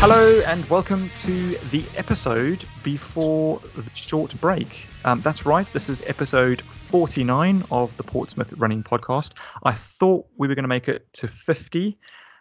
Hello 0.00 0.40
and 0.46 0.64
welcome 0.70 1.10
to 1.18 1.58
the 1.70 1.84
episode 1.94 2.64
before 2.82 3.60
the 3.76 3.84
short 3.92 4.32
break. 4.40 4.86
Um, 5.04 5.20
that's 5.20 5.44
right, 5.44 5.70
this 5.74 5.90
is 5.90 6.00
episode 6.06 6.62
49 6.62 7.64
of 7.70 7.94
the 7.98 8.02
Portsmouth 8.02 8.50
Running 8.54 8.82
Podcast. 8.82 9.32
I 9.62 9.72
thought 9.72 10.26
we 10.38 10.48
were 10.48 10.54
going 10.54 10.64
to 10.64 10.68
make 10.68 10.88
it 10.88 11.12
to 11.12 11.28
50, 11.28 11.98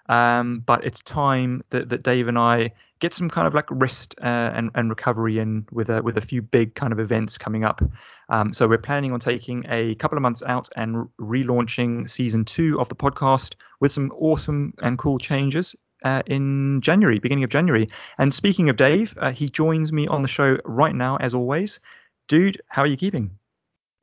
um, 0.08 0.64
but 0.66 0.86
it's 0.86 1.02
time 1.02 1.62
that, 1.72 1.90
that 1.90 2.02
Dave 2.02 2.30
and 2.30 2.40
I 2.40 2.72
get 3.00 3.14
some 3.14 3.30
kind 3.30 3.46
of 3.46 3.54
like 3.54 3.66
rest 3.72 4.16
uh, 4.22 4.52
and, 4.56 4.72
and 4.76 4.90
recovery 4.90 5.40
in 5.40 5.68
with 5.70 5.90
a, 5.90 6.02
with 6.02 6.18
a 6.18 6.22
few 6.22 6.42
big 6.42 6.76
kind 6.76 6.94
of 6.94 7.00
events 7.02 7.38
coming 7.38 7.66
up. 7.66 7.82
Um, 8.30 8.54
so 8.54 8.70
we're 8.70 8.78
planning 8.78 9.12
on 9.12 9.20
taking 9.20 9.66
a 9.68 9.96
couple 9.96 10.18
of 10.18 10.22
months 10.22 10.42
out 10.48 10.70
and 10.78 11.10
relaunching 11.20 12.10
season 12.10 12.46
two 12.46 12.80
of 12.80 12.88
the 12.88 12.96
podcast 12.96 13.56
with 13.82 13.92
some 13.92 14.14
awesome 14.18 14.74
and 14.82 14.98
cool 14.98 15.20
changes 15.20 15.76
uh, 16.04 16.22
in 16.26 16.82
January, 16.82 17.20
beginning 17.20 17.44
of 17.44 17.50
January. 17.50 17.90
And 18.18 18.34
speaking 18.34 18.70
of 18.70 18.78
Dave, 18.78 19.18
uh, 19.20 19.32
he 19.32 19.50
joins 19.50 19.92
me 19.92 20.08
on 20.08 20.22
the 20.22 20.28
show 20.28 20.58
right 20.66 20.96
now, 20.96 21.18
as 21.18 21.34
always. 21.34 21.80
Dude, 22.28 22.62
how 22.68 22.84
are 22.84 22.88
you 22.88 22.98
keeping? 22.98 23.32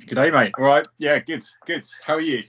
Good 0.06 0.16
day, 0.16 0.30
mate. 0.30 0.52
All 0.59 0.64
right. 0.64 0.87
Yeah, 0.98 1.18
good, 1.18 1.45
good. 1.66 1.87
How 2.04 2.14
are 2.14 2.20
you? 2.20 2.45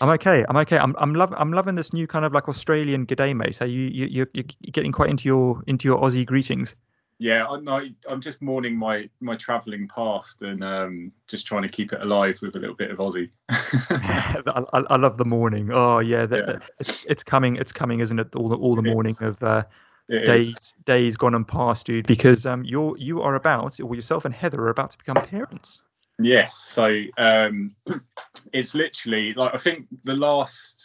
I'm 0.00 0.08
okay. 0.10 0.44
I'm 0.48 0.56
okay. 0.58 0.78
I'm 0.78 0.94
I'm 0.98 1.14
love 1.14 1.34
I'm 1.36 1.52
loving 1.52 1.74
this 1.74 1.92
new 1.92 2.06
kind 2.06 2.24
of 2.24 2.32
like 2.32 2.48
Australian 2.48 3.06
g'day, 3.06 3.36
mate. 3.36 3.54
So 3.54 3.64
you 3.64 3.82
you 3.82 4.06
you're, 4.06 4.28
you're 4.32 4.44
getting 4.72 4.92
quite 4.92 5.10
into 5.10 5.28
your 5.28 5.62
into 5.66 5.86
your 5.88 6.00
Aussie 6.00 6.24
greetings. 6.24 6.76
Yeah, 7.22 7.46
I'm 7.46 7.68
I'm 8.08 8.20
just 8.20 8.42
mourning 8.42 8.76
my 8.76 9.08
my 9.20 9.36
travelling 9.36 9.86
past 9.86 10.42
and 10.42 10.64
um, 10.64 11.12
just 11.28 11.46
trying 11.46 11.62
to 11.62 11.68
keep 11.68 11.92
it 11.92 12.00
alive 12.00 12.40
with 12.42 12.56
a 12.56 12.58
little 12.58 12.74
bit 12.74 12.90
of 12.90 12.98
Aussie. 12.98 13.30
I, 13.48 14.64
I, 14.72 14.96
love 14.96 15.18
the 15.18 15.24
morning. 15.24 15.70
Oh 15.72 16.00
yeah, 16.00 16.26
that, 16.26 16.48
yeah. 16.48 16.58
It's 16.80 17.04
it's 17.08 17.22
coming. 17.22 17.54
It's 17.54 17.70
coming, 17.70 18.00
isn't 18.00 18.18
it? 18.18 18.34
All 18.34 18.48
the 18.48 18.56
all 18.56 18.74
the 18.74 18.82
morning 18.82 19.14
of 19.20 19.40
uh, 19.40 19.62
days 20.10 20.48
is. 20.48 20.74
days 20.84 21.16
gone 21.16 21.36
and 21.36 21.46
past, 21.46 21.86
dude. 21.86 22.08
Because 22.08 22.44
um 22.44 22.64
you're 22.64 22.98
you 22.98 23.22
are 23.22 23.36
about, 23.36 23.78
or 23.78 23.94
yourself 23.94 24.24
and 24.24 24.34
Heather 24.34 24.60
are 24.62 24.70
about 24.70 24.90
to 24.90 24.98
become 24.98 25.14
parents. 25.14 25.84
Yes. 26.18 26.56
So 26.56 27.02
um, 27.18 27.76
it's 28.52 28.74
literally 28.74 29.32
like 29.34 29.54
I 29.54 29.58
think 29.58 29.86
the 30.02 30.16
last 30.16 30.84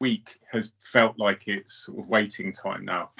week 0.00 0.38
has 0.50 0.72
felt 0.82 1.18
like 1.18 1.42
it's 1.46 1.84
sort 1.84 1.98
of 1.98 2.08
waiting 2.08 2.54
time 2.54 2.86
now. 2.86 3.10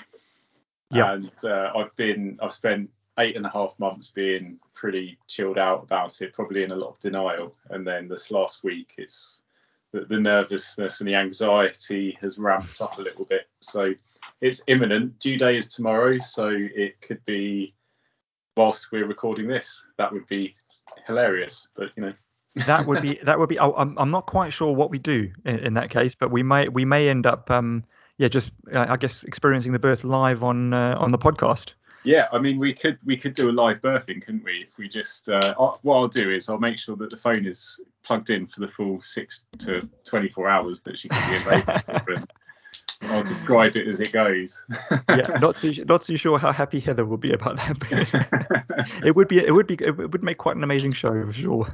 Yeah. 0.90 1.14
And 1.14 1.32
uh, 1.44 1.72
I've 1.76 1.94
been 1.96 2.38
I've 2.42 2.52
spent 2.52 2.90
eight 3.18 3.36
and 3.36 3.46
a 3.46 3.50
half 3.50 3.74
months 3.78 4.08
being 4.08 4.58
pretty 4.74 5.18
chilled 5.26 5.58
out 5.58 5.82
about 5.82 6.20
it, 6.20 6.32
probably 6.32 6.62
in 6.62 6.72
a 6.72 6.76
lot 6.76 6.90
of 6.90 6.98
denial. 6.98 7.54
And 7.70 7.86
then 7.86 8.08
this 8.08 8.30
last 8.30 8.62
week, 8.62 8.94
it's 8.98 9.40
the, 9.92 10.00
the 10.00 10.20
nervousness 10.20 11.00
and 11.00 11.08
the 11.08 11.14
anxiety 11.14 12.16
has 12.20 12.38
ramped 12.38 12.80
up 12.80 12.98
a 12.98 13.02
little 13.02 13.24
bit. 13.24 13.48
So 13.60 13.94
it's 14.40 14.62
imminent. 14.66 15.18
Due 15.18 15.38
day 15.38 15.56
is 15.56 15.68
tomorrow, 15.68 16.18
so 16.18 16.50
it 16.52 17.00
could 17.00 17.24
be 17.24 17.74
whilst 18.56 18.92
we're 18.92 19.06
recording 19.06 19.48
this. 19.48 19.82
That 19.98 20.12
would 20.12 20.26
be 20.26 20.54
hilarious, 21.06 21.68
but 21.74 21.90
you 21.96 22.04
know. 22.04 22.12
that 22.66 22.86
would 22.86 23.02
be 23.02 23.20
that 23.22 23.38
would 23.38 23.50
be. 23.50 23.58
Oh, 23.58 23.74
I'm 23.76 23.98
I'm 23.98 24.10
not 24.10 24.24
quite 24.24 24.50
sure 24.50 24.74
what 24.74 24.90
we 24.90 24.98
do 24.98 25.30
in, 25.44 25.58
in 25.58 25.74
that 25.74 25.90
case, 25.90 26.14
but 26.14 26.30
we 26.30 26.42
may 26.42 26.68
we 26.68 26.86
may 26.86 27.10
end 27.10 27.26
up 27.26 27.50
um 27.50 27.84
yeah 28.18 28.28
just 28.28 28.50
uh, 28.74 28.86
I 28.88 28.96
guess 28.96 29.24
experiencing 29.24 29.72
the 29.72 29.78
birth 29.78 30.04
live 30.04 30.42
on 30.42 30.72
uh, 30.72 30.96
on 30.98 31.10
the 31.10 31.18
podcast. 31.18 31.72
Yeah, 32.04 32.28
I 32.32 32.38
mean 32.38 32.58
we 32.58 32.72
could 32.72 32.98
we 33.04 33.16
could 33.16 33.32
do 33.32 33.50
a 33.50 33.52
live 33.52 33.80
birthing, 33.80 34.24
couldn't 34.24 34.44
we? 34.44 34.66
If 34.68 34.78
we 34.78 34.88
just 34.88 35.28
uh, 35.28 35.54
what 35.82 35.96
I'll 35.96 36.08
do 36.08 36.30
is 36.30 36.48
I'll 36.48 36.58
make 36.58 36.78
sure 36.78 36.94
that 36.96 37.10
the 37.10 37.16
phone 37.16 37.46
is 37.46 37.80
plugged 38.04 38.30
in 38.30 38.46
for 38.46 38.60
the 38.60 38.68
full 38.68 39.02
six 39.02 39.46
to 39.58 39.88
24 40.04 40.48
hours 40.48 40.82
that 40.82 40.98
she 40.98 41.08
can 41.08 41.30
be 41.30 41.36
available. 41.36 42.26
I'll 43.02 43.22
describe 43.22 43.76
it 43.76 43.86
as 43.86 44.00
it 44.00 44.12
goes. 44.12 44.62
yeah, 45.08 45.38
not 45.40 45.56
too 45.56 45.84
not 45.86 46.02
too 46.02 46.16
sure 46.16 46.38
how 46.38 46.52
happy 46.52 46.80
Heather 46.80 47.04
will 47.04 47.16
be 47.16 47.32
about 47.32 47.56
that. 47.56 48.86
it 49.04 49.14
would 49.14 49.28
be 49.28 49.38
it 49.38 49.52
would 49.52 49.66
be 49.66 49.76
it 49.80 49.96
would 49.96 50.22
make 50.22 50.38
quite 50.38 50.56
an 50.56 50.64
amazing 50.64 50.92
show 50.92 51.26
for 51.26 51.32
sure. 51.32 51.72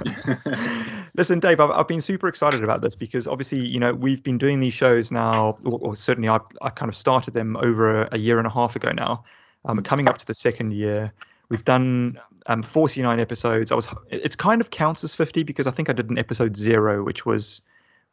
Listen, 1.17 1.41
Dave, 1.41 1.61
I've, 1.61 1.71
I've 1.71 1.89
been 1.89 2.01
super 2.01 2.29
excited 2.29 2.65
about 2.65 2.83
this 2.83 2.95
because 2.95 3.27
obviously 3.27 3.61
you 3.61 3.79
know 3.79 3.95
we've 3.95 4.23
been 4.23 4.39
doing 4.39 4.61
these 4.61 4.75
shows 4.75 5.11
now, 5.11 5.57
or, 5.65 5.79
or 5.81 5.97
certainly 5.97 6.29
I 6.29 6.39
I 6.61 6.71
kind 6.71 6.89
of 6.89 6.97
started 6.97 7.35
them 7.35 7.57
over 7.57 8.03
a, 8.03 8.09
a 8.13 8.19
year 8.19 8.39
and 8.39 8.47
a 8.47 8.51
half 8.51 8.77
ago 8.77 8.91
now. 8.91 9.25
Um, 9.65 9.81
coming 9.83 10.09
up 10.09 10.19
to 10.19 10.27
the 10.27 10.35
second 10.35 10.73
year. 10.73 11.13
We've 11.49 11.65
done 11.65 12.19
um, 12.47 12.63
49 12.63 13.21
episodes. 13.21 13.71
I 13.71 13.75
was 13.75 13.87
it's 14.11 14.35
kind 14.35 14.61
of 14.61 14.71
counts 14.71 15.05
as 15.05 15.15
50 15.15 15.43
because 15.43 15.67
I 15.67 15.71
think 15.71 15.91
I 15.91 15.93
did 15.93 16.09
an 16.09 16.19
episode 16.19 16.57
zero, 16.57 17.05
which 17.05 17.27
was 17.27 17.61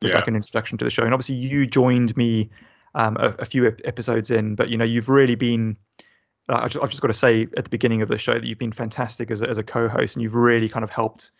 was 0.01 0.11
yeah. 0.11 0.17
like 0.17 0.27
an 0.27 0.35
introduction 0.35 0.77
to 0.77 0.85
the 0.85 0.91
show. 0.91 1.03
And 1.03 1.13
obviously 1.13 1.35
you 1.35 1.65
joined 1.65 2.15
me 2.15 2.49
um, 2.95 3.17
a, 3.17 3.29
a, 3.39 3.45
few 3.45 3.67
episodes 3.85 4.31
in, 4.31 4.55
but 4.55 4.69
you 4.69 4.77
know 4.77 4.85
you've 4.85 5.09
really 5.09 5.35
been. 5.35 5.77
Uh, 6.47 6.61
I've, 6.63 6.71
just, 6.71 6.83
I've, 6.83 6.89
just, 6.89 7.01
got 7.01 7.09
to 7.09 7.13
say 7.13 7.43
at 7.57 7.63
the 7.63 7.69
beginning 7.69 8.01
of 8.01 8.09
the 8.09 8.17
show 8.17 8.33
that 8.33 8.43
you've 8.43 8.57
been 8.57 8.71
fantastic 8.71 9.29
as 9.29 9.41
a, 9.41 9.49
as 9.49 9.57
a 9.57 9.63
co-host, 9.63 10.15
and 10.15 10.23
you've 10.23 10.35
really 10.35 10.67
kind 10.67 10.83
of 10.83 10.89
helped, 10.89 11.31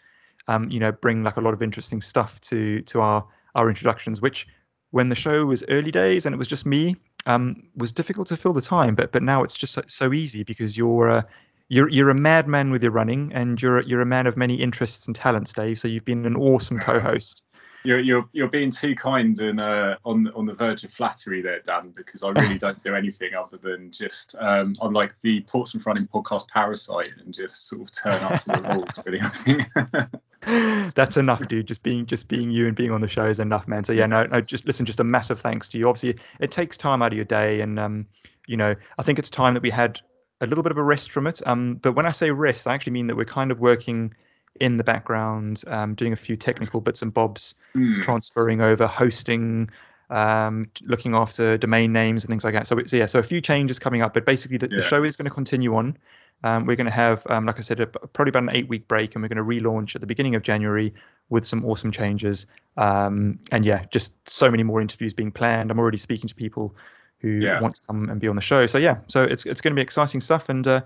um, 0.48 0.70
you 0.70 0.80
know, 0.80 0.92
bring 0.92 1.24
like 1.24 1.38
a 1.38 1.42
lot 1.42 1.54
of 1.54 1.64
interesting 1.64 2.02
stuff 2.02 2.40
to 2.42 2.82
to 2.84 3.02
our 3.02 3.26
our 3.56 3.70
introductions. 3.70 4.22
Which, 4.22 4.48
when 4.92 5.10
the 5.10 5.16
show 5.16 5.46
was 5.46 5.64
early 5.70 5.92
days 5.92 6.26
and 6.26 6.34
it 6.34 6.38
was 6.38 6.48
just 6.48 6.66
me, 6.66 6.96
um, 7.26 7.64
was 7.76 7.92
difficult 7.92 8.28
to 8.28 8.38
fill 8.38 8.54
the 8.54 8.62
time. 8.62 8.96
But 8.96 9.12
but 9.12 9.24
now 9.24 9.44
it's 9.44 9.58
just 9.58 9.74
so, 9.74 9.82
so 9.88 10.14
easy 10.14 10.44
because 10.44 10.78
you're 10.78 11.10
uh, 11.10 11.22
you're 11.70 11.88
you're 11.90 12.10
a 12.10 12.16
madman 12.16 12.72
with 12.72 12.84
your 12.84 12.92
running, 12.92 13.32
and 13.34 13.62
you're 13.62 13.82
you're 13.82 14.02
a 14.02 14.06
man 14.06 14.28
of 14.28 14.36
many 14.36 14.56
interests 14.56 15.08
and 15.08 15.16
talents, 15.16 15.54
Dave. 15.54 15.80
So 15.80 15.88
you've 15.88 16.06
been 16.06 16.26
an 16.26 16.36
awesome 16.36 16.80
co-host. 16.88 17.44
You're 17.84 18.00
you're 18.00 18.28
you're 18.34 18.50
being 18.50 18.72
too 18.72 18.96
kind 18.96 19.40
and 19.40 19.62
uh, 19.62 19.98
on 20.04 20.32
on 20.36 20.46
the 20.46 20.54
verge 20.54 20.84
of 20.84 20.92
flattery 20.92 21.42
there, 21.42 21.60
Dan, 21.62 21.92
because 21.96 22.24
I 22.24 22.30
really 22.30 22.58
don't 22.60 22.82
do 22.82 22.96
anything 22.96 23.36
other 23.36 23.58
than 23.58 23.92
just 23.92 24.36
um, 24.40 24.74
I'm 24.82 24.94
like 24.94 25.16
the 25.22 25.42
Portsmouth 25.42 25.86
Running 25.86 26.08
podcast 26.08 26.48
parasite 26.50 27.14
and 27.24 27.34
just 27.34 27.68
sort 27.68 27.82
of 27.82 27.92
turn 27.92 28.22
up 28.24 28.44
for 28.44 28.58
the 28.58 28.70
rules, 28.76 29.00
really. 29.06 30.92
That's 30.96 31.18
enough, 31.18 31.48
dude. 31.48 31.68
Just 31.68 31.84
being 31.84 32.06
just 32.06 32.28
being 32.28 32.52
you 32.52 32.68
and 32.68 32.76
being 32.76 32.92
on 32.92 33.02
the 33.02 33.08
show 33.08 33.26
is 33.26 33.40
enough, 33.40 33.68
man. 33.68 33.84
So 33.84 33.94
yeah, 33.94 34.06
no, 34.06 34.24
no, 34.24 34.42
just 34.42 34.66
listen. 34.66 34.86
Just 34.86 35.00
a 35.00 35.04
massive 35.04 35.40
thanks 35.40 35.70
to 35.70 35.78
you. 35.78 35.88
Obviously, 35.88 36.22
it 36.40 36.52
takes 36.52 36.78
time 36.78 37.02
out 37.02 37.12
of 37.12 37.16
your 37.16 37.26
day, 37.26 37.62
and 37.62 37.80
um, 37.80 38.06
you 38.48 38.58
know, 38.58 38.76
I 38.98 39.04
think 39.04 39.20
it's 39.20 39.30
time 39.30 39.54
that 39.54 39.64
we 39.64 39.70
had 39.70 40.02
a 40.42 40.46
little 40.48 40.64
bit 40.64 40.72
of 40.72 40.78
a 40.78 40.84
rest 40.84 41.12
from 41.12 41.28
it. 41.28 41.42
Um, 41.46 41.76
but 41.76 41.94
when 41.94 42.06
I 42.06 42.12
say 42.12 42.32
rest, 42.32 42.68
I 42.68 42.74
actually 42.74 42.94
mean 42.94 43.08
that 43.08 43.16
we're 43.16 43.26
kind 43.26 43.52
of 43.52 43.60
working 43.60 44.14
in 44.60 44.78
the 44.78 44.84
background, 44.84 45.64
um, 45.68 45.96
doing 45.96 46.14
a 46.14 46.16
few 46.16 46.36
technical 46.36 46.82
bits 46.82 47.02
and 47.02 47.14
bobs, 47.14 47.56
mm. 47.76 48.02
transferring 48.04 48.62
over, 48.62 48.88
hosting, 48.88 49.70
um, 50.10 50.70
looking 50.84 51.16
after 51.16 51.58
domain 51.58 51.94
names 51.94 52.24
and 52.24 52.30
things 52.30 52.44
like 52.44 52.54
that. 52.54 52.68
So, 52.68 52.78
so 52.86 52.98
yeah, 52.98 53.06
so 53.06 53.20
a 53.20 53.24
few 53.24 53.42
changes 53.42 53.80
coming 53.80 54.02
up, 54.02 54.14
but 54.14 54.26
basically 54.26 54.58
the, 54.58 54.70
yeah. 54.70 54.78
the 54.78 54.82
show 54.84 55.04
is 55.04 55.16
going 55.16 55.26
to 55.26 55.32
continue 55.32 55.76
on. 55.76 55.98
Um, 56.44 56.66
we're 56.66 56.78
going 56.78 56.86
to 56.86 56.92
have, 56.92 57.26
um, 57.30 57.46
like 57.46 57.58
I 57.58 57.62
said, 57.62 57.82
a, 57.82 57.86
probably 57.86 58.30
about 58.30 58.44
an 58.44 58.52
eight 58.54 58.70
week 58.70 58.88
break, 58.88 59.16
and 59.16 59.22
we're 59.22 59.28
going 59.28 59.38
to 59.38 59.44
relaunch 59.44 59.96
at 59.96 60.02
the 60.02 60.08
beginning 60.08 60.36
of 60.36 60.42
January 60.42 60.94
with 61.30 61.46
some 61.46 61.66
awesome 61.66 61.92
changes. 61.92 62.46
Um, 62.78 63.40
and 63.52 63.66
yeah, 63.66 63.86
just 63.92 64.14
so 64.30 64.50
many 64.50 64.64
more 64.64 64.80
interviews 64.80 65.14
being 65.14 65.32
planned. 65.32 65.70
I'm 65.70 65.80
already 65.80 65.98
speaking 65.98 66.30
to 66.30 66.36
people 66.36 66.76
who 67.20 67.28
yeah. 67.28 67.60
want 67.60 67.76
to 67.76 67.82
come 67.86 68.10
and 68.10 68.22
be 68.22 68.30
on 68.30 68.36
the 68.36 68.42
show. 68.42 68.68
So 68.68 68.78
yeah, 68.78 68.98
so 69.08 69.24
it's 69.24 69.46
it's 69.46 69.60
going 69.60 69.74
to 69.74 69.76
be 69.76 69.82
exciting 69.82 70.22
stuff, 70.22 70.48
and 70.48 70.66
uh, 70.66 70.82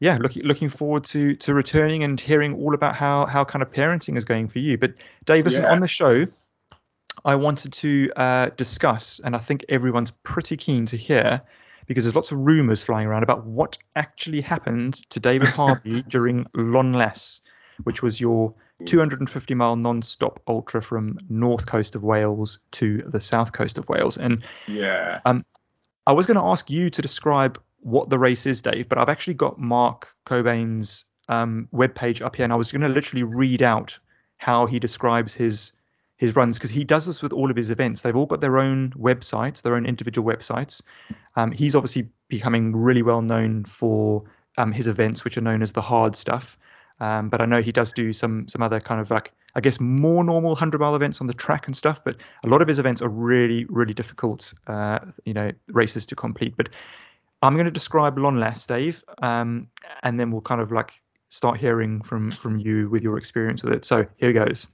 yeah, 0.00 0.16
looking 0.16 0.42
looking 0.42 0.70
forward 0.70 1.04
to 1.04 1.36
to 1.36 1.54
returning 1.54 2.02
and 2.02 2.18
hearing 2.18 2.54
all 2.54 2.74
about 2.74 2.96
how 2.96 3.26
how 3.26 3.44
kind 3.44 3.62
of 3.62 3.70
parenting 3.70 4.16
is 4.16 4.24
going 4.24 4.48
for 4.48 4.58
you. 4.58 4.78
But 4.78 4.94
Dave, 5.26 5.44
listen, 5.44 5.62
yeah. 5.62 5.72
on 5.72 5.80
the 5.80 5.88
show, 5.88 6.26
I 7.24 7.34
wanted 7.34 7.72
to 7.74 8.10
uh, 8.16 8.50
discuss, 8.56 9.20
and 9.24 9.36
I 9.36 9.38
think 9.38 9.64
everyone's 9.68 10.10
pretty 10.22 10.56
keen 10.56 10.86
to 10.86 10.96
hear, 10.96 11.42
because 11.86 12.04
there's 12.04 12.16
lots 12.16 12.32
of 12.32 12.38
rumours 12.38 12.82
flying 12.82 13.06
around 13.06 13.22
about 13.22 13.44
what 13.44 13.76
actually 13.94 14.40
happened 14.40 14.94
to 15.10 15.20
David 15.20 15.48
Harvey 15.58 16.02
during 16.08 16.46
Lon 16.54 16.94
Las, 16.94 17.42
which 17.84 18.02
was 18.02 18.20
your 18.20 18.54
250 18.86 19.54
mile 19.54 19.76
non-stop 19.76 20.40
ultra 20.48 20.80
from 20.80 21.18
north 21.28 21.66
coast 21.66 21.94
of 21.94 22.02
Wales 22.02 22.58
to 22.70 22.96
the 22.98 23.20
south 23.20 23.52
coast 23.52 23.76
of 23.76 23.86
Wales. 23.90 24.16
And 24.16 24.42
yeah, 24.66 25.20
um, 25.26 25.44
I 26.06 26.12
was 26.12 26.24
going 26.24 26.38
to 26.38 26.44
ask 26.44 26.70
you 26.70 26.88
to 26.88 27.02
describe 27.02 27.60
what 27.80 28.10
the 28.10 28.18
race 28.18 28.46
is, 28.46 28.62
Dave, 28.62 28.88
but 28.88 28.98
I've 28.98 29.08
actually 29.08 29.34
got 29.34 29.58
Mark 29.58 30.08
Cockbain's 30.26 31.04
um, 31.28 31.68
webpage 31.72 32.22
up 32.22 32.36
here, 32.36 32.44
and 32.44 32.52
I 32.52 32.56
was 32.56 32.70
going 32.72 32.82
to 32.82 32.88
literally 32.88 33.22
read 33.22 33.62
out 33.62 33.98
how 34.38 34.66
he 34.66 34.78
describes 34.78 35.34
his 35.34 35.72
his 36.16 36.36
runs 36.36 36.58
because 36.58 36.68
he 36.68 36.84
does 36.84 37.06
this 37.06 37.22
with 37.22 37.32
all 37.32 37.50
of 37.50 37.56
his 37.56 37.70
events. 37.70 38.02
They've 38.02 38.14
all 38.14 38.26
got 38.26 38.42
their 38.42 38.58
own 38.58 38.90
websites, 38.90 39.62
their 39.62 39.74
own 39.74 39.86
individual 39.86 40.30
websites. 40.30 40.82
Um, 41.36 41.50
he's 41.50 41.74
obviously 41.74 42.10
becoming 42.28 42.76
really 42.76 43.00
well 43.00 43.22
known 43.22 43.64
for 43.64 44.24
um, 44.58 44.70
his 44.70 44.86
events, 44.86 45.24
which 45.24 45.38
are 45.38 45.40
known 45.40 45.62
as 45.62 45.72
the 45.72 45.80
hard 45.80 46.14
stuff. 46.14 46.58
Um, 47.00 47.30
but 47.30 47.40
I 47.40 47.46
know 47.46 47.62
he 47.62 47.72
does 47.72 47.92
do 47.92 48.12
some 48.12 48.46
some 48.48 48.62
other 48.62 48.80
kind 48.80 49.00
of 49.00 49.10
like 49.10 49.32
I 49.54 49.60
guess 49.60 49.80
more 49.80 50.22
normal 50.22 50.54
hundred 50.54 50.82
mile 50.82 50.94
events 50.94 51.22
on 51.22 51.26
the 51.26 51.32
track 51.32 51.66
and 51.66 51.74
stuff. 51.74 52.04
But 52.04 52.18
a 52.44 52.48
lot 52.48 52.60
of 52.60 52.68
his 52.68 52.78
events 52.78 53.00
are 53.00 53.08
really 53.08 53.64
really 53.70 53.94
difficult, 53.94 54.52
uh, 54.66 54.98
you 55.24 55.32
know, 55.32 55.52
races 55.68 56.04
to 56.06 56.16
complete. 56.16 56.54
But 56.56 56.68
I'm 57.42 57.54
going 57.54 57.66
to 57.66 57.70
describe 57.70 58.18
Lon 58.18 58.38
Las, 58.38 58.66
Dave, 58.66 59.02
um, 59.22 59.68
and 60.02 60.20
then 60.20 60.30
we'll 60.30 60.42
kind 60.42 60.60
of 60.60 60.70
like 60.72 60.92
start 61.30 61.58
hearing 61.58 62.02
from 62.02 62.30
from 62.30 62.58
you 62.58 62.88
with 62.90 63.02
your 63.02 63.16
experience 63.16 63.62
with 63.62 63.72
it. 63.72 63.84
So 63.84 64.06
here 64.16 64.32
goes. 64.32 64.66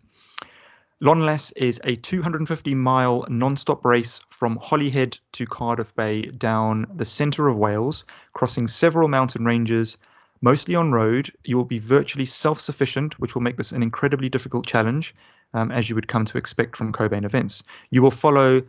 Lon 1.01 1.21
Las 1.21 1.51
is 1.53 1.79
a 1.85 1.95
250 1.97 2.75
mile 2.75 3.27
non 3.29 3.57
stop 3.57 3.85
race 3.85 4.21
from 4.31 4.57
Holyhead 4.57 5.19
to 5.33 5.47
Cardiff 5.47 5.95
Bay 5.95 6.23
down 6.23 6.87
the 6.97 7.05
centre 7.05 7.49
of 7.49 7.59
Wales, 7.59 8.05
crossing 8.33 8.67
several 8.67 9.07
mountain 9.07 9.45
ranges, 9.45 9.99
mostly 10.41 10.75
on 10.75 10.93
road. 10.93 11.31
You 11.45 11.59
will 11.59 11.67
be 11.67 11.79
virtually 11.79 12.25
self 12.25 12.59
sufficient, 12.59 13.21
which 13.21 13.35
will 13.35 13.43
make 13.43 13.59
this 13.59 13.73
an 13.73 13.83
incredibly 13.83 14.31
difficult 14.31 14.67
challenge, 14.67 15.15
um, 15.53 15.71
as 15.71 15.91
you 15.91 15.95
would 15.95 16.09
come 16.09 16.25
to 16.25 16.39
expect 16.39 16.77
from 16.77 16.95
Cockbain 16.95 17.27
events. 17.27 17.63
You 17.91 18.01
will 18.01 18.11
follow 18.11 18.63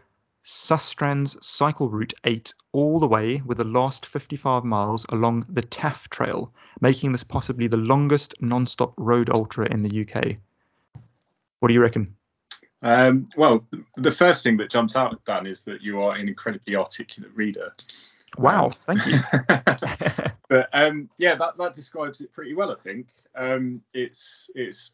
Sustrans 0.47 1.44
Cycle 1.44 1.89
Route 1.89 2.13
8 2.23 2.53
all 2.71 3.01
the 3.01 3.07
way 3.07 3.41
with 3.45 3.57
the 3.57 3.65
last 3.65 4.05
55 4.05 4.63
miles 4.63 5.05
along 5.09 5.45
the 5.49 5.61
Taff 5.61 6.09
Trail, 6.09 6.53
making 6.79 7.11
this 7.11 7.23
possibly 7.25 7.67
the 7.67 7.75
longest 7.75 8.33
non 8.39 8.65
stop 8.65 8.94
road 8.95 9.29
ultra 9.29 9.69
in 9.69 9.81
the 9.81 10.07
UK. 10.07 10.38
What 11.59 11.67
do 11.67 11.73
you 11.73 11.81
reckon? 11.81 12.15
Um, 12.81 13.27
well, 13.35 13.67
the 13.97 14.09
first 14.11 14.41
thing 14.41 14.55
that 14.57 14.69
jumps 14.69 14.95
out, 14.95 15.21
Dan, 15.25 15.47
is 15.47 15.63
that 15.63 15.81
you 15.81 16.01
are 16.01 16.15
an 16.15 16.29
incredibly 16.29 16.77
articulate 16.77 17.31
reader. 17.35 17.73
Wow, 18.38 18.71
thank 18.85 19.05
you. 19.05 19.19
but 20.47 20.69
um, 20.71 21.09
yeah, 21.17 21.35
that, 21.35 21.57
that 21.57 21.73
describes 21.73 22.21
it 22.21 22.31
pretty 22.31 22.53
well, 22.53 22.71
I 22.71 22.75
think. 22.75 23.09
Um, 23.35 23.81
it's 23.94 24.49
it's 24.55 24.91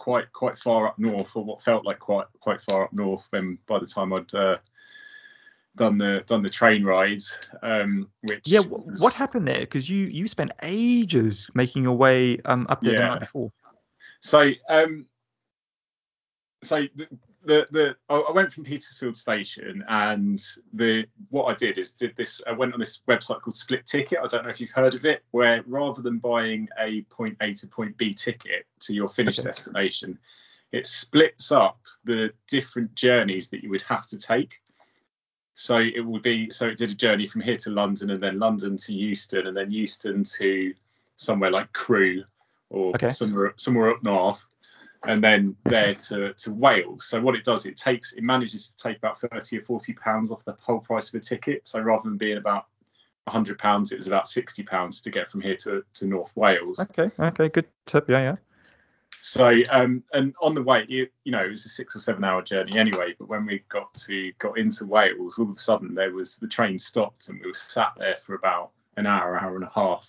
quite 0.00 0.32
quite 0.32 0.56
far 0.56 0.88
up 0.88 0.98
north, 0.98 1.36
or 1.36 1.44
what 1.44 1.62
felt 1.62 1.84
like 1.84 1.98
quite 1.98 2.26
quite 2.40 2.60
far 2.62 2.84
up 2.84 2.92
north. 2.92 3.26
When 3.28 3.58
by 3.66 3.78
the 3.78 3.86
time 3.86 4.14
I'd 4.14 4.34
uh, 4.34 4.56
done 5.76 5.98
the 5.98 6.24
done 6.26 6.42
the 6.42 6.48
train 6.48 6.84
rides, 6.84 7.36
um, 7.62 8.08
which 8.22 8.40
yeah, 8.46 8.60
was... 8.60 8.98
what 8.98 9.12
happened 9.12 9.46
there? 9.46 9.60
Because 9.60 9.90
you 9.90 10.06
you 10.06 10.26
spent 10.26 10.52
ages 10.62 11.50
making 11.54 11.82
your 11.82 11.98
way 11.98 12.40
um, 12.46 12.66
up 12.70 12.80
there 12.80 12.94
yeah. 12.94 12.98
the 12.98 13.06
night 13.08 13.20
before. 13.20 13.52
So 14.20 14.50
um, 14.70 15.04
so 16.62 16.86
the, 16.94 17.06
the, 17.44 17.66
the 17.70 17.96
I 18.08 18.30
went 18.32 18.52
from 18.52 18.64
Petersfield 18.64 19.16
Station 19.16 19.84
and 19.88 20.42
the 20.72 21.06
what 21.30 21.44
I 21.46 21.54
did 21.54 21.78
is 21.78 21.94
did 21.94 22.14
this 22.16 22.42
I 22.46 22.52
went 22.52 22.74
on 22.74 22.80
this 22.80 23.00
website 23.08 23.40
called 23.40 23.56
Split 23.56 23.86
Ticket. 23.86 24.18
I 24.22 24.26
don't 24.26 24.44
know 24.44 24.50
if 24.50 24.60
you've 24.60 24.70
heard 24.70 24.94
of 24.94 25.04
it, 25.06 25.22
where 25.30 25.62
rather 25.66 26.02
than 26.02 26.18
buying 26.18 26.68
a 26.78 27.02
point 27.02 27.36
A 27.40 27.54
to 27.54 27.66
point 27.66 27.96
B 27.96 28.12
ticket 28.12 28.66
to 28.80 28.94
your 28.94 29.08
finished 29.08 29.40
okay. 29.40 29.48
destination, 29.48 30.18
it 30.72 30.86
splits 30.86 31.50
up 31.50 31.80
the 32.04 32.30
different 32.46 32.94
journeys 32.94 33.48
that 33.50 33.62
you 33.62 33.70
would 33.70 33.82
have 33.82 34.06
to 34.08 34.18
take. 34.18 34.60
So 35.54 35.78
it 35.78 36.00
would 36.00 36.22
be 36.22 36.50
so 36.50 36.68
it 36.68 36.78
did 36.78 36.90
a 36.90 36.94
journey 36.94 37.26
from 37.26 37.40
here 37.40 37.56
to 37.56 37.70
London 37.70 38.10
and 38.10 38.20
then 38.20 38.38
London 38.38 38.76
to 38.76 38.92
Euston 38.92 39.46
and 39.46 39.56
then 39.56 39.70
Euston 39.70 40.24
to 40.24 40.74
somewhere 41.16 41.50
like 41.50 41.72
Crewe 41.72 42.24
or 42.68 42.94
okay. 42.94 43.10
somewhere 43.10 43.54
somewhere 43.56 43.90
up 43.90 44.02
north 44.02 44.46
and 45.06 45.22
then 45.24 45.56
there 45.64 45.94
to, 45.94 46.34
to 46.34 46.52
Wales. 46.52 47.06
So 47.06 47.20
what 47.20 47.34
it 47.34 47.44
does, 47.44 47.66
it 47.66 47.76
takes 47.76 48.12
it 48.12 48.22
manages 48.22 48.68
to 48.68 48.76
take 48.76 48.98
about 48.98 49.20
30 49.20 49.58
or 49.58 49.62
40 49.62 49.92
pounds 49.94 50.30
off 50.30 50.44
the 50.44 50.56
whole 50.60 50.80
price 50.80 51.08
of 51.08 51.14
a 51.14 51.20
ticket. 51.20 51.66
So 51.66 51.80
rather 51.80 52.04
than 52.04 52.18
being 52.18 52.36
about 52.36 52.66
100 53.24 53.58
pounds, 53.58 53.92
it 53.92 53.98
was 53.98 54.06
about 54.06 54.28
60 54.28 54.62
pounds 54.64 55.00
to 55.02 55.10
get 55.10 55.30
from 55.30 55.40
here 55.40 55.56
to, 55.56 55.82
to 55.94 56.06
North 56.06 56.32
Wales. 56.34 56.80
Okay, 56.80 57.10
okay, 57.18 57.48
good 57.48 57.66
tip. 57.86 58.08
Yeah, 58.08 58.22
yeah. 58.22 58.36
So 59.22 59.52
um, 59.70 60.02
and 60.12 60.34
on 60.40 60.54
the 60.54 60.62
way, 60.62 60.86
you, 60.88 61.06
you 61.24 61.32
know, 61.32 61.44
it 61.44 61.50
was 61.50 61.66
a 61.66 61.68
six 61.68 61.94
or 61.94 62.00
seven 62.00 62.24
hour 62.24 62.42
journey 62.42 62.78
anyway. 62.78 63.14
But 63.18 63.28
when 63.28 63.44
we 63.44 63.62
got 63.68 63.92
to 64.06 64.32
got 64.38 64.58
into 64.58 64.86
Wales, 64.86 65.38
all 65.38 65.50
of 65.50 65.56
a 65.56 65.60
sudden 65.60 65.94
there 65.94 66.12
was 66.12 66.36
the 66.36 66.48
train 66.48 66.78
stopped 66.78 67.28
and 67.28 67.38
we 67.40 67.46
were 67.46 67.54
sat 67.54 67.92
there 67.98 68.16
for 68.16 68.34
about 68.34 68.70
an 68.96 69.06
hour, 69.06 69.38
hour 69.38 69.56
and 69.56 69.64
a 69.64 69.72
half, 69.74 70.08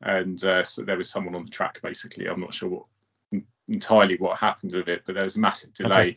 and 0.00 0.42
uh, 0.44 0.62
so 0.62 0.82
there 0.82 0.96
was 0.96 1.10
someone 1.10 1.34
on 1.34 1.44
the 1.44 1.50
track 1.50 1.80
basically. 1.82 2.26
I'm 2.26 2.40
not 2.40 2.54
sure 2.54 2.70
what 2.70 2.84
entirely 3.72 4.16
what 4.18 4.38
happened 4.38 4.72
with 4.72 4.88
it, 4.88 5.02
but 5.06 5.14
there 5.14 5.24
was 5.24 5.36
a 5.36 5.40
massive 5.40 5.74
delay. 5.74 6.10
Okay. 6.10 6.16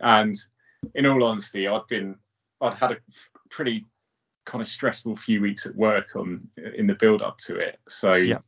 And 0.00 0.36
in 0.94 1.06
all 1.06 1.24
honesty, 1.24 1.66
I'd 1.68 1.86
been 1.88 2.16
I'd 2.60 2.74
had 2.74 2.92
a 2.92 2.96
pretty 3.50 3.84
kind 4.44 4.62
of 4.62 4.68
stressful 4.68 5.16
few 5.16 5.40
weeks 5.40 5.66
at 5.66 5.74
work 5.74 6.16
on 6.16 6.48
in 6.76 6.86
the 6.86 6.94
build 6.94 7.22
up 7.22 7.38
to 7.38 7.56
it. 7.56 7.78
So 7.88 8.14
yeah. 8.14 8.38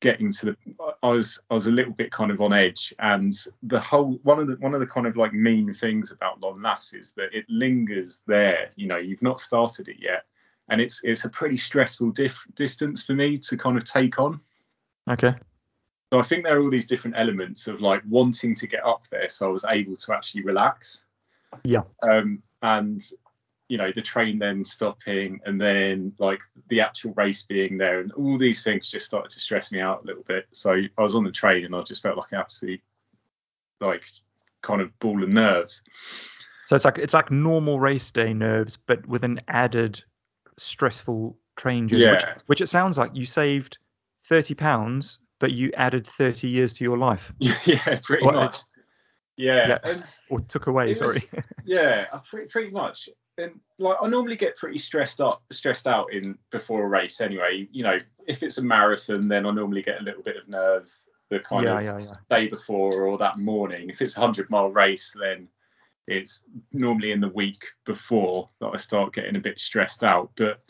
getting 0.00 0.32
to 0.32 0.46
the 0.46 0.56
I 1.02 1.08
was 1.08 1.38
I 1.50 1.54
was 1.54 1.66
a 1.66 1.72
little 1.72 1.92
bit 1.92 2.10
kind 2.10 2.30
of 2.30 2.40
on 2.40 2.52
edge 2.52 2.94
and 2.98 3.34
the 3.62 3.80
whole 3.80 4.18
one 4.22 4.38
of 4.38 4.46
the 4.46 4.54
one 4.54 4.74
of 4.74 4.80
the 4.80 4.86
kind 4.86 5.06
of 5.06 5.16
like 5.16 5.32
mean 5.32 5.72
things 5.74 6.10
about 6.10 6.40
Lon 6.40 6.62
Las 6.62 6.92
is 6.94 7.12
that 7.12 7.34
it 7.34 7.44
lingers 7.48 8.22
there. 8.26 8.70
You 8.76 8.86
know, 8.86 8.98
you've 8.98 9.22
not 9.22 9.40
started 9.40 9.88
it 9.88 9.96
yet. 10.00 10.24
And 10.70 10.80
it's 10.80 11.02
it's 11.04 11.26
a 11.26 11.28
pretty 11.28 11.58
stressful 11.58 12.10
dif- 12.12 12.46
distance 12.54 13.02
for 13.04 13.12
me 13.12 13.36
to 13.36 13.56
kind 13.56 13.76
of 13.76 13.84
take 13.84 14.18
on. 14.18 14.40
Okay. 15.10 15.28
So 16.14 16.20
I 16.20 16.22
think 16.22 16.44
there 16.44 16.56
are 16.56 16.62
all 16.62 16.70
these 16.70 16.86
different 16.86 17.16
elements 17.18 17.66
of 17.66 17.80
like 17.80 18.00
wanting 18.08 18.54
to 18.54 18.68
get 18.68 18.86
up 18.86 19.02
there, 19.10 19.28
so 19.28 19.48
I 19.48 19.50
was 19.50 19.64
able 19.64 19.96
to 19.96 20.14
actually 20.14 20.44
relax. 20.44 21.02
Yeah. 21.64 21.82
Um, 22.04 22.40
and 22.62 23.02
you 23.66 23.78
know 23.78 23.90
the 23.92 24.00
train 24.00 24.38
then 24.38 24.64
stopping, 24.64 25.40
and 25.44 25.60
then 25.60 26.12
like 26.20 26.38
the 26.68 26.80
actual 26.80 27.14
race 27.14 27.42
being 27.42 27.78
there, 27.78 27.98
and 27.98 28.12
all 28.12 28.38
these 28.38 28.62
things 28.62 28.92
just 28.92 29.06
started 29.06 29.30
to 29.30 29.40
stress 29.40 29.72
me 29.72 29.80
out 29.80 30.04
a 30.04 30.06
little 30.06 30.22
bit. 30.22 30.46
So 30.52 30.70
I 30.70 31.02
was 31.02 31.16
on 31.16 31.24
the 31.24 31.32
train, 31.32 31.64
and 31.64 31.74
I 31.74 31.82
just 31.82 32.00
felt 32.00 32.16
like 32.16 32.30
an 32.30 32.38
absolute 32.38 32.80
like 33.80 34.04
kind 34.62 34.80
of 34.80 34.96
ball 35.00 35.20
of 35.20 35.28
nerves. 35.28 35.82
So 36.66 36.76
it's 36.76 36.84
like 36.84 36.98
it's 36.98 37.14
like 37.14 37.32
normal 37.32 37.80
race 37.80 38.12
day 38.12 38.32
nerves, 38.32 38.76
but 38.76 39.04
with 39.08 39.24
an 39.24 39.40
added 39.48 40.00
stressful 40.58 41.36
train 41.56 41.88
journey. 41.88 42.02
Yeah. 42.04 42.12
Which, 42.12 42.42
which 42.46 42.60
it 42.60 42.68
sounds 42.68 42.98
like 42.98 43.16
you 43.16 43.26
saved 43.26 43.78
thirty 44.22 44.54
pounds 44.54 45.18
but 45.44 45.52
you 45.52 45.70
added 45.76 46.06
30 46.06 46.48
years 46.48 46.72
to 46.72 46.84
your 46.84 46.96
life. 46.96 47.30
yeah, 47.38 48.00
pretty 48.02 48.24
much. 48.24 48.56
Yeah. 49.36 49.78
yeah. 49.84 50.02
Or 50.30 50.40
took 50.40 50.68
away, 50.68 50.94
sorry. 50.94 51.20
Was, 51.34 51.44
yeah, 51.66 52.06
uh, 52.14 52.20
pretty, 52.20 52.48
pretty 52.48 52.70
much. 52.70 53.10
And 53.36 53.60
like 53.78 53.98
I 54.00 54.08
normally 54.08 54.36
get 54.36 54.56
pretty 54.56 54.78
stressed 54.78 55.20
up, 55.20 55.42
stressed 55.52 55.86
out 55.86 56.14
in 56.14 56.38
before 56.50 56.82
a 56.82 56.88
race 56.88 57.20
anyway. 57.20 57.68
You 57.72 57.82
know, 57.82 57.98
if 58.26 58.42
it's 58.42 58.56
a 58.56 58.64
marathon, 58.64 59.28
then 59.28 59.44
I 59.44 59.50
normally 59.50 59.82
get 59.82 60.00
a 60.00 60.02
little 60.02 60.22
bit 60.22 60.38
of 60.38 60.48
nerve 60.48 60.90
the 61.28 61.40
kind 61.40 61.64
yeah, 61.64 61.78
of 61.78 62.00
yeah. 62.00 62.14
day 62.30 62.48
before 62.48 63.02
or 63.02 63.18
that 63.18 63.38
morning. 63.38 63.90
If 63.90 64.00
it's 64.00 64.16
a 64.16 64.20
hundred 64.20 64.48
mile 64.48 64.70
race, 64.70 65.14
then 65.20 65.46
it's 66.06 66.44
normally 66.72 67.12
in 67.12 67.20
the 67.20 67.28
week 67.28 67.66
before 67.84 68.48
that 68.60 68.70
I 68.72 68.76
start 68.76 69.12
getting 69.12 69.36
a 69.36 69.40
bit 69.40 69.60
stressed 69.60 70.04
out. 70.04 70.30
But 70.36 70.62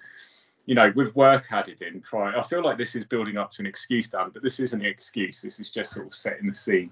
you 0.66 0.74
know, 0.74 0.92
with 0.94 1.14
work 1.14 1.46
added 1.50 1.82
in 1.82 2.00
prior, 2.00 2.36
I 2.36 2.42
feel 2.42 2.62
like 2.62 2.78
this 2.78 2.94
is 2.94 3.06
building 3.06 3.36
up 3.36 3.50
to 3.50 3.62
an 3.62 3.66
excuse, 3.66 4.08
Dan, 4.08 4.30
but 4.32 4.42
this 4.42 4.60
isn't 4.60 4.80
an 4.80 4.86
excuse. 4.86 5.42
This 5.42 5.60
is 5.60 5.70
just 5.70 5.92
sort 5.92 6.06
of 6.06 6.14
setting 6.14 6.48
the 6.48 6.54
scene. 6.54 6.90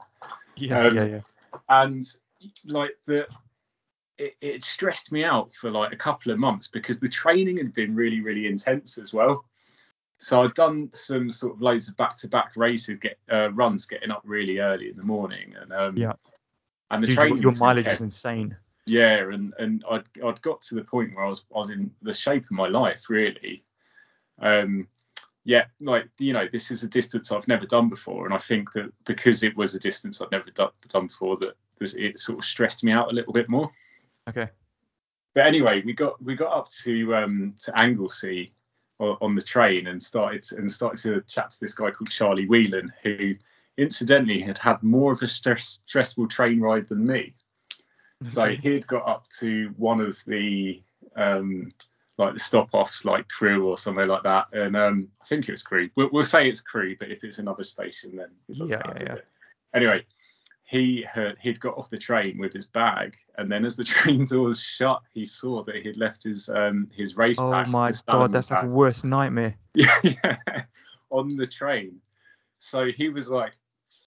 Yeah, 0.56 0.86
um, 0.86 0.96
yeah, 0.96 1.04
yeah. 1.04 1.20
And 1.68 2.04
like 2.66 2.90
the, 3.06 3.26
it, 4.18 4.34
it, 4.40 4.64
stressed 4.64 5.10
me 5.10 5.24
out 5.24 5.54
for 5.54 5.70
like 5.70 5.92
a 5.92 5.96
couple 5.96 6.32
of 6.32 6.38
months 6.38 6.68
because 6.68 7.00
the 7.00 7.08
training 7.08 7.56
had 7.56 7.72
been 7.72 7.94
really, 7.94 8.20
really 8.20 8.46
intense 8.46 8.98
as 8.98 9.14
well. 9.14 9.44
So 10.18 10.44
I'd 10.44 10.54
done 10.54 10.90
some 10.92 11.32
sort 11.32 11.54
of 11.54 11.62
loads 11.62 11.88
of 11.88 11.96
back-to-back 11.96 12.52
races, 12.56 12.98
get 13.00 13.18
uh, 13.32 13.50
runs, 13.52 13.86
getting 13.86 14.10
up 14.10 14.22
really 14.24 14.58
early 14.58 14.90
in 14.90 14.96
the 14.96 15.02
morning, 15.02 15.54
and 15.60 15.72
um, 15.72 15.96
yeah. 15.96 16.12
And 16.90 17.02
the 17.02 17.08
Dude, 17.08 17.16
training 17.16 17.38
your 17.38 17.54
mileage 17.54 17.80
intense. 17.80 17.96
is 17.96 18.02
insane. 18.02 18.56
Yeah, 18.86 19.32
and 19.32 19.54
and 19.58 19.84
I'd 19.90 20.04
I'd 20.24 20.42
got 20.42 20.60
to 20.62 20.74
the 20.74 20.84
point 20.84 21.14
where 21.14 21.24
I 21.24 21.28
was 21.28 21.44
I 21.54 21.58
was 21.58 21.70
in 21.70 21.90
the 22.02 22.14
shape 22.14 22.44
of 22.44 22.50
my 22.52 22.68
life 22.68 23.08
really. 23.08 23.64
Um, 24.40 24.88
yeah, 25.44 25.64
like 25.80 26.08
you 26.18 26.32
know, 26.32 26.46
this 26.50 26.70
is 26.70 26.82
a 26.82 26.88
distance 26.88 27.32
I've 27.32 27.48
never 27.48 27.66
done 27.66 27.88
before, 27.88 28.24
and 28.24 28.34
I 28.34 28.38
think 28.38 28.72
that 28.72 28.92
because 29.04 29.42
it 29.42 29.56
was 29.56 29.74
a 29.74 29.80
distance 29.80 30.20
I've 30.20 30.30
never 30.30 30.50
done, 30.50 30.70
done 30.88 31.08
before, 31.08 31.36
that 31.38 31.54
it 31.80 32.20
sort 32.20 32.38
of 32.38 32.44
stressed 32.44 32.84
me 32.84 32.92
out 32.92 33.10
a 33.10 33.14
little 33.14 33.32
bit 33.32 33.48
more. 33.48 33.70
Okay. 34.28 34.48
But 35.34 35.46
anyway, 35.46 35.82
we 35.84 35.94
got 35.94 36.22
we 36.22 36.36
got 36.36 36.56
up 36.56 36.68
to 36.84 37.16
um, 37.16 37.54
to 37.60 37.80
Anglesey 37.80 38.52
on 38.98 39.34
the 39.34 39.42
train 39.42 39.88
and 39.88 40.00
started 40.00 40.46
and 40.52 40.70
started 40.70 41.02
to 41.02 41.20
chat 41.22 41.50
to 41.50 41.60
this 41.60 41.74
guy 41.74 41.90
called 41.90 42.10
Charlie 42.10 42.46
Whelan, 42.46 42.92
who 43.02 43.34
incidentally 43.76 44.40
had 44.40 44.58
had 44.58 44.82
more 44.82 45.12
of 45.12 45.22
a 45.22 45.28
stress, 45.28 45.80
stressful 45.86 46.28
train 46.28 46.60
ride 46.60 46.88
than 46.88 47.06
me. 47.06 47.34
So 48.26 48.50
he'd 48.50 48.86
got 48.86 49.08
up 49.08 49.28
to 49.40 49.74
one 49.76 50.00
of 50.00 50.16
the 50.26 50.80
um, 51.16 51.72
like 52.18 52.34
the 52.34 52.40
stop 52.40 52.68
offs, 52.72 53.04
like 53.04 53.28
Crewe 53.28 53.66
or 53.66 53.78
somewhere 53.78 54.06
like 54.06 54.22
that, 54.24 54.46
and 54.52 54.76
um, 54.76 55.08
I 55.22 55.24
think 55.26 55.48
it 55.48 55.52
was 55.52 55.62
Crewe. 55.62 55.90
We'll, 55.96 56.10
we'll, 56.12 56.22
say 56.22 56.48
it's 56.48 56.60
Crewe, 56.60 56.96
but 56.98 57.10
if 57.10 57.24
it's 57.24 57.38
another 57.38 57.62
station, 57.62 58.16
then 58.16 58.28
it 58.48 58.58
doesn't 58.58 58.68
yeah, 58.68 58.86
matter. 58.86 59.04
Yeah. 59.04 59.16
Anyway, 59.74 60.04
he 60.72 61.04
had 61.06 61.36
he'd 61.40 61.60
got 61.60 61.76
off 61.76 61.90
the 61.90 61.98
train 61.98 62.38
with 62.38 62.52
his 62.52 62.66
bag, 62.66 63.14
and 63.38 63.50
then 63.50 63.64
as 63.64 63.76
the 63.76 63.84
train 63.94 64.24
doors 64.24 64.60
shut, 64.60 65.02
he 65.12 65.24
saw 65.24 65.62
that 65.64 65.76
he'd 65.76 65.96
left 65.96 66.22
his 66.22 66.48
um 66.48 66.90
his 66.94 67.16
race 67.16 67.38
oh 67.38 67.50
pack. 67.50 67.66
Oh 67.66 67.70
my 67.70 67.92
god, 68.06 68.32
that's 68.32 68.48
pack. 68.48 68.62
like 68.62 68.66
a 68.66 68.72
worst 68.72 69.04
nightmare. 69.04 69.54
yeah, 69.74 69.98
yeah, 70.02 70.36
on 71.10 71.28
the 71.36 71.46
train. 71.46 72.00
So 72.58 72.86
he 72.86 73.08
was 73.08 73.28
like, 73.28 73.52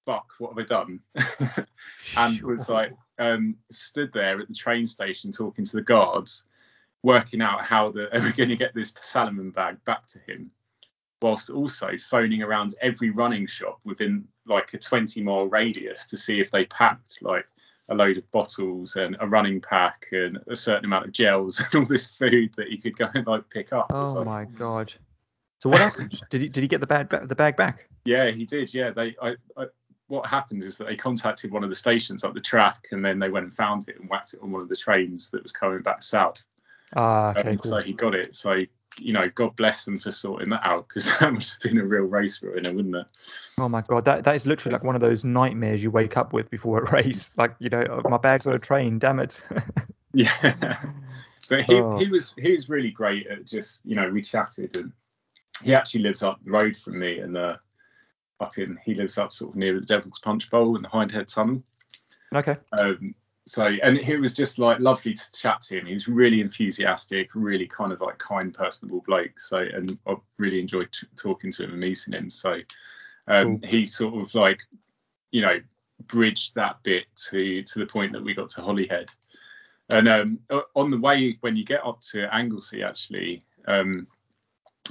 "Fuck, 0.06 0.28
what 0.40 0.54
have 0.54 0.60
I 0.60 0.68
done?" 0.68 1.00
and 2.18 2.42
was 2.42 2.70
like, 2.70 2.94
um, 3.20 3.56
stood 3.72 4.12
there 4.14 4.40
at 4.40 4.48
the 4.48 4.56
train 4.56 4.88
station 4.88 5.32
talking 5.32 5.66
to 5.66 5.76
the 5.76 5.82
guards, 5.82 6.46
working 7.06 7.40
out 7.40 7.64
how 7.64 7.92
the, 7.92 8.14
are 8.18 8.22
we 8.22 8.34
going 8.34 8.50
to 8.50 8.56
get 8.58 8.74
this 8.74 8.94
Salomon 9.02 9.52
bag 9.52 9.78
back 9.86 10.08
to 10.08 10.20
him, 10.28 10.52
whilst 11.22 11.50
also 11.50 11.92
phoning 12.10 12.42
around 12.42 12.76
every 12.82 13.12
running 13.12 13.48
shop 13.48 13.80
within 13.86 14.28
like 14.46 14.74
a 14.74 14.78
20 14.78 15.22
mile 15.22 15.46
radius 15.46 16.08
to 16.08 16.18
see 16.18 16.42
if 16.42 16.52
they 16.52 16.66
packed 16.66 17.22
like 17.22 17.46
a 17.90 17.96
load 17.96 18.18
of 18.18 18.30
bottles 18.32 18.96
and 18.96 19.16
a 19.20 19.28
running 19.28 19.62
pack 19.62 20.08
and 20.12 20.40
a 20.48 20.56
certain 20.56 20.86
amount 20.86 21.06
of 21.06 21.12
gels 21.12 21.60
and 21.72 21.76
all 21.76 21.86
this 21.86 22.10
food 22.10 22.52
that 22.58 22.68
he 22.68 22.78
could 22.78 22.98
go 22.98 23.08
and 23.14 23.26
like 23.28 23.48
pick 23.50 23.72
up. 23.72 23.86
Oh 23.92 24.26
my 24.26 24.46
god. 24.46 24.92
So 25.60 25.70
what 25.70 25.80
happened? 25.80 26.20
did 26.30 26.42
he 26.42 26.50
did 26.50 26.62
he 26.62 26.68
get 26.68 26.82
the 26.82 26.88
bag 26.88 27.10
the 27.10 27.36
bag 27.36 27.56
back? 27.56 27.88
Yeah, 28.04 28.32
he 28.32 28.46
did. 28.46 28.74
Yeah, 28.74 28.90
they. 28.90 29.16
I, 29.22 29.36
I, 29.56 29.66
what 30.08 30.28
happened 30.28 30.62
is 30.62 30.78
that 30.78 30.86
they 30.86 30.96
contacted 30.96 31.52
one 31.52 31.64
of 31.64 31.70
the 31.70 31.76
stations 31.76 32.24
up 32.24 32.34
the 32.34 32.40
track, 32.40 32.88
and 32.92 33.04
then 33.04 33.18
they 33.18 33.30
went 33.30 33.46
and 33.46 33.54
found 33.54 33.88
it 33.88 34.00
and 34.00 34.10
whacked 34.10 34.34
it 34.34 34.42
on 34.44 34.52
one 34.52 34.62
of 34.62 34.70
the 34.70 34.76
trains 34.76 35.32
that 35.32 35.42
was 35.42 35.52
coming 35.52 35.82
back 35.82 36.04
south. 36.04 36.44
Ah, 36.96 37.32
okay, 37.32 37.50
and 37.50 37.62
cool. 37.62 37.72
so 37.72 37.82
he 37.82 37.94
got 37.94 38.16
it. 38.16 38.36
So 38.36 38.64
you 38.98 39.12
know, 39.12 39.30
God 39.36 39.54
bless 39.58 39.84
them 39.84 40.00
for 40.00 40.10
sorting 40.12 40.50
that 40.52 40.66
out 40.66 40.88
because 40.88 41.04
that 41.20 41.32
would 41.34 41.44
have 41.44 41.60
been 41.62 41.78
a 41.80 41.84
real 41.86 42.04
race 42.04 42.42
ruiner, 42.42 42.74
wouldn't 42.74 42.96
it? 42.96 43.06
Oh 43.58 43.68
my 43.68 43.82
god, 43.82 44.06
that 44.06 44.24
that 44.24 44.36
is 44.36 44.46
literally 44.46 44.74
like 44.74 44.84
one 44.84 44.96
of 44.96 45.02
those 45.02 45.25
nightmares 45.25 45.84
you 45.84 45.92
wake 45.92 46.16
up 46.18 46.32
with 46.34 46.50
before 46.50 46.84
a 46.84 46.92
race. 46.94 47.32
Like 47.38 47.56
you 47.60 47.70
know, 47.70 47.84
oh, 47.90 48.10
my 48.10 48.18
bag's 48.18 48.48
on 48.48 48.54
a 48.54 48.60
train. 48.60 49.00
Damn 49.00 49.20
it. 49.20 49.42
Yeah. 50.18 50.78
but 51.50 51.64
he, 51.66 51.75
Oh. 51.75 51.98
he 51.98 52.08
was 52.08 52.34
he 52.38 52.54
was 52.54 52.70
really 52.70 52.90
great 52.92 53.28
at 53.28 53.46
just 53.46 53.86
you 53.86 53.98
know 53.98 54.10
we 54.10 54.22
chatted 54.22 54.74
and 54.78 54.94
he 55.62 55.74
actually 55.74 56.04
lives 56.04 56.24
up 56.24 56.40
the 56.46 56.52
road 56.52 56.78
from 56.78 57.00
me 57.00 57.20
and 57.20 57.36
uh 57.36 57.58
up 58.40 58.58
in 58.58 58.78
he 58.86 58.96
lives 58.96 59.18
up 59.18 59.34
sort 59.34 59.52
of 59.52 59.58
near 59.58 59.78
the 59.78 59.86
Devil's 59.86 60.20
Punch 60.20 60.50
Bowl 60.50 60.78
in 60.78 60.84
the 60.84 60.88
Hindhead 60.88 61.28
Tunnel. 61.28 61.62
okay. 62.34 62.56
Um, 62.80 63.14
so 63.48 63.66
and 63.84 63.98
it 63.98 64.18
was 64.18 64.34
just 64.34 64.58
like 64.58 64.80
lovely 64.80 65.14
to 65.14 65.32
chat 65.32 65.62
to 65.62 65.78
him. 65.78 65.86
He 65.86 65.94
was 65.94 66.08
really 66.08 66.42
enthusiastic, 66.42 67.30
really 67.36 67.68
kind 67.68 67.92
of 67.92 68.02
like 68.02 68.18
kind, 68.18 68.54
personable 68.54 69.04
bloke. 69.06 69.40
So 69.40 69.58
and 69.58 69.98
I 70.08 70.16
really 70.38 70.60
enjoyed 70.60 70.92
t- 70.92 71.08
talking 71.16 71.52
to 71.52 71.64
him 71.64 71.72
and 71.72 71.80
meeting 71.80 72.14
him. 72.14 72.32
So 72.32 72.60
um, 73.28 73.62
he 73.62 73.86
sort 73.86 74.20
of 74.20 74.34
like 74.34 74.60
you 75.32 75.42
know 75.42 75.60
bridged 76.08 76.56
that 76.56 76.78
bit 76.84 77.06
to 77.30 77.62
to 77.62 77.80
the 77.80 77.86
point 77.86 78.14
that 78.14 78.24
we 78.24 78.34
got 78.34 78.50
to 78.52 78.62
Holyhead. 78.62 79.12
And 79.92 80.08
um, 80.08 80.40
on 80.74 80.90
the 80.90 80.98
way 80.98 81.38
when 81.42 81.56
you 81.56 81.64
get 81.64 81.86
up 81.86 82.02
to 82.12 82.34
Anglesey, 82.34 82.82
actually, 82.82 83.46
um, 83.68 84.08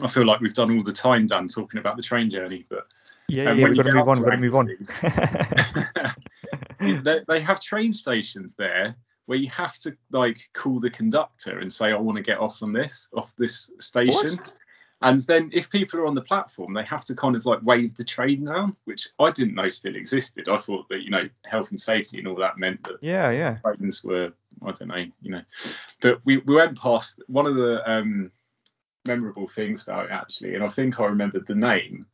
I 0.00 0.06
feel 0.06 0.24
like 0.24 0.40
we've 0.40 0.54
done 0.54 0.76
all 0.76 0.84
the 0.84 0.92
time, 0.92 1.26
Dan, 1.26 1.48
talking 1.48 1.80
about 1.80 1.96
the 1.96 2.02
train 2.02 2.30
journey, 2.30 2.64
but 2.68 2.86
Yeah, 3.28 3.50
And 3.50 3.58
yeah, 3.58 3.68
we've 3.68 3.76
got 3.76 3.86
to 3.86 3.94
move 3.94 4.08
on. 4.08 4.18
We've 4.18 4.26
got 4.26 4.30
to 4.30 4.36
move 4.36 4.54
on. 4.54 4.68
They, 7.02 7.20
they 7.26 7.40
have 7.40 7.60
train 7.60 7.92
stations 7.92 8.54
there 8.54 8.94
where 9.26 9.38
you 9.38 9.48
have 9.48 9.78
to 9.78 9.96
like 10.12 10.38
call 10.52 10.80
the 10.80 10.90
conductor 10.90 11.58
and 11.58 11.72
say 11.72 11.92
I 11.92 11.96
want 11.96 12.16
to 12.16 12.22
get 12.22 12.38
off 12.38 12.62
on 12.62 12.72
this 12.72 13.08
off 13.16 13.34
this 13.36 13.70
station. 13.80 14.38
And 15.02 15.20
then 15.20 15.50
if 15.52 15.68
people 15.70 16.00
are 16.00 16.06
on 16.06 16.14
the 16.14 16.22
platform, 16.22 16.72
they 16.72 16.84
have 16.84 17.04
to 17.06 17.14
kind 17.14 17.36
of 17.36 17.44
like 17.44 17.60
wave 17.62 17.94
the 17.96 18.04
train 18.04 18.44
down, 18.44 18.74
which 18.84 19.08
I 19.18 19.30
didn't 19.30 19.54
know 19.54 19.68
still 19.68 19.96
existed. 19.96 20.48
I 20.48 20.56
thought 20.56 20.88
that 20.88 21.02
you 21.02 21.10
know 21.10 21.28
health 21.44 21.70
and 21.70 21.80
safety 21.80 22.18
and 22.18 22.28
all 22.28 22.36
that 22.36 22.58
meant 22.58 22.82
that 22.84 22.96
yeah, 23.02 23.30
yeah. 23.30 23.58
trains 23.58 24.02
were 24.02 24.32
I 24.62 24.72
don't 24.72 24.88
know, 24.88 25.04
you 25.20 25.30
know. 25.30 25.42
But 26.00 26.20
we, 26.24 26.38
we 26.38 26.54
went 26.54 26.78
past 26.78 27.22
one 27.26 27.46
of 27.46 27.54
the 27.54 27.90
um, 27.90 28.30
memorable 29.06 29.48
things 29.48 29.82
about 29.82 30.06
it 30.06 30.12
actually, 30.12 30.54
and 30.54 30.64
I 30.64 30.68
think 30.68 31.00
I 31.00 31.04
remembered 31.04 31.46
the 31.46 31.54
name. 31.54 32.06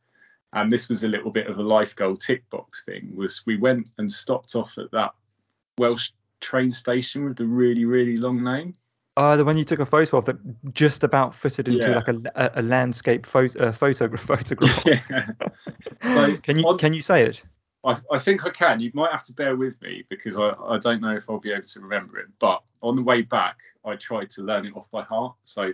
And 0.53 0.71
this 0.71 0.89
was 0.89 1.03
a 1.03 1.07
little 1.07 1.31
bit 1.31 1.47
of 1.47 1.57
a 1.59 1.63
life 1.63 1.95
goal 1.95 2.17
tick 2.17 2.49
box 2.49 2.83
thing. 2.85 3.11
Was 3.15 3.41
we 3.45 3.57
went 3.57 3.89
and 3.97 4.11
stopped 4.11 4.55
off 4.55 4.77
at 4.77 4.91
that 4.91 5.11
Welsh 5.77 6.09
train 6.41 6.71
station 6.73 7.23
with 7.25 7.37
the 7.37 7.45
really 7.45 7.85
really 7.85 8.17
long 8.17 8.43
name. 8.43 8.73
Uh, 9.17 9.35
the 9.35 9.43
one 9.45 9.57
you 9.57 9.63
took 9.63 9.79
a 9.79 9.85
photo 9.85 10.17
of 10.17 10.25
that 10.25 10.37
just 10.73 11.03
about 11.03 11.35
fitted 11.35 11.67
into 11.67 11.89
Yeah. 11.89 11.95
like 11.95 12.07
a, 12.07 12.21
a, 12.35 12.51
a 12.55 12.61
landscape 12.61 13.25
photo 13.25 13.59
uh, 13.67 13.71
photograph. 13.71 14.21
photograph. 14.25 14.85
yeah. 14.85 15.29
So 16.03 16.37
can 16.43 16.57
you 16.57 16.65
on- 16.67 16.77
can 16.77 16.93
you 16.93 17.01
say 17.01 17.23
it? 17.25 17.43
I, 17.83 17.97
I 18.11 18.19
think 18.19 18.45
I 18.45 18.49
can. 18.51 18.79
You 18.79 18.91
might 18.93 19.11
have 19.11 19.23
to 19.25 19.33
bear 19.33 19.55
with 19.55 19.81
me 19.81 20.03
because 20.09 20.37
I, 20.37 20.49
I 20.67 20.77
don't 20.77 21.01
know 21.01 21.15
if 21.15 21.27
I'll 21.29 21.39
be 21.39 21.51
able 21.51 21.63
to 21.65 21.79
remember 21.79 22.19
it. 22.19 22.27
But 22.39 22.61
on 22.83 22.95
the 22.95 23.01
way 23.01 23.21
back, 23.23 23.57
I 23.83 23.95
tried 23.95 24.29
to 24.31 24.43
learn 24.43 24.65
it 24.67 24.75
off 24.75 24.89
by 24.91 25.01
heart. 25.01 25.35
So 25.45 25.73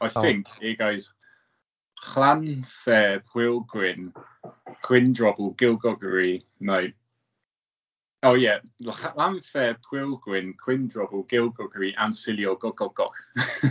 I 0.00 0.10
Oh. 0.14 0.22
think 0.22 0.46
it 0.62 0.78
goes 0.78 1.12
Llanfair, 2.04 3.22
Gwilgwyn, 3.34 4.12
Quindrobble, 4.82 5.54
Gilgoggery. 5.54 6.42
No. 6.60 6.88
Oh 8.22 8.34
yeah, 8.34 8.58
Llanfair, 8.82 9.76
Gwilgwyn, 9.92 10.54
Quindrobble, 10.56 11.24
Gilgoggery, 11.24 11.94
and 11.98 12.12
Cilio 12.12 12.58
Gogogog. 12.58 13.10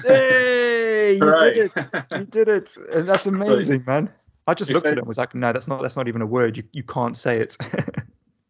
Hey, 0.04 1.14
you 1.14 1.38
did 1.40 1.58
it! 1.58 2.12
You 2.12 2.26
did 2.26 2.48
it! 2.48 2.78
And 2.92 3.08
that's 3.08 3.26
amazing, 3.26 3.84
man. 3.86 4.10
I 4.48 4.54
just 4.54 4.70
looked 4.70 4.88
at 4.88 4.94
it 4.94 5.00
and 5.00 5.08
was 5.08 5.18
like, 5.18 5.34
no, 5.34 5.52
that's 5.52 5.68
not 5.68 5.82
that's 5.82 5.96
not 5.96 6.08
even 6.08 6.22
a 6.22 6.26
word. 6.26 6.58
You 6.58 6.64
you 6.72 6.84
can't 6.84 7.18
say 7.18 7.40
it. 7.40 7.58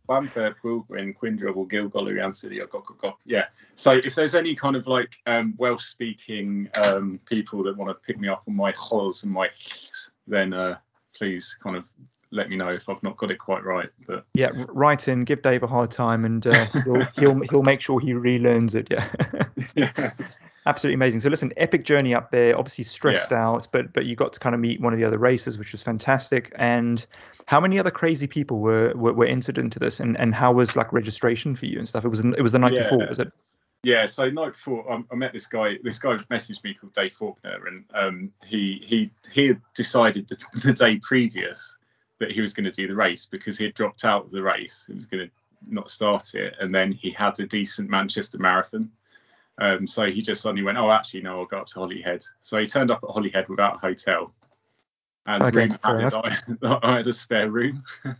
Llanfair, 0.07 0.55
Gwilgwyn, 0.63 1.15
Quindrobble, 1.15 1.67
Cilio 1.67 2.67
Gogogog. 2.67 3.15
Yeah. 3.25 3.45
So 3.75 3.93
if 3.93 4.15
there's 4.15 4.35
any 4.35 4.55
kind 4.55 4.75
of 4.75 4.88
like 4.88 5.15
um, 5.25 5.53
Welsh-speaking 5.57 6.69
um, 6.83 7.19
people 7.25 7.63
that 7.63 7.75
want 7.75 7.89
to 7.89 7.95
pick 8.05 8.19
me 8.19 8.27
up 8.27 8.43
on 8.47 8.55
my 8.55 8.74
hos 8.77 9.24
and 9.24 9.31
my 9.31 9.50
hs, 9.50 10.12
then 10.27 10.53
uh, 10.53 10.77
please 11.15 11.57
kind 11.62 11.75
of 11.75 11.89
let 12.31 12.50
me 12.50 12.55
know 12.55 12.69
if 12.69 12.89
I've 12.89 13.01
not 13.01 13.17
got 13.17 13.31
it 13.31 13.38
quite 13.38 13.63
right. 13.63 13.89
But 14.07 14.25
yeah, 14.33 14.50
write 14.53 15.07
in, 15.07 15.24
give 15.24 15.41
Dave 15.41 15.63
a 15.63 15.67
hard 15.67 15.91
time, 15.91 16.25
and 16.25 16.45
uh, 16.45 16.65
he'll 16.83 17.05
he'll 17.17 17.39
he'll 17.50 17.63
make 17.63 17.81
sure 17.81 18.00
he 18.00 18.13
relearns 18.13 18.75
it. 18.75 18.88
Yeah. 18.91 19.09
yeah. 19.75 20.12
Absolutely 20.67 20.95
amazing. 20.95 21.19
So 21.19 21.29
listen, 21.29 21.53
epic 21.57 21.86
journey 21.86 22.15
up 22.15 22.31
there. 22.31 22.57
Obviously 22.57 22.84
stressed 22.86 23.31
out, 23.31 23.67
but 23.72 23.93
but 23.93 24.05
you 24.05 24.15
got 24.15 24.34
to 24.34 24.39
kind 24.39 24.55
of 24.55 24.62
meet 24.62 24.81
one 24.81 24.93
of 24.93 25.00
the 25.00 25.05
other 25.05 25.19
racers, 25.19 25.57
which 25.60 25.72
was 25.72 25.84
fantastic. 25.84 26.51
And 26.55 27.05
how 27.45 27.60
many 27.60 27.77
other 27.77 27.91
crazy 27.91 28.25
people 28.25 28.60
were 28.60 28.91
were, 28.95 29.13
were 29.13 29.25
entered 29.25 29.60
into 29.60 29.77
this, 29.77 30.00
and 30.00 30.19
and 30.19 30.34
how 30.34 30.53
was 30.53 30.75
like 30.75 30.91
registration 30.91 31.53
for 31.53 31.67
you 31.67 31.77
and 31.77 31.88
stuff? 31.88 32.03
It 32.03 32.07
was 32.10 32.22
it 32.22 32.41
was 32.41 32.51
the 32.51 32.60
night 32.60 32.74
Yeah. 32.74 32.81
before, 32.81 33.07
was 33.07 33.19
it? 33.19 33.31
Yeah, 33.84 34.07
so 34.07 34.27
night 34.31 34.53
before, 34.53 34.91
I, 34.91 35.03
I 35.12 35.15
met 35.15 35.31
this 35.31 35.45
guy. 35.45 35.75
This 35.84 36.00
guy 36.00 36.15
messaged 36.31 36.63
me 36.63 36.74
called 36.74 36.93
Dave 36.93 37.13
Faulkner, 37.13 37.67
and 37.67 37.86
um, 37.93 38.31
he 38.43 38.84
he 38.84 39.12
he 39.31 39.50
had 39.50 39.62
decided 39.75 40.27
the, 40.27 40.43
the 40.63 40.74
day 40.74 40.98
previous 40.98 41.75
that 42.17 42.31
he 42.31 42.41
was 42.41 42.53
going 42.53 42.63
to 42.63 42.72
do 42.72 42.88
the 42.88 42.95
race 42.95 43.27
because 43.27 43.60
he 43.60 43.65
had 43.65 43.75
dropped 43.75 44.03
out 44.03 44.25
of 44.25 44.31
the 44.31 44.41
race. 44.41 44.86
He 44.88 44.93
was 44.95 45.05
going 45.05 45.27
to 45.27 45.72
not 45.72 45.91
start 45.91 46.34
it, 46.34 46.55
and 46.60 46.74
then 46.74 46.91
he 46.91 47.12
had 47.12 47.39
a 47.39 47.45
decent 47.45 47.88
Manchester 47.88 48.39
Marathon. 48.39 48.89
Um, 49.57 49.88
so 49.88 50.05
he 50.05 50.21
just 50.21 50.41
suddenly 50.41 50.63
went, 50.63 50.77
oh, 50.77 50.91
actually, 50.91 51.21
no, 51.21 51.39
I'll 51.39 51.45
go 51.45 51.57
up 51.57 51.67
to 51.67 51.75
Holyhead. 51.75 52.25
So 52.41 52.59
he 52.59 52.65
turned 52.65 52.91
up 52.91 53.03
at 53.03 53.09
Holyhead 53.09 53.47
without 53.47 53.75
a 53.75 53.79
hotel, 53.79 54.33
and 55.25 55.43
Okay, 55.43 55.57
room 55.57 55.79
added, 55.83 56.13
I, 56.13 56.79
I 56.83 56.97
had 56.97 57.07
a 57.07 57.13
spare 57.13 57.50
room. 57.50 57.83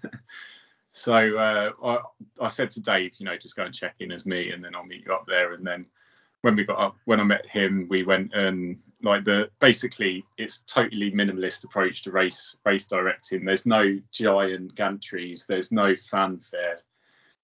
So 0.98 1.14
uh, 1.14 1.72
I, 1.84 1.98
I 2.46 2.48
said 2.48 2.70
to 2.72 2.80
Dave, 2.80 3.16
you 3.18 3.26
know, 3.26 3.36
just 3.36 3.58
go 3.58 3.64
and 3.66 3.76
check 3.76 3.96
in 4.00 4.14
as 4.14 4.26
me, 4.26 4.52
and 4.52 4.64
then 4.64 4.74
I'll 4.74 4.86
meet 4.86 5.06
you 5.06 5.14
up 5.14 5.26
there. 5.28 5.52
And 5.52 5.68
then 5.68 5.88
when 6.40 6.56
we 6.56 6.64
got 6.64 6.80
up, 6.80 6.96
when 7.04 7.20
I 7.20 7.24
met 7.24 7.46
him, 7.46 7.88
we 7.90 8.04
went 8.04 8.34
and 8.34 8.80
like 9.04 9.26
the 9.26 9.50
basically 9.60 10.24
it's 10.38 10.60
totally 10.60 11.12
minimalist 11.12 11.66
approach 11.66 12.04
to 12.04 12.12
race 12.12 12.56
race 12.66 12.88
directing. 12.88 13.44
There's 13.44 13.66
no 13.66 14.00
giant 14.14 14.76
gantries, 14.76 15.46
there's 15.46 15.70
no 15.70 15.98
fanfare. 15.98 16.80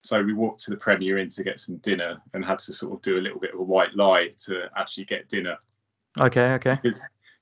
So 0.03 0.21
we 0.21 0.33
walked 0.33 0.63
to 0.63 0.71
the 0.71 0.77
Premier 0.77 1.17
Inn 1.19 1.29
to 1.29 1.43
get 1.43 1.59
some 1.59 1.77
dinner 1.77 2.21
and 2.33 2.43
had 2.43 2.59
to 2.59 2.73
sort 2.73 2.93
of 2.93 3.01
do 3.01 3.19
a 3.19 3.21
little 3.21 3.39
bit 3.39 3.53
of 3.53 3.59
a 3.59 3.63
white 3.63 3.95
lie 3.95 4.29
to 4.45 4.69
actually 4.75 5.05
get 5.05 5.29
dinner 5.29 5.57
Okay, 6.19 6.53
okay. 6.53 6.77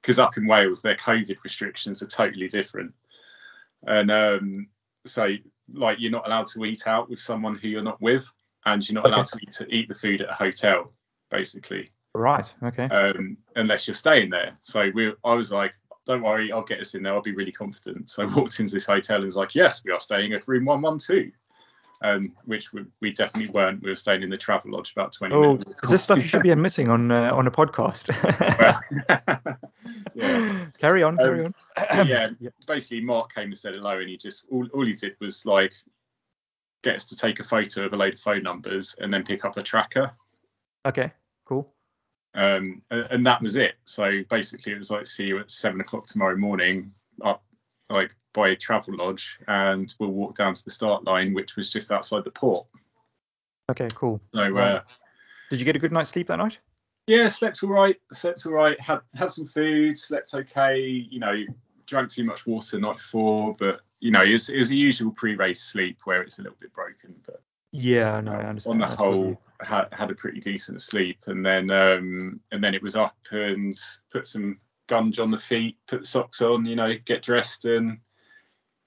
because 0.01 0.19
up 0.19 0.37
in 0.37 0.45
Wales 0.45 0.81
their 0.81 0.95
COVID 0.95 1.37
restrictions 1.43 2.03
are 2.03 2.07
totally 2.07 2.47
different, 2.47 2.93
and 3.87 4.11
um, 4.11 4.67
so 5.07 5.29
like 5.73 5.97
you're 5.99 6.11
not 6.11 6.27
allowed 6.27 6.47
to 6.47 6.65
eat 6.65 6.85
out 6.85 7.09
with 7.09 7.19
someone 7.19 7.57
who 7.57 7.67
you're 7.67 7.81
not 7.81 7.99
with, 8.01 8.27
and 8.65 8.87
you're 8.87 8.95
not 9.01 9.05
Okay. 9.05 9.15
allowed 9.15 9.25
to 9.27 9.39
eat, 9.41 9.51
to 9.53 9.73
eat 9.73 9.87
the 9.87 9.95
food 9.95 10.21
at 10.21 10.29
a 10.29 10.33
hotel, 10.33 10.93
basically, 11.31 11.89
Right. 12.13 12.53
Okay. 12.61 12.85
um, 12.85 13.37
unless 13.55 13.87
you're 13.87 13.95
staying 13.95 14.29
there. 14.29 14.57
So 14.61 14.91
we, 14.93 15.13
I 15.23 15.33
was 15.33 15.51
like, 15.51 15.73
don't 16.05 16.21
worry, 16.21 16.51
I'll 16.51 16.63
get 16.63 16.79
us 16.79 16.93
in 16.93 17.03
there. 17.03 17.13
I'll 17.13 17.21
be 17.21 17.35
really 17.35 17.51
confident. 17.51 18.09
So 18.09 18.23
I 18.23 18.25
walked 18.35 18.59
into 18.59 18.73
this 18.75 18.85
hotel 18.85 19.17
and 19.17 19.25
was 19.25 19.35
like, 19.35 19.55
yes, 19.55 19.83
we 19.83 19.91
are 19.91 19.99
staying 19.99 20.33
at 20.33 20.47
room 20.47 20.65
112. 20.65 21.31
Um, 22.01 22.31
which 22.45 22.71
we, 22.71 22.85
we 23.01 23.11
definitely 23.11 23.51
weren't. 23.51 23.83
We 23.83 23.89
were 23.89 23.95
staying 23.95 24.23
in 24.23 24.29
the 24.29 24.37
travel 24.37 24.71
lodge 24.71 24.93
about 24.93 25.11
20 25.11 25.35
Oh, 25.35 25.41
minutes. 25.57 25.71
is 25.83 25.89
this 25.89 26.01
stuff 26.03 26.19
you 26.19 26.27
should 26.29 26.43
be 26.43 26.51
admitting 26.51 26.87
on 26.87 27.11
uh, 27.11 27.31
on 27.33 27.45
a 27.45 27.51
podcast? 27.51 28.07
yeah. 30.15 30.65
Carry 30.79 31.03
on, 31.03 31.17
carry 31.17 31.45
Um, 31.45 31.53
on. 31.77 32.07
yeah, 32.07 32.29
basically 32.67 33.01
Mark 33.01 33.33
came 33.33 33.45
and 33.49 33.57
said 33.57 33.75
hello, 33.75 33.99
and 33.99 34.07
he 34.09 34.17
just 34.17 34.45
all, 34.49 34.65
all 34.73 34.85
he 34.85 34.93
did 34.93 35.15
was 35.19 35.45
like 35.45 35.73
get 36.83 36.95
us 36.95 37.05
to 37.07 37.17
take 37.17 37.39
a 37.41 37.43
photo 37.43 37.85
of 37.85 37.91
a 37.93 37.97
load 37.97 38.13
of 38.13 38.19
phone 38.21 38.43
numbers 38.43 38.95
and 38.99 39.13
then 39.13 39.23
pick 39.23 39.43
up 39.43 39.57
a 39.57 39.61
tracker, 39.61 40.11
Okay, 40.85 41.11
cool. 41.45 41.73
um, 42.33 42.81
and, 42.91 43.07
and 43.11 43.25
that 43.27 43.41
was 43.41 43.57
it. 43.57 43.75
So 43.83 44.21
basically, 44.29 44.71
it 44.71 44.77
was 44.77 44.89
like 44.89 45.05
see 45.05 45.25
you 45.25 45.39
at 45.39 45.51
seven 45.51 45.81
o'clock 45.81 46.07
tomorrow 46.07 46.37
morning 46.37 46.93
up 47.25 47.43
like 47.89 48.15
by 48.33 48.49
a 48.49 48.55
travel 48.55 48.95
lodge, 48.95 49.37
and 49.47 49.93
we'll 49.99 50.11
walk 50.11 50.35
down 50.35 50.53
to 50.53 50.63
the 50.63 50.71
start 50.71 51.03
line, 51.03 51.33
which 51.33 51.55
was 51.55 51.69
just 51.71 51.91
outside 51.91 52.23
the 52.23 52.31
port. 52.31 52.67
Okay, 53.69 53.87
cool. 53.93 54.21
So 54.33 54.47
Right. 54.49 54.75
uh, 54.75 54.81
Did 55.49 55.59
you 55.59 55.65
get 55.65 55.75
a 55.75 55.79
good 55.79 55.91
night's 55.91 56.09
sleep 56.09 56.27
that 56.27 56.37
night? 56.37 56.59
yeah, 57.07 57.27
slept 57.27 57.63
all 57.63 57.69
right, 57.69 57.99
slept 58.13 58.45
all 58.45 58.53
right, 58.53 58.79
had 58.79 58.99
had 59.15 59.31
some 59.31 59.47
food, 59.47 59.97
slept 59.97 60.33
okay, 60.35 60.79
you 60.79 61.19
know, 61.19 61.43
drank 61.87 62.11
too 62.11 62.23
much 62.23 62.45
water 62.45 62.77
the 62.77 62.81
night 62.81 62.97
before, 62.97 63.55
but 63.57 63.81
you 63.99 64.11
know, 64.11 64.21
it 64.21 64.31
was, 64.31 64.49
it 64.49 64.57
was 64.57 64.69
the 64.69 64.77
usual 64.77 65.11
pre-race 65.11 65.61
sleep 65.61 65.97
where 66.03 66.21
it's 66.21 66.37
a 66.37 66.43
little 66.43 66.57
bit 66.59 66.71
broken. 66.71 67.15
But 67.25 67.41
yeah, 67.71 68.21
no, 68.21 68.33
I 68.33 68.43
understand. 68.43 68.83
On 68.83 68.89
the 68.89 68.95
whole, 68.95 69.41
had, 69.61 69.87
had 69.91 70.11
a 70.11 70.15
pretty 70.15 70.39
decent 70.39 70.83
sleep, 70.83 71.17
and 71.25 71.43
then 71.43 71.71
um, 71.71 72.39
and 72.51 72.63
then 72.63 72.75
it 72.75 72.83
was 72.83 72.95
up 72.95 73.17
and 73.31 73.77
put 74.11 74.27
some 74.27 74.59
gunge 74.89 75.19
on 75.19 75.31
the 75.31 75.37
feet, 75.37 75.77
put 75.87 76.01
the 76.01 76.05
socks 76.05 76.41
on, 76.41 76.65
you 76.65 76.75
know, 76.75 76.93
get 77.05 77.23
dressed 77.23 77.65
and 77.65 77.99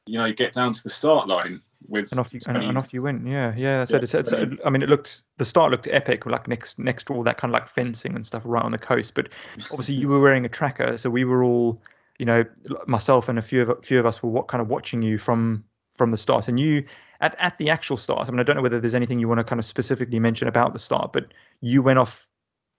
you 0.06 0.18
know 0.18 0.32
get 0.32 0.52
down 0.52 0.72
to 0.72 0.82
the 0.82 0.90
start 0.90 1.28
line 1.28 1.60
with 1.88 2.10
and 2.10 2.20
off 2.20 2.34
you 2.34 2.40
20, 2.40 2.66
and, 2.66 2.78
off 2.78 2.92
you 2.92 3.02
went. 3.02 3.26
Yeah, 3.26 3.54
yeah. 3.56 3.84
So 3.84 3.96
yeah, 3.96 4.02
it's, 4.02 4.14
it's, 4.14 4.32
I 4.32 4.70
mean, 4.70 4.82
it 4.82 4.88
looked 4.88 5.22
the 5.38 5.44
start 5.44 5.70
looked 5.70 5.88
epic, 5.88 6.26
like 6.26 6.48
next 6.48 6.78
next 6.78 7.04
to 7.04 7.14
all 7.14 7.22
that 7.24 7.38
kind 7.38 7.50
of 7.50 7.58
like 7.58 7.68
fencing 7.68 8.14
and 8.14 8.26
stuff 8.26 8.42
right 8.44 8.62
on 8.62 8.72
the 8.72 8.78
coast. 8.78 9.14
But 9.14 9.28
obviously, 9.70 9.94
you 9.94 10.08
were 10.08 10.20
wearing 10.20 10.44
a 10.44 10.48
tracker, 10.48 10.96
so 10.96 11.10
we 11.10 11.24
were 11.24 11.42
all, 11.42 11.80
you 12.18 12.26
know, 12.26 12.44
myself 12.86 13.28
and 13.28 13.38
a 13.38 13.42
few 13.42 13.62
of 13.62 13.68
a 13.68 13.76
few 13.82 13.98
of 13.98 14.06
us 14.06 14.22
were 14.22 14.30
what 14.30 14.48
kind 14.48 14.60
of 14.60 14.68
watching 14.68 15.02
you 15.02 15.18
from 15.18 15.64
from 15.92 16.10
the 16.10 16.16
start. 16.16 16.48
And 16.48 16.58
you 16.58 16.84
at 17.20 17.36
at 17.40 17.56
the 17.58 17.70
actual 17.70 17.96
start. 17.96 18.28
I 18.28 18.30
mean, 18.30 18.40
I 18.40 18.42
don't 18.42 18.56
know 18.56 18.62
whether 18.62 18.80
there's 18.80 18.94
anything 18.94 19.18
you 19.18 19.28
want 19.28 19.38
to 19.38 19.44
kind 19.44 19.58
of 19.58 19.64
specifically 19.64 20.18
mention 20.18 20.48
about 20.48 20.72
the 20.72 20.78
start, 20.78 21.12
but 21.12 21.26
you 21.60 21.82
went 21.82 21.98
off 21.98 22.28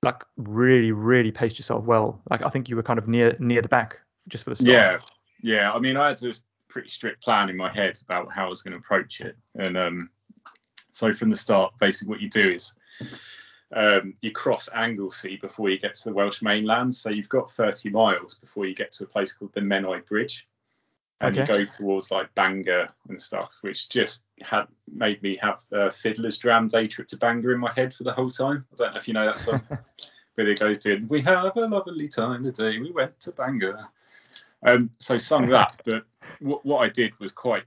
like 0.04 0.24
really, 0.38 0.92
really 0.92 1.32
paced 1.32 1.58
yourself 1.58 1.86
well. 1.86 2.22
Like 2.30 2.44
I 2.44 2.50
think 2.50 2.70
you 2.70 2.76
were 2.76 2.84
kind 2.84 3.00
of 3.00 3.08
near 3.08 3.36
near 3.40 3.62
the 3.62 3.70
back 3.70 4.00
just 4.28 4.44
for 4.44 4.52
the 4.52 4.56
start. 4.56 4.70
Yeah, 4.70 4.98
yeah. 5.42 5.72
I 5.72 5.80
mean, 5.80 5.98
I 5.98 6.10
had 6.10 6.20
this 6.20 6.44
pretty 6.68 6.90
strict 6.90 7.24
plan 7.24 7.50
in 7.50 7.58
my 7.58 7.72
head 7.72 8.00
about 8.04 8.32
how 8.32 8.46
I 8.46 8.50
was 8.50 8.62
going 8.62 8.74
to 8.74 8.78
approach 8.78 9.22
it, 9.22 9.38
and 9.56 9.78
um, 9.78 10.10
so 10.92 11.14
from 11.14 11.30
the 11.30 11.36
start, 11.36 11.74
basically 11.80 12.10
what 12.10 12.22
you 12.22 12.30
do 12.30 12.52
is 12.52 12.74
um, 13.76 14.14
you 14.22 14.32
cross 14.32 14.70
Anglesey 14.74 15.38
before 15.38 15.70
you 15.70 15.80
get 15.80 15.96
to 15.96 16.10
the 16.10 16.14
Welsh 16.14 16.42
mainland. 16.42 16.94
So 16.94 17.10
you've 17.10 17.30
got 17.30 17.52
30 17.52 17.90
miles 17.90 18.36
before 18.36 18.66
you 18.66 18.76
get 18.76 18.92
to 18.94 19.04
a 19.04 19.08
place 19.08 19.34
called 19.34 19.54
the 19.54 19.62
Menai 19.62 20.06
Bridge. 20.06 20.48
And 21.22 21.38
okay. 21.38 21.52
you 21.54 21.60
go 21.60 21.66
towards 21.66 22.12
like 22.12 22.34
Bangor 22.36 22.90
and 23.08 23.22
stuff, 23.22 23.52
which 23.62 23.88
just 23.88 24.24
had 24.42 24.66
made 24.94 25.22
me 25.24 25.38
have 25.42 25.62
uh, 25.72 25.90
Fiddler's 25.90 26.38
Dram 26.38 26.68
Day 26.68 26.88
Trip 26.88 27.08
to 27.08 27.18
Bangor 27.18 27.54
in 27.54 27.60
my 27.60 27.72
head 27.74 27.94
for 27.94 28.04
the 28.04 28.12
whole 28.12 28.30
time. 28.30 28.66
I 28.74 28.76
don't 28.76 28.94
know 28.94 29.00
if 29.00 29.08
you 29.08 29.14
know 29.14 29.26
that 29.26 29.40
song. 29.40 29.62
Where 30.36 30.48
it 30.48 30.60
goes 30.60 30.80
to, 30.80 31.06
we 31.10 31.22
have 31.22 31.56
a 31.56 31.68
lovely 31.68 32.08
time 32.08 32.44
today. 32.44 32.80
we 32.80 32.92
went 32.92 33.20
to 33.20 33.32
Bangor. 33.32 33.88
Um, 34.66 34.90
so 34.98 35.18
sung 35.20 35.46
that, 35.48 35.82
but 35.86 36.06
what, 36.40 36.66
what 36.66 36.80
I 36.80 36.90
did 36.90 37.18
was 37.20 37.32
quite 37.32 37.64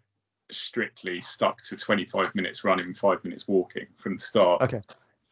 strictly 0.50 1.20
stuck 1.20 1.62
to 1.62 1.76
25 1.76 2.34
minutes 2.34 2.64
running, 2.64 2.94
five 2.94 3.22
minutes 3.24 3.48
walking 3.48 3.86
from 3.96 4.16
the 4.16 4.22
start. 4.22 4.62
Okay. 4.62 4.80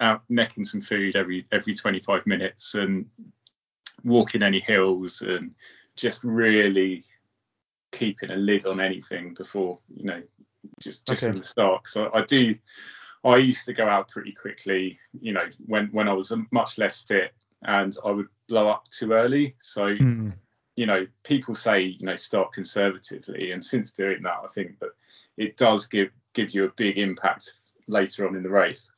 Out 0.00 0.22
necking 0.28 0.64
some 0.64 0.80
food 0.80 1.14
every 1.16 1.46
every 1.52 1.74
25 1.74 2.26
minutes 2.26 2.74
and 2.74 3.06
walking 4.02 4.42
any 4.42 4.60
hills 4.60 5.22
and 5.22 5.54
just 5.96 6.24
really 6.24 7.04
keeping 7.94 8.30
a 8.30 8.36
lid 8.36 8.66
on 8.66 8.80
anything 8.80 9.34
before 9.34 9.78
you 9.94 10.04
know 10.04 10.22
just 10.80 11.06
just 11.06 11.22
okay. 11.22 11.30
from 11.30 11.38
the 11.38 11.46
start. 11.46 11.88
So 11.88 12.10
I 12.12 12.22
do. 12.22 12.54
I 13.24 13.36
used 13.36 13.64
to 13.66 13.72
go 13.72 13.88
out 13.88 14.10
pretty 14.10 14.32
quickly, 14.32 14.98
you 15.20 15.32
know, 15.32 15.46
when 15.66 15.88
when 15.92 16.08
I 16.08 16.12
was 16.12 16.32
much 16.52 16.78
less 16.78 17.00
fit, 17.02 17.32
and 17.62 17.96
I 18.04 18.10
would 18.10 18.28
blow 18.48 18.68
up 18.68 18.88
too 18.90 19.12
early. 19.12 19.56
So 19.60 19.82
mm 19.82 20.32
you 20.76 20.86
know, 20.86 21.06
people 21.22 21.54
say, 21.54 21.82
you 21.82 22.06
know, 22.06 22.16
start 22.16 22.52
conservatively, 22.52 23.52
and 23.52 23.64
since 23.64 23.92
doing 23.92 24.22
that, 24.22 24.40
I 24.44 24.48
think 24.48 24.78
that 24.80 24.90
it 25.36 25.56
does 25.56 25.86
give 25.86 26.10
give 26.32 26.50
you 26.50 26.64
a 26.64 26.70
big 26.70 26.98
impact 26.98 27.54
later 27.86 28.26
on 28.26 28.34
in 28.34 28.42
the 28.42 28.50
race. 28.50 28.90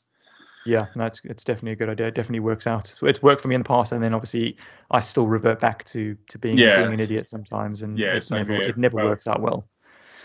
Yeah, 0.66 0.86
that's 0.96 1.20
it's 1.24 1.44
definitely 1.44 1.72
a 1.72 1.76
good 1.76 1.88
idea. 1.88 2.08
It 2.08 2.14
definitely 2.14 2.40
works 2.40 2.66
out. 2.66 2.92
So 2.98 3.06
It's 3.06 3.22
worked 3.22 3.40
for 3.40 3.48
me 3.48 3.54
in 3.54 3.62
the 3.62 3.68
past, 3.68 3.92
and 3.92 4.02
then 4.02 4.14
obviously 4.14 4.56
I 4.90 5.00
still 5.00 5.26
revert 5.26 5.60
back 5.60 5.84
to 5.84 6.16
to 6.28 6.38
being, 6.38 6.58
yeah. 6.58 6.80
being 6.80 6.94
an 6.94 7.00
idiot 7.00 7.28
sometimes, 7.28 7.82
and 7.82 7.98
yeah, 7.98 8.16
it 8.16 8.30
never 8.30 8.54
it 8.54 8.76
never 8.76 8.96
well, 8.96 9.06
works 9.06 9.26
out 9.26 9.40
well. 9.40 9.68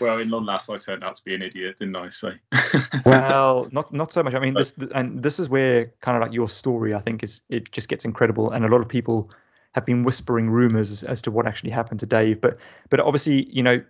Well, 0.00 0.18
in 0.18 0.30
long 0.30 0.46
last, 0.46 0.68
I 0.68 0.78
turned 0.78 1.04
out 1.04 1.14
to 1.16 1.24
be 1.24 1.34
an 1.34 1.42
idiot, 1.42 1.78
didn't 1.78 1.94
I? 1.94 2.08
So. 2.08 2.32
well, 3.06 3.68
not 3.72 3.92
not 3.92 4.12
so 4.12 4.22
much. 4.22 4.34
I 4.34 4.40
mean, 4.40 4.54
this 4.54 4.74
and 4.94 5.22
this 5.22 5.38
is 5.38 5.48
where 5.48 5.92
kind 6.00 6.16
of 6.16 6.22
like 6.22 6.32
your 6.32 6.48
story, 6.48 6.94
I 6.94 7.00
think, 7.00 7.22
is 7.22 7.40
it 7.48 7.70
just 7.72 7.88
gets 7.88 8.04
incredible, 8.04 8.50
and 8.50 8.64
a 8.64 8.68
lot 8.68 8.80
of 8.80 8.88
people 8.88 9.30
have 9.74 9.86
been 9.86 10.02
whispering 10.02 10.50
rumors 10.50 10.90
as, 10.90 11.02
as 11.02 11.22
to 11.22 11.30
what 11.30 11.46
actually 11.46 11.70
happened 11.70 12.00
to 12.00 12.06
Dave. 12.06 12.40
But 12.40 12.58
but 12.90 13.00
obviously, 13.00 13.48
you 13.50 13.62
know, 13.62 13.82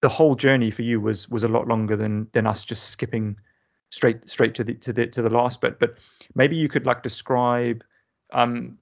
the 0.00 0.08
whole 0.08 0.34
journey 0.34 0.70
for 0.70 0.82
you 0.82 1.00
was 1.00 1.28
was 1.28 1.44
a 1.44 1.48
lot 1.48 1.68
longer 1.68 1.96
than 1.96 2.28
than 2.32 2.46
us 2.46 2.64
just 2.64 2.90
skipping 2.90 3.36
straight 3.92 4.26
straight 4.26 4.54
to 4.54 4.64
the 4.64 4.74
to 4.74 4.92
the 4.92 5.06
to 5.06 5.22
the 5.22 5.30
last 5.30 5.60
bit. 5.60 5.78
But 5.78 5.98
maybe 6.34 6.56
you 6.56 6.68
could 6.68 6.86
like 6.86 7.02
describe 7.02 7.84
um 8.32 8.78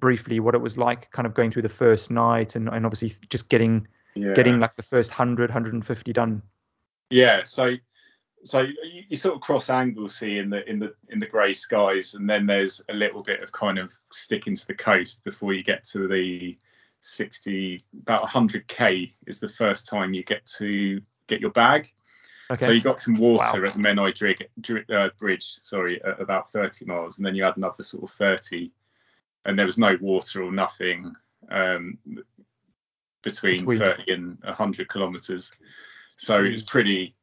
briefly 0.00 0.40
what 0.40 0.54
it 0.54 0.60
was 0.60 0.76
like 0.76 1.10
kind 1.12 1.26
of 1.26 1.34
going 1.34 1.50
through 1.50 1.62
the 1.62 1.68
first 1.68 2.10
night 2.10 2.56
and, 2.56 2.68
and 2.68 2.84
obviously 2.84 3.14
just 3.28 3.48
getting 3.48 3.86
yeah. 4.14 4.32
getting 4.32 4.58
like 4.58 4.74
the 4.74 4.82
first 4.82 5.10
100 5.10 5.50
150 5.50 6.12
done 6.12 6.42
yeah 7.08 7.44
so 7.44 7.76
so 8.42 8.60
you, 8.60 9.04
you, 9.08 9.16
sort 9.16 9.36
of 9.36 9.40
cross 9.42 9.70
Anglesey 9.70 10.38
in 10.38 10.50
the 10.50 10.68
in 10.68 10.78
the 10.78 10.94
in 11.08 11.18
the 11.18 11.26
grey 11.26 11.52
skies, 11.52 12.14
and 12.14 12.28
then 12.28 12.46
there's 12.46 12.80
a 12.88 12.94
little 12.94 13.22
bit 13.22 13.42
of 13.42 13.50
kind 13.50 13.78
of 13.78 13.90
sticking 14.12 14.54
to 14.54 14.66
the 14.66 14.74
coast 14.74 15.24
before 15.24 15.52
you 15.52 15.64
get 15.64 15.82
to 15.84 16.06
the 16.06 16.56
60 17.00 17.78
about 18.02 18.22
100k 18.22 19.10
is 19.26 19.38
the 19.40 19.48
first 19.48 19.86
time 19.86 20.14
you 20.14 20.22
get 20.22 20.44
to 20.58 21.00
get 21.26 21.40
your 21.40 21.50
bag. 21.50 21.88
Okay. 22.50 22.66
So 22.66 22.72
you 22.72 22.80
got 22.80 23.00
some 23.00 23.14
water 23.14 23.62
wow. 23.62 23.68
at 23.68 23.74
the 23.74 23.80
Menai 23.80 24.14
Drig, 24.14 24.90
uh, 24.90 25.08
Bridge, 25.18 25.56
sorry, 25.60 26.02
at 26.04 26.20
about 26.20 26.50
30 26.50 26.84
miles, 26.84 27.18
and 27.18 27.26
then 27.26 27.34
you 27.34 27.42
had 27.42 27.56
another 27.56 27.82
sort 27.82 28.04
of 28.04 28.10
30, 28.10 28.70
and 29.44 29.58
there 29.58 29.66
was 29.66 29.78
no 29.78 29.96
water 30.00 30.42
or 30.42 30.52
nothing 30.52 31.12
um, 31.50 31.98
between, 33.22 33.58
between 33.58 33.78
30 33.78 34.12
and 34.12 34.38
100 34.42 34.88
kilometres. 34.92 35.52
So 36.16 36.44
it 36.44 36.50
was 36.50 36.62
pretty 36.62 37.14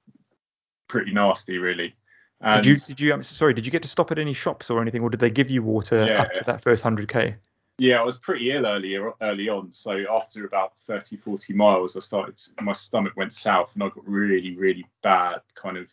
pretty 0.88 1.14
nasty, 1.14 1.58
really. 1.58 1.96
And 2.42 2.62
did 2.62 2.70
you 2.70 2.76
did 2.76 3.00
you 3.00 3.14
I'm 3.14 3.24
sorry 3.24 3.54
did 3.54 3.66
you 3.66 3.72
get 3.72 3.82
to 3.84 3.88
stop 3.88 4.12
at 4.12 4.20
any 4.20 4.34
shops 4.34 4.70
or 4.70 4.82
anything, 4.82 5.02
or 5.02 5.10
did 5.10 5.22
they 5.22 5.30
give 5.30 5.50
you 5.50 5.64
water 5.64 6.06
yeah. 6.06 6.22
up 6.22 6.34
to 6.34 6.44
that 6.44 6.62
first 6.62 6.84
hundred 6.84 7.08
k? 7.08 7.36
Yeah, 7.80 8.00
I 8.00 8.04
was 8.04 8.20
pretty 8.20 8.52
ill 8.52 8.66
early 8.66 8.96
early 9.22 9.50
on. 9.50 9.72
So 9.72 10.04
after 10.12 10.46
about 10.46 10.78
30, 10.86 11.18
40 11.18 11.54
miles, 11.54 11.98
I 11.98 12.02
started 12.02 12.40
my 12.62 12.72
stomach 12.72 13.14
went 13.16 13.34
south 13.34 13.72
and 13.74 13.84
I 13.84 13.88
got 13.88 14.08
really 14.08 14.56
really 14.56 14.86
bad 15.02 15.42
kind 15.56 15.78
of 15.78 15.88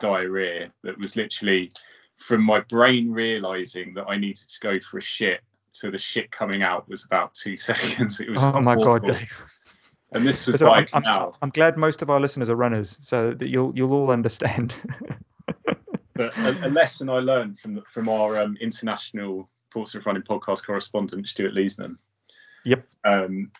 diarrhea 0.00 0.72
that 0.82 0.98
was 0.98 1.16
literally 1.16 1.70
from 2.16 2.42
my 2.42 2.60
brain 2.60 3.10
realizing 3.10 3.94
that 3.94 4.04
I 4.08 4.16
needed 4.16 4.48
to 4.48 4.60
go 4.60 4.78
for 4.80 4.98
a 4.98 5.02
shit 5.02 5.40
to 5.74 5.90
the 5.90 5.98
shit 5.98 6.30
coming 6.30 6.62
out 6.62 6.88
was 6.88 7.04
about 7.04 7.34
two 7.34 7.56
seconds. 7.58 8.20
It 8.20 8.30
was 8.30 8.42
oh 8.42 8.60
my 8.60 8.74
awful. 8.74 8.84
god, 8.84 9.06
Dave. 9.06 9.32
And 10.12 10.26
this 10.26 10.46
was 10.46 10.60
so 10.60 10.68
like 10.68 10.90
I'm, 10.92 11.02
now. 11.02 11.28
I'm, 11.28 11.32
I'm, 11.42 11.50
glad 11.50 11.76
most 11.76 12.00
of 12.00 12.10
our 12.10 12.20
listeners 12.20 12.48
are 12.48 12.54
runners, 12.54 12.96
so 13.00 13.34
that 13.34 13.48
you'll 13.48 13.72
you'll 13.74 13.92
all 13.92 14.10
understand. 14.12 14.74
but 16.14 16.36
a, 16.36 16.66
a, 16.66 16.70
lesson 16.70 17.08
I 17.08 17.18
learned 17.18 17.58
from 17.58 17.82
from 17.90 18.08
our 18.08 18.38
um, 18.38 18.56
international 18.60 19.48
Portsmouth 19.74 20.06
Running 20.06 20.22
podcast 20.22 20.64
correspondent 20.64 21.28
Stuart 21.28 21.52
Leesman. 21.54 21.96
Yep. 22.64 22.86
Um, 23.04 23.50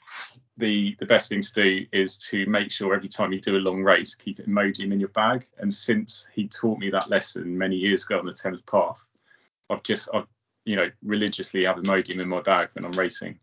the 0.57 0.96
the 0.98 1.07
best 1.07 1.29
thing 1.29 1.42
to 1.42 1.53
do 1.53 1.87
is 1.92 2.16
to 2.31 2.46
make 2.46 2.70
sure 2.70 2.94
every 2.94 3.09
time 3.09 3.33
you 3.33 3.40
do 3.40 3.57
a 3.57 3.59
long 3.59 3.83
race, 3.83 4.14
keep 4.14 4.38
an 4.38 4.46
Imodium 4.46 4.92
in 4.92 5.00
your 5.00 5.11
bag. 5.11 5.44
And 5.59 5.74
since 5.74 6.27
he 6.33 6.48
taught 6.48 6.79
me 6.79 6.88
that 6.90 7.11
lesson 7.11 7.59
many 7.59 7.77
years 7.77 8.05
ago 8.05 8.18
on 8.18 8.24
the 8.24 8.33
Thames 8.33 8.62
Path, 8.62 9.03
I've 9.68 9.83
just 9.83 10.09
I've 10.14 10.27
you 10.64 10.77
know 10.77 10.90
religiously 11.03 11.66
have 11.66 11.77
Imodium 11.77 12.20
in 12.20 12.29
my 12.29 12.40
bag 12.40 12.70
when 12.72 12.87
I'm 12.87 12.92
racing. 12.92 13.38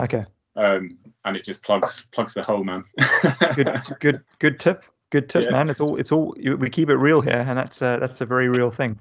Okay 0.00 0.24
um, 0.56 0.98
and 1.24 1.36
it 1.36 1.44
just 1.44 1.62
plugs 1.62 2.06
plugs 2.12 2.34
the 2.34 2.42
hole, 2.42 2.64
man. 2.64 2.84
good, 3.54 3.82
good, 4.00 4.20
good 4.38 4.60
tip. 4.60 4.84
Good 5.10 5.28
tip, 5.28 5.50
man. 5.50 5.70
It's 5.70 5.80
all 5.80 5.96
it's 5.96 6.12
all 6.12 6.34
we 6.58 6.70
keep 6.70 6.90
it 6.90 6.96
real 6.96 7.20
here, 7.20 7.44
and 7.46 7.58
that's 7.58 7.82
uh, 7.82 7.98
that's 7.98 8.20
a 8.20 8.26
very 8.26 8.48
real 8.48 8.70
thing. 8.70 8.98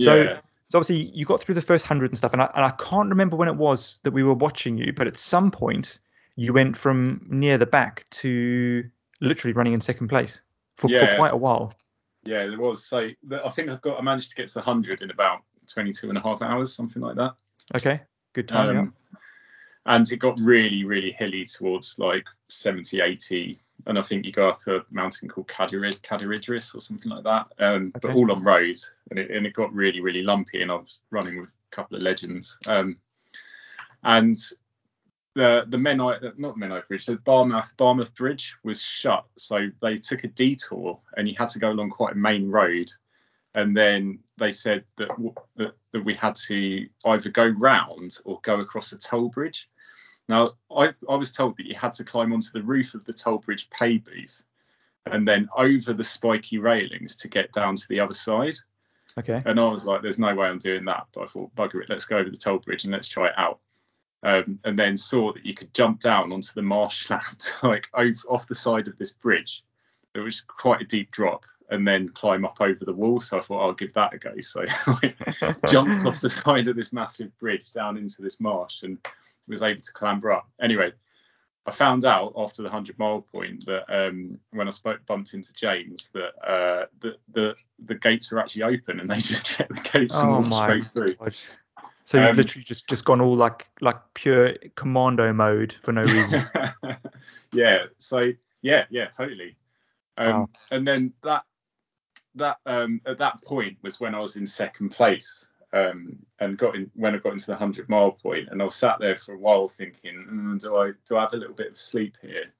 So, 0.00 0.14
yeah. 0.14 0.36
So 0.70 0.78
obviously 0.78 1.10
you 1.12 1.24
got 1.24 1.42
through 1.42 1.56
the 1.56 1.62
first 1.62 1.84
hundred 1.84 2.10
and 2.10 2.18
stuff, 2.18 2.32
and 2.32 2.40
I 2.40 2.50
and 2.54 2.64
I 2.64 2.70
can't 2.70 3.08
remember 3.08 3.36
when 3.36 3.48
it 3.48 3.56
was 3.56 3.98
that 4.04 4.12
we 4.12 4.22
were 4.22 4.34
watching 4.34 4.78
you, 4.78 4.92
but 4.92 5.08
at 5.08 5.18
some 5.18 5.50
point 5.50 5.98
you 6.36 6.52
went 6.52 6.76
from 6.76 7.26
near 7.28 7.58
the 7.58 7.66
back 7.66 8.08
to 8.10 8.84
literally 9.20 9.52
running 9.52 9.72
in 9.72 9.80
second 9.80 10.08
place 10.08 10.40
for, 10.76 10.88
yeah. 10.88 11.00
for 11.00 11.16
quite 11.16 11.32
a 11.32 11.36
while. 11.36 11.74
Yeah, 12.24 12.46
there 12.46 12.58
was. 12.58 12.86
So 12.86 13.10
I 13.44 13.50
think 13.50 13.68
I 13.68 13.76
got 13.82 13.98
I 13.98 14.02
managed 14.02 14.30
to 14.30 14.36
get 14.36 14.46
to 14.46 14.54
the 14.54 14.60
hundred 14.62 15.02
in 15.02 15.10
about 15.10 15.40
22 15.72 16.08
and 16.08 16.16
a 16.16 16.20
half 16.20 16.40
hours, 16.40 16.72
something 16.72 17.02
like 17.02 17.16
that. 17.16 17.34
Okay, 17.74 18.00
good 18.32 18.46
time. 18.46 18.78
Um, 18.78 18.94
and 19.86 20.10
it 20.12 20.18
got 20.18 20.38
really 20.38 20.84
really 20.84 21.10
hilly 21.10 21.46
towards 21.46 21.98
like 21.98 22.26
70 22.48 23.00
80 23.00 23.60
and 23.86 23.98
i 23.98 24.02
think 24.02 24.24
you 24.24 24.32
go 24.32 24.48
up 24.48 24.66
a 24.66 24.84
mountain 24.90 25.28
called 25.28 25.48
Cadarid, 25.48 26.00
Cadaridris 26.02 26.74
or 26.74 26.80
something 26.80 27.10
like 27.10 27.24
that 27.24 27.46
um, 27.58 27.92
okay. 27.96 28.08
but 28.08 28.10
all 28.12 28.30
on 28.32 28.42
road 28.42 28.76
and 29.10 29.18
it, 29.18 29.30
and 29.30 29.46
it 29.46 29.54
got 29.54 29.72
really 29.72 30.00
really 30.00 30.22
lumpy 30.22 30.62
and 30.62 30.70
i 30.70 30.74
was 30.74 31.02
running 31.10 31.40
with 31.40 31.48
a 31.48 31.74
couple 31.74 31.96
of 31.96 32.02
legends 32.02 32.56
um, 32.68 32.96
and 34.04 34.36
the 35.34 35.64
the 35.68 35.76
Menai, 35.76 36.38
not 36.38 36.56
Menai 36.56 36.86
Bridge, 36.88 37.06
the 37.06 37.16
Barmouth, 37.16 37.68
Barmouth 37.78 38.14
Bridge 38.14 38.54
was 38.64 38.80
shut, 38.80 39.24
so 39.36 39.68
they 39.80 39.96
took 39.96 40.24
a 40.24 40.28
detour, 40.28 40.98
and 41.16 41.28
you 41.28 41.34
had 41.38 41.48
to 41.50 41.58
go 41.58 41.70
along 41.70 41.90
quite 41.90 42.14
a 42.14 42.18
main 42.18 42.50
road, 42.50 42.90
and 43.54 43.76
then 43.76 44.18
they 44.38 44.52
said 44.52 44.84
that, 44.96 45.08
that 45.56 45.72
that 45.92 46.04
we 46.04 46.14
had 46.14 46.34
to 46.34 46.86
either 47.06 47.30
go 47.30 47.46
round 47.46 48.18
or 48.24 48.40
go 48.42 48.60
across 48.60 48.92
a 48.92 48.98
toll 48.98 49.28
bridge. 49.28 49.68
Now, 50.30 50.44
I, 50.74 50.94
I 51.08 51.16
was 51.16 51.32
told 51.32 51.56
that 51.58 51.66
you 51.66 51.74
had 51.74 51.92
to 51.94 52.04
climb 52.04 52.32
onto 52.32 52.52
the 52.52 52.62
roof 52.62 52.94
of 52.94 53.04
the 53.04 53.12
toll 53.12 53.38
bridge 53.38 53.68
pay 53.70 53.98
booth 53.98 54.42
and 55.06 55.26
then 55.26 55.48
over 55.56 55.92
the 55.92 56.04
spiky 56.04 56.58
railings 56.58 57.16
to 57.16 57.28
get 57.28 57.52
down 57.52 57.74
to 57.74 57.88
the 57.88 57.98
other 57.98 58.14
side. 58.14 58.54
Okay. 59.18 59.42
And 59.44 59.58
I 59.58 59.68
was 59.68 59.86
like, 59.86 60.02
there's 60.02 60.20
no 60.20 60.32
way 60.32 60.46
I'm 60.46 60.60
doing 60.60 60.84
that. 60.84 61.08
But 61.12 61.24
I 61.24 61.26
thought, 61.26 61.54
bugger 61.56 61.82
it, 61.82 61.90
let's 61.90 62.04
go 62.04 62.16
over 62.16 62.30
the 62.30 62.36
toll 62.36 62.58
bridge 62.58 62.84
and 62.84 62.92
let's 62.92 63.08
try 63.08 63.26
it 63.26 63.34
out. 63.36 63.58
Um, 64.22 64.60
and 64.64 64.78
then 64.78 64.96
saw 64.96 65.32
that 65.32 65.44
you 65.44 65.54
could 65.54 65.74
jump 65.74 65.98
down 65.98 66.30
onto 66.32 66.52
the 66.54 66.62
marshland, 66.62 67.50
like 67.64 67.88
over, 67.94 68.20
off 68.28 68.46
the 68.46 68.54
side 68.54 68.86
of 68.86 68.96
this 68.98 69.12
bridge. 69.12 69.64
It 70.14 70.20
was 70.20 70.42
quite 70.42 70.80
a 70.80 70.84
deep 70.84 71.10
drop, 71.10 71.44
and 71.70 71.86
then 71.86 72.08
climb 72.10 72.44
up 72.44 72.58
over 72.60 72.84
the 72.84 72.92
wall. 72.92 73.20
So 73.20 73.38
I 73.38 73.42
thought 73.42 73.62
I'll 73.62 73.72
give 73.72 73.94
that 73.94 74.14
a 74.14 74.18
go. 74.18 74.40
So 74.42 74.64
I 74.86 75.54
jumped 75.68 76.04
off 76.04 76.20
the 76.20 76.30
side 76.30 76.68
of 76.68 76.76
this 76.76 76.92
massive 76.92 77.36
bridge 77.38 77.72
down 77.72 77.96
into 77.96 78.22
this 78.22 78.38
marsh 78.38 78.82
and 78.82 78.98
was 79.50 79.62
able 79.62 79.80
to 79.80 79.92
clamber 79.92 80.32
up. 80.32 80.48
Anyway, 80.60 80.92
I 81.66 81.70
found 81.72 82.04
out 82.04 82.32
after 82.36 82.62
the 82.62 82.68
100 82.68 82.98
mile 82.98 83.20
point 83.20 83.66
that 83.66 83.84
um, 83.88 84.38
when 84.52 84.66
I 84.66 84.70
spoke 84.70 85.04
bumped 85.06 85.34
into 85.34 85.52
James 85.52 86.08
that 86.14 86.32
uh, 86.42 86.86
the, 87.00 87.16
the 87.32 87.54
the 87.84 87.94
gates 87.94 88.30
were 88.30 88.38
actually 88.38 88.62
open 88.62 89.00
and 89.00 89.10
they 89.10 89.18
just 89.20 89.46
checked 89.46 89.74
the 89.74 89.98
gates 89.98 90.16
and 90.16 90.30
Oh 90.30 90.38
walked 90.38 90.48
my 90.48 90.80
straight 90.80 90.86
through. 90.86 91.14
God. 91.16 91.36
So 92.06 92.18
you've 92.18 92.30
Um, 92.30 92.36
literally 92.36 92.64
just 92.64 92.88
just 92.88 93.04
gone 93.04 93.20
all 93.20 93.36
like 93.36 93.68
like 93.80 93.98
pure 94.14 94.54
commando 94.74 95.32
mode 95.32 95.74
for 95.82 95.92
no 95.92 96.02
reason. 96.02 96.42
yeah. 97.52 97.84
So 97.98 98.32
yeah, 98.62 98.86
yeah, 98.90 99.06
totally. 99.06 99.56
Um, 100.16 100.32
Wow. 100.32 100.48
And 100.70 100.86
then 100.86 101.12
that 101.22 101.44
that 102.36 102.58
um, 102.66 103.00
at 103.06 103.18
that 103.18 103.42
point 103.44 103.78
was 103.82 104.00
when 104.00 104.14
I 104.14 104.20
was 104.20 104.36
in 104.36 104.46
second 104.46 104.90
place. 104.90 105.48
Um, 105.72 106.18
and 106.40 106.58
got 106.58 106.74
in 106.74 106.90
when 106.94 107.14
I 107.14 107.18
got 107.18 107.32
into 107.32 107.46
the 107.46 107.56
hundred 107.56 107.88
mile 107.88 108.10
point, 108.10 108.48
and 108.50 108.60
I 108.60 108.64
was 108.64 108.74
sat 108.74 108.98
there 108.98 109.16
for 109.16 109.34
a 109.34 109.38
while 109.38 109.68
thinking, 109.68 110.24
mm, 110.28 110.60
do 110.60 110.76
I 110.76 110.92
do 111.08 111.16
I 111.16 111.20
have 111.22 111.32
a 111.32 111.36
little 111.36 111.54
bit 111.54 111.70
of 111.70 111.78
sleep 111.78 112.16
here, 112.20 112.52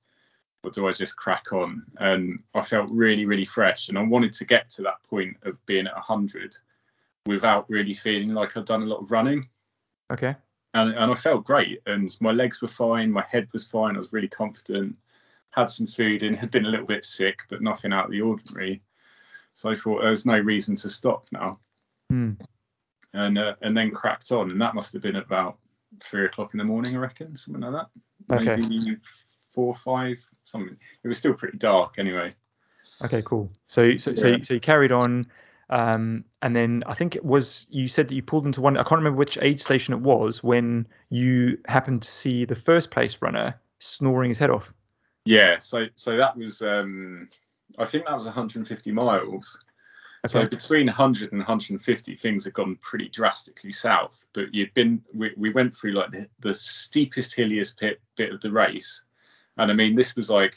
or 0.63 0.71
do 0.71 0.87
I 0.87 0.93
just 0.93 1.17
crack 1.17 1.53
on? 1.53 1.83
And 1.99 2.41
I 2.55 2.63
felt 2.63 2.91
really 2.93 3.27
really 3.27 3.45
fresh, 3.45 3.89
and 3.89 3.99
I 3.99 4.03
wanted 4.03 4.33
to 4.35 4.45
get 4.45 4.71
to 4.71 4.83
that 4.83 5.03
point 5.09 5.37
of 5.43 5.65
being 5.67 5.89
at 5.89 5.95
hundred 5.95 6.57
without 7.27 7.69
really 7.69 7.95
feeling 7.95 8.33
like 8.33 8.57
I'd 8.57 8.65
done 8.65 8.83
a 8.83 8.87
lot 8.87 9.03
of 9.03 9.11
running 9.11 9.49
Okay. 10.11 10.35
and, 10.75 10.91
and 10.91 11.13
I 11.13 11.15
felt 11.15 11.45
great. 11.45 11.81
And 11.87 12.15
my 12.21 12.33
legs 12.33 12.61
were 12.61 12.69
fine, 12.69 13.11
my 13.11 13.25
head 13.29 13.49
was 13.53 13.65
fine. 13.65 13.95
I 13.95 13.99
was 13.99 14.13
really 14.13 14.29
confident. 14.29 14.97
Had 15.51 15.71
some 15.71 15.87
food 15.87 16.23
in, 16.23 16.35
had 16.35 16.51
been 16.51 16.67
a 16.67 16.69
little 16.69 16.87
bit 16.87 17.05
sick, 17.05 17.41
but 17.49 17.63
nothing 17.63 17.93
out 17.93 18.07
of 18.07 18.11
the 18.11 18.21
ordinary. 18.21 18.81
So 19.55 19.71
I 19.71 19.77
thought 19.77 20.03
there's 20.03 20.27
no 20.27 20.39
reason 20.39 20.77
to 20.77 20.91
stop 20.91 21.27
now, 21.33 21.59
Hmm. 22.09 22.33
And 23.13 23.39
uh, 23.39 23.55
and 23.63 23.77
then 23.77 23.91
cracked 23.91 24.33
on. 24.33 24.51
And 24.51 24.61
that 24.61 24.75
must 24.75 24.93
have 24.93 25.03
been 25.03 25.17
about 25.17 25.59
three 26.03 26.25
o'clock 26.25 26.55
in 26.55 26.59
the 26.59 26.65
morning, 26.65 26.95
I 26.95 26.99
reckon, 26.99 27.37
something 27.37 27.63
like 27.63 27.87
that. 28.29 28.35
Okay. 28.37 28.57
Maybe 28.61 28.97
four, 29.51 29.69
or 29.69 29.75
five, 29.75 30.19
something. 30.45 30.77
It 31.03 31.09
was 31.09 31.19
still 31.19 31.35
pretty 31.35 31.59
dark 31.59 31.95
anyway. 31.99 32.33
Okay. 33.05 33.23
Cool. 33.23 33.51
So 33.67 33.97
so 33.97 34.15
so, 34.15 34.29
you, 34.29 34.45
so 34.45 34.55
you 34.55 34.61
carried 34.61 34.93
on. 34.93 35.27
Um, 35.71 36.25
and 36.43 36.57
then 36.57 36.83
I 36.87 36.95
think 36.95 37.15
it 37.15 37.25
was 37.25 37.69
you 37.71 37.87
said 37.87 38.09
that 38.09 38.15
you 38.15 38.23
pulled 38.23 38.45
into 38.45 38.61
one. 38.61 38.77
I 38.77 38.83
can't 38.83 38.99
remember 38.99 39.19
which 39.19 39.39
aid 39.41 39.61
station 39.61 39.95
it 39.95 40.01
was 40.01 40.43
when 40.43 40.87
you 41.11 41.59
happened 41.67 42.03
to 42.03 42.11
see 42.11 42.45
the 42.45 42.57
first 42.57 42.91
place 42.91 43.19
runner 43.21 43.55
snoring 43.79 44.31
his 44.31 44.39
head 44.39 44.51
off. 44.51 44.73
Yeah. 45.25 45.59
So 45.61 45.87
so 45.95 46.17
that 46.17 46.37
was 46.37 46.61
um, 46.63 47.29
I 47.79 47.87
think 47.87 48.07
that 48.07 48.17
was 48.17 48.27
150 48.27 48.93
miles. 48.93 49.59
So 50.27 50.47
between 50.47 50.87
100 50.87 51.33
and 51.33 51.41
150, 51.41 52.15
things 52.17 52.45
had 52.45 52.53
gone 52.53 52.77
pretty 52.83 53.09
drastically 53.09 53.73
south. 53.73 54.27
But 54.35 54.53
you'd 54.55 54.75
been, 54.75 55.03
we, 55.15 55.33
we 55.37 55.51
went 55.53 55.75
through 55.75 55.93
like 55.93 56.11
the, 56.11 56.29
the 56.41 56.53
steepest, 56.53 57.35
hilliest 57.35 57.81
bit, 57.81 58.01
bit 58.17 58.33
of 58.33 58.41
the 58.43 58.51
race, 58.51 59.03
and 59.57 59.71
I 59.71 59.75
mean, 59.75 59.95
this 59.95 60.15
was 60.17 60.29
like 60.29 60.57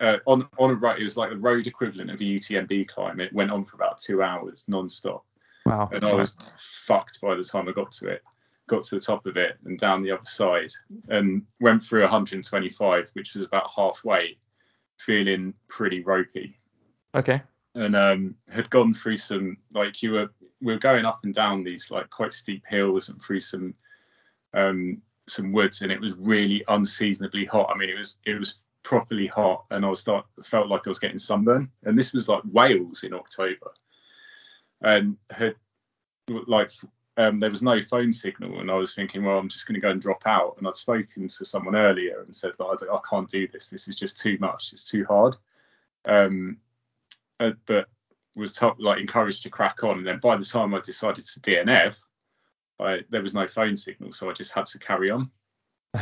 uh, 0.00 0.16
on 0.26 0.48
on 0.58 0.70
a 0.70 0.74
road. 0.74 1.00
It 1.00 1.02
was 1.02 1.16
like 1.16 1.30
the 1.30 1.36
road 1.36 1.66
equivalent 1.66 2.10
of 2.10 2.20
a 2.20 2.24
UTMB 2.24 2.88
climb. 2.88 3.20
It 3.20 3.32
went 3.32 3.50
on 3.50 3.64
for 3.64 3.76
about 3.76 3.98
two 3.98 4.22
hours 4.22 4.64
non-stop, 4.68 5.24
Wow. 5.64 5.88
and 5.92 6.04
I 6.04 6.14
was 6.14 6.36
fucked 6.84 7.20
by 7.22 7.34
the 7.34 7.44
time 7.44 7.68
I 7.68 7.72
got 7.72 7.90
to 7.92 8.08
it. 8.08 8.22
Got 8.68 8.84
to 8.84 8.96
the 8.96 9.00
top 9.00 9.24
of 9.24 9.38
it 9.38 9.56
and 9.64 9.78
down 9.78 10.02
the 10.02 10.10
other 10.10 10.24
side, 10.24 10.72
and 11.08 11.42
went 11.58 11.82
through 11.82 12.02
125, 12.02 13.10
which 13.14 13.34
was 13.34 13.46
about 13.46 13.70
halfway, 13.74 14.36
feeling 14.98 15.54
pretty 15.68 16.02
ropey 16.02 16.58
Okay. 17.14 17.42
And 17.78 17.94
um, 17.94 18.34
had 18.52 18.68
gone 18.70 18.92
through 18.92 19.16
some 19.16 19.56
like 19.72 20.02
you 20.02 20.12
were 20.12 20.28
we 20.60 20.72
were 20.72 20.80
going 20.80 21.04
up 21.04 21.20
and 21.22 21.32
down 21.32 21.62
these 21.62 21.90
like 21.90 22.10
quite 22.10 22.32
steep 22.32 22.66
hills 22.66 23.08
and 23.08 23.22
through 23.22 23.40
some 23.40 23.72
um, 24.52 25.00
some 25.28 25.52
woods 25.52 25.82
and 25.82 25.92
it 25.92 26.00
was 26.00 26.12
really 26.14 26.64
unseasonably 26.68 27.44
hot. 27.44 27.70
I 27.72 27.78
mean 27.78 27.88
it 27.88 27.98
was 27.98 28.18
it 28.26 28.38
was 28.38 28.60
properly 28.82 29.28
hot 29.28 29.64
and 29.70 29.84
I 29.84 29.90
was 29.90 30.00
start 30.00 30.26
felt 30.44 30.68
like 30.68 30.86
I 30.86 30.90
was 30.90 30.98
getting 30.98 31.20
sunburn. 31.20 31.70
And 31.84 31.96
this 31.96 32.12
was 32.12 32.28
like 32.28 32.42
Wales 32.50 33.04
in 33.04 33.14
October. 33.14 33.70
And 34.82 35.16
had 35.30 35.54
like 36.28 36.72
um, 37.16 37.38
there 37.38 37.50
was 37.50 37.62
no 37.62 37.80
phone 37.80 38.12
signal 38.12 38.60
and 38.60 38.70
I 38.70 38.74
was 38.74 38.94
thinking 38.94 39.24
well 39.24 39.38
I'm 39.38 39.48
just 39.48 39.66
going 39.66 39.74
to 39.76 39.80
go 39.80 39.90
and 39.90 40.02
drop 40.02 40.26
out. 40.26 40.56
And 40.58 40.66
I'd 40.66 40.74
spoken 40.74 41.28
to 41.28 41.44
someone 41.44 41.76
earlier 41.76 42.22
and 42.22 42.34
said 42.34 42.52
like, 42.58 42.82
I, 42.82 42.92
I 42.92 43.00
can't 43.08 43.30
do 43.30 43.46
this. 43.46 43.68
This 43.68 43.86
is 43.86 43.94
just 43.94 44.18
too 44.18 44.36
much. 44.40 44.72
It's 44.72 44.88
too 44.88 45.04
hard. 45.04 45.36
Um, 46.04 46.56
uh, 47.40 47.50
but 47.66 47.88
was 48.36 48.60
like 48.78 49.00
encouraged 49.00 49.42
to 49.42 49.50
crack 49.50 49.82
on. 49.82 49.98
And 49.98 50.06
then 50.06 50.20
by 50.20 50.36
the 50.36 50.44
time 50.44 50.74
I 50.74 50.80
decided 50.80 51.26
to 51.26 51.40
DNF, 51.40 51.98
I, 52.80 53.00
there 53.10 53.22
was 53.22 53.34
no 53.34 53.48
phone 53.48 53.76
signal, 53.76 54.12
so 54.12 54.30
I 54.30 54.32
just 54.32 54.52
had 54.52 54.66
to 54.66 54.78
carry 54.78 55.10
on. 55.10 55.30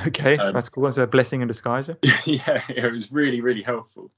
Okay. 0.07 0.37
Um, 0.37 0.53
That's 0.53 0.69
cool. 0.69 0.85
That's 0.85 0.99
a 0.99 1.07
blessing 1.07 1.41
in 1.43 1.49
disguise. 1.49 1.89
yeah, 2.25 2.61
it 2.69 2.93
was 2.93 3.11
really 3.13 3.41
really 3.41 3.63
helpful. 3.63 4.11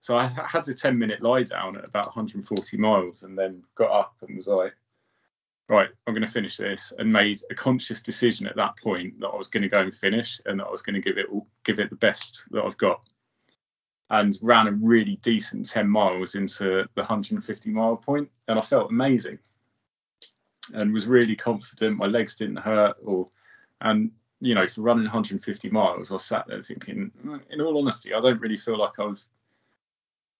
So 0.00 0.18
I 0.18 0.26
had 0.26 0.68
a 0.68 0.74
10 0.74 0.98
minute 0.98 1.22
lie 1.22 1.44
down 1.44 1.76
at 1.76 1.88
about 1.88 2.06
140 2.06 2.76
miles, 2.76 3.22
and 3.22 3.38
then 3.38 3.62
got 3.74 3.90
up 3.90 4.14
and 4.20 4.36
was 4.36 4.48
like, 4.48 4.74
right, 5.70 5.88
I'm 6.06 6.12
going 6.12 6.26
to 6.26 6.30
finish 6.30 6.58
this, 6.58 6.92
and 6.98 7.10
made 7.10 7.40
a 7.50 7.54
conscious 7.54 8.02
decision 8.02 8.46
at 8.46 8.56
that 8.56 8.76
point 8.76 9.18
that 9.20 9.28
I 9.28 9.36
was 9.36 9.48
going 9.48 9.62
to 9.62 9.68
go 9.70 9.80
and 9.80 9.94
finish, 9.94 10.40
and 10.44 10.60
that 10.60 10.66
I 10.66 10.70
was 10.70 10.82
going 10.82 10.94
to 10.94 11.00
give 11.00 11.16
it 11.16 11.26
all, 11.32 11.46
give 11.64 11.78
it 11.78 11.88
the 11.88 11.96
best 11.96 12.44
that 12.50 12.64
I've 12.64 12.76
got. 12.76 13.00
And 14.10 14.36
ran 14.42 14.68
a 14.68 14.72
really 14.72 15.16
decent 15.22 15.68
10 15.68 15.88
miles 15.88 16.34
into 16.34 16.86
the 16.94 17.00
150 17.00 17.70
mile 17.70 17.96
point, 17.96 18.30
and 18.48 18.58
I 18.58 18.62
felt 18.62 18.90
amazing, 18.90 19.38
and 20.74 20.92
was 20.92 21.06
really 21.06 21.34
confident. 21.34 21.96
My 21.96 22.06
legs 22.06 22.36
didn't 22.36 22.58
hurt, 22.58 22.96
or 23.02 23.26
and 23.80 24.10
you 24.40 24.54
know, 24.54 24.66
for 24.68 24.82
running 24.82 25.04
150 25.04 25.70
miles, 25.70 26.12
I 26.12 26.18
sat 26.18 26.46
there 26.46 26.62
thinking, 26.62 27.10
"Mm, 27.24 27.40
in 27.50 27.60
all 27.62 27.78
honesty, 27.78 28.12
I 28.12 28.20
don't 28.20 28.40
really 28.40 28.58
feel 28.58 28.78
like 28.78 28.98
I've 28.98 29.24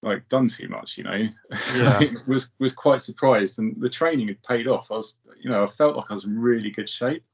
like 0.03 0.29
done 0.29 0.49
too 0.49 0.69
much, 0.69 0.99
you 0.99 1.05
know. 1.05 1.29
so 1.59 1.85
Yeah. 1.85 2.01
was 2.27 2.51
was 2.59 2.75
quite 2.75 3.01
surprised, 3.01 3.59
and 3.59 3.75
the 3.81 3.89
training 3.89 4.29
had 4.29 4.43
paid 4.43 4.69
off. 4.69 4.91
I 4.91 4.95
was, 4.95 5.17
you 5.41 5.51
know, 5.51 5.65
I 5.65 5.67
felt 5.67 5.97
like 5.97 6.11
I 6.11 6.15
was 6.15 6.25
in 6.25 6.39
really 6.39 6.71
good 6.71 6.89
shape. 6.89 7.25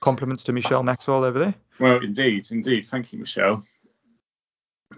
Compliments 0.00 0.44
to 0.44 0.52
Michelle 0.52 0.82
Maxwell 0.82 1.24
over 1.24 1.38
there. 1.38 1.54
Well, 1.80 1.96
indeed, 2.02 2.46
indeed. 2.50 2.86
Thank 2.86 3.12
you, 3.12 3.18
Michelle. 3.18 3.64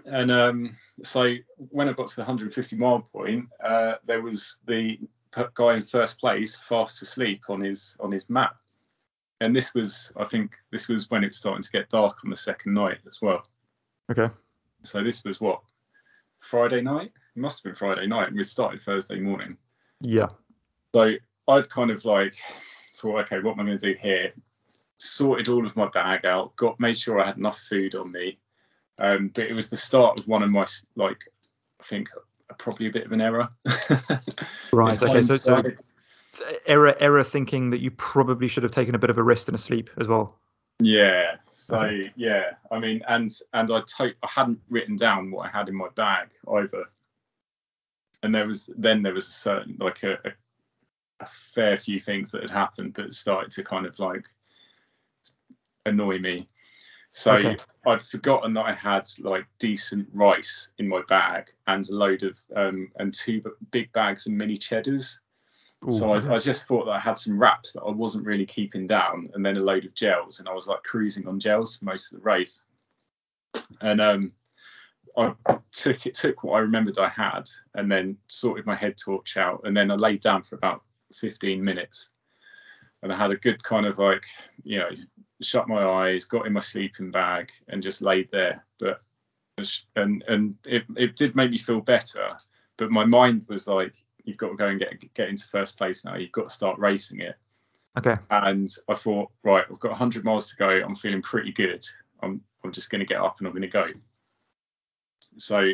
And 0.05 0.31
um, 0.31 0.77
so 1.03 1.35
when 1.57 1.89
I 1.89 1.93
got 1.93 2.07
to 2.07 2.15
the 2.15 2.21
150 2.21 2.77
mile 2.77 3.07
point, 3.11 3.47
uh, 3.63 3.95
there 4.05 4.21
was 4.21 4.57
the 4.67 4.99
guy 5.53 5.73
in 5.73 5.83
first 5.83 6.19
place 6.19 6.57
fast 6.67 7.01
asleep 7.01 7.43
on 7.49 7.61
his 7.61 7.95
on 7.99 8.11
his 8.11 8.29
mat. 8.29 8.51
And 9.39 9.55
this 9.55 9.73
was, 9.73 10.11
I 10.17 10.25
think, 10.25 10.55
this 10.71 10.87
was 10.87 11.11
when 11.11 11.23
it 11.23 11.27
was 11.27 11.37
starting 11.37 11.61
to 11.61 11.69
get 11.69 11.89
dark 11.89 12.17
on 12.23 12.31
the 12.31 12.35
second 12.35 12.73
night 12.73 12.97
as 13.05 13.19
well. 13.21 13.43
Okay. 14.11 14.33
So 14.83 15.03
this 15.03 15.23
was 15.23 15.39
what 15.39 15.61
Friday 16.39 16.81
night? 16.81 17.11
It 17.35 17.39
must 17.39 17.59
have 17.59 17.65
been 17.65 17.77
Friday 17.77 18.07
night. 18.07 18.29
and 18.29 18.37
We 18.37 18.43
started 18.43 18.81
Thursday 18.81 19.19
morning. 19.19 19.57
Yeah. 20.01 20.27
So 20.95 21.13
I'd 21.47 21.69
kind 21.69 21.91
of 21.91 22.03
like 22.03 22.35
thought, 22.99 23.25
okay, 23.25 23.39
what 23.39 23.53
am 23.53 23.59
I 23.59 23.65
going 23.65 23.77
to 23.77 23.93
do 23.93 23.99
here? 24.01 24.33
Sorted 24.97 25.49
all 25.49 25.67
of 25.67 25.75
my 25.75 25.87
bag 25.89 26.25
out, 26.25 26.55
got 26.55 26.79
made 26.79 26.97
sure 26.97 27.19
I 27.21 27.27
had 27.27 27.37
enough 27.37 27.59
food 27.69 27.93
on 27.93 28.11
me. 28.11 28.39
Um, 28.99 29.29
but 29.33 29.45
it 29.45 29.53
was 29.53 29.69
the 29.69 29.77
start 29.77 30.19
of 30.19 30.27
one 30.27 30.43
of 30.43 30.49
my 30.49 30.65
like, 30.95 31.19
I 31.79 31.83
think 31.83 32.09
probably 32.57 32.87
a 32.87 32.91
bit 32.91 33.05
of 33.05 33.11
an 33.11 33.21
error. 33.21 33.49
Right. 34.73 35.01
Okay. 35.01 35.21
So, 35.21 35.37
so 35.37 35.63
error 36.65 36.95
error 36.99 37.23
thinking 37.23 37.69
that 37.71 37.79
you 37.79 37.89
probably 37.91 38.47
should 38.47 38.63
have 38.63 38.71
taken 38.71 38.95
a 38.95 38.99
bit 38.99 39.09
of 39.09 39.17
a 39.17 39.23
rest 39.23 39.47
and 39.47 39.55
a 39.55 39.57
sleep 39.57 39.89
as 39.99 40.07
well. 40.07 40.37
Yeah. 40.79 41.37
So 41.47 41.79
Okay. 41.79 42.11
yeah, 42.15 42.51
I 42.69 42.79
mean, 42.79 43.01
and 43.07 43.31
and 43.53 43.71
I 43.71 43.79
to- 43.79 44.15
I 44.21 44.27
hadn't 44.27 44.59
written 44.69 44.97
down 44.97 45.31
what 45.31 45.47
I 45.47 45.49
had 45.49 45.69
in 45.69 45.75
my 45.75 45.87
bag 45.95 46.29
either. 46.53 46.85
And 48.23 48.35
there 48.35 48.45
was 48.47 48.69
then 48.77 49.01
there 49.03 49.13
was 49.13 49.27
a 49.29 49.31
certain 49.31 49.77
like 49.79 50.03
a, 50.03 50.13
a, 50.13 50.31
a 51.21 51.27
fair 51.55 51.77
few 51.77 51.99
things 51.99 52.31
that 52.31 52.41
had 52.41 52.51
happened 52.51 52.93
that 52.95 53.13
started 53.13 53.51
to 53.51 53.63
kind 53.63 53.85
of 53.85 53.97
like 53.99 54.27
annoy 55.85 56.19
me. 56.19 56.47
So 57.17 57.33
Okay. 57.33 57.57
I'd 57.87 58.03
forgotten 58.03 58.53
that 58.53 58.65
I 58.67 58.73
had 58.73 59.09
like 59.21 59.47
decent 59.57 60.07
rice 60.13 60.69
in 60.77 60.87
my 60.87 61.01
bag 61.09 61.49
and 61.65 61.89
a 61.89 61.95
load 61.95 62.21
of 62.21 62.37
um 62.55 62.91
and 62.97 63.11
two 63.11 63.41
big 63.71 63.91
bags 63.91 64.27
of 64.27 64.33
mini 64.33 64.55
cheddars. 64.55 65.19
Ooh, 65.87 65.91
so 65.91 66.13
I, 66.13 66.35
I, 66.35 66.37
just 66.37 66.67
thought 66.67 66.85
that 66.85 66.91
I 66.91 66.99
had 66.99 67.17
some 67.17 67.39
wraps 67.39 67.73
that 67.73 67.81
I 67.81 67.89
wasn't 67.89 68.27
really 68.27 68.45
keeping 68.45 68.85
down, 68.85 69.31
and 69.33 69.43
then 69.43 69.57
a 69.57 69.61
load 69.61 69.85
of 69.85 69.95
gels, 69.95 70.39
and 70.39 70.47
I 70.47 70.53
was 70.53 70.67
like 70.67 70.83
cruising 70.83 71.27
on 71.27 71.39
gels 71.39 71.77
for 71.77 71.85
most 71.85 72.13
of 72.13 72.19
the 72.19 72.23
race. 72.23 72.65
And 73.81 73.99
um, 73.99 74.31
I 75.17 75.33
took 75.71 76.05
it 76.05 76.13
took 76.13 76.43
what 76.43 76.53
I 76.53 76.59
remembered 76.59 76.99
I 76.99 77.09
had, 77.09 77.49
and 77.73 77.91
then 77.91 78.17
sorted 78.27 78.67
my 78.67 78.75
head 78.75 78.95
torch 78.95 79.37
out, 79.37 79.61
and 79.63 79.75
then 79.75 79.89
I 79.89 79.95
laid 79.95 80.21
down 80.21 80.43
for 80.43 80.55
about 80.55 80.83
15 81.13 81.63
minutes, 81.63 82.09
and 83.07 83.13
I 83.13 83.17
had 83.17 83.31
a 83.31 83.37
good 83.37 83.63
kind 83.63 83.85
of 83.85 83.97
like 83.99 84.25
you 84.63 84.79
know 84.79 84.89
shut 85.41 85.69
my 85.69 85.85
eyes, 85.85 86.25
got 86.25 86.45
in 86.45 86.51
my 86.51 86.59
sleeping 86.59 87.09
bag, 87.09 87.51
and 87.69 87.81
just 87.81 88.01
laid 88.01 88.29
there. 88.31 88.65
But 88.79 89.01
and 89.95 90.23
and 90.27 90.55
it, 90.65 90.83
it 90.97 91.15
did 91.15 91.33
make 91.33 91.51
me 91.51 91.57
feel 91.57 91.79
better, 91.79 92.37
but 92.75 92.91
my 92.91 93.05
mind 93.05 93.45
was 93.47 93.65
like 93.65 93.93
you've 94.25 94.35
got 94.35 94.49
to 94.49 94.55
go 94.55 94.67
and 94.67 94.79
get 94.79 95.13
get 95.13 95.29
into 95.29 95.47
first 95.47 95.77
place 95.77 96.03
now. 96.03 96.17
You've 96.17 96.33
got 96.33 96.49
to 96.49 96.55
start 96.55 96.79
racing 96.79 97.21
it. 97.21 97.37
Okay. 97.97 98.15
And 98.29 98.69
I 98.89 98.95
thought, 98.95 99.31
right, 99.43 99.63
I've 99.71 99.79
got 99.79 99.91
100 99.91 100.23
miles 100.23 100.51
to 100.51 100.55
go. 100.57 100.69
I'm 100.69 100.95
feeling 100.95 101.21
pretty 101.21 101.53
good. 101.53 101.87
I'm 102.21 102.41
I'm 102.63 102.73
just 102.73 102.89
going 102.89 102.99
to 102.99 103.05
get 103.05 103.21
up 103.21 103.37
and 103.39 103.47
I'm 103.47 103.53
going 103.53 103.61
to 103.61 103.69
go. 103.69 103.87
So 105.37 105.71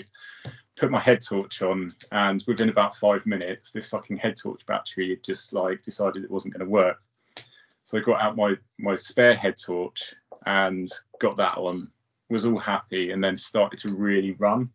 put 0.76 0.92
my 0.92 1.00
head 1.00 1.22
torch 1.22 1.64
on, 1.64 1.90
and 2.12 2.44
within 2.46 2.70
about 2.70 2.96
five 2.96 3.26
minutes, 3.26 3.72
this 3.72 3.88
fucking 3.88 4.18
head 4.18 4.38
torch 4.38 4.66
battery 4.68 5.10
had 5.10 5.24
just 5.24 5.52
like 5.52 5.82
decided 5.82 6.24
it 6.24 6.32
wasn't 6.32 6.54
going 6.54 6.66
to 6.66 6.72
work. 6.72 7.02
So 7.84 7.98
I 7.98 8.02
got 8.02 8.22
out 8.22 8.36
my 8.36 8.56
my 8.80 8.96
spare 8.96 9.36
head 9.36 9.56
torch 9.58 10.14
and 10.46 10.90
got 11.20 11.36
that 11.38 11.58
on. 11.58 11.90
Was 12.30 12.46
all 12.46 12.58
happy, 12.58 13.12
and 13.12 13.24
then 13.24 13.38
started 13.38 13.78
to 13.80 13.96
really 13.96 14.32
run 14.34 14.70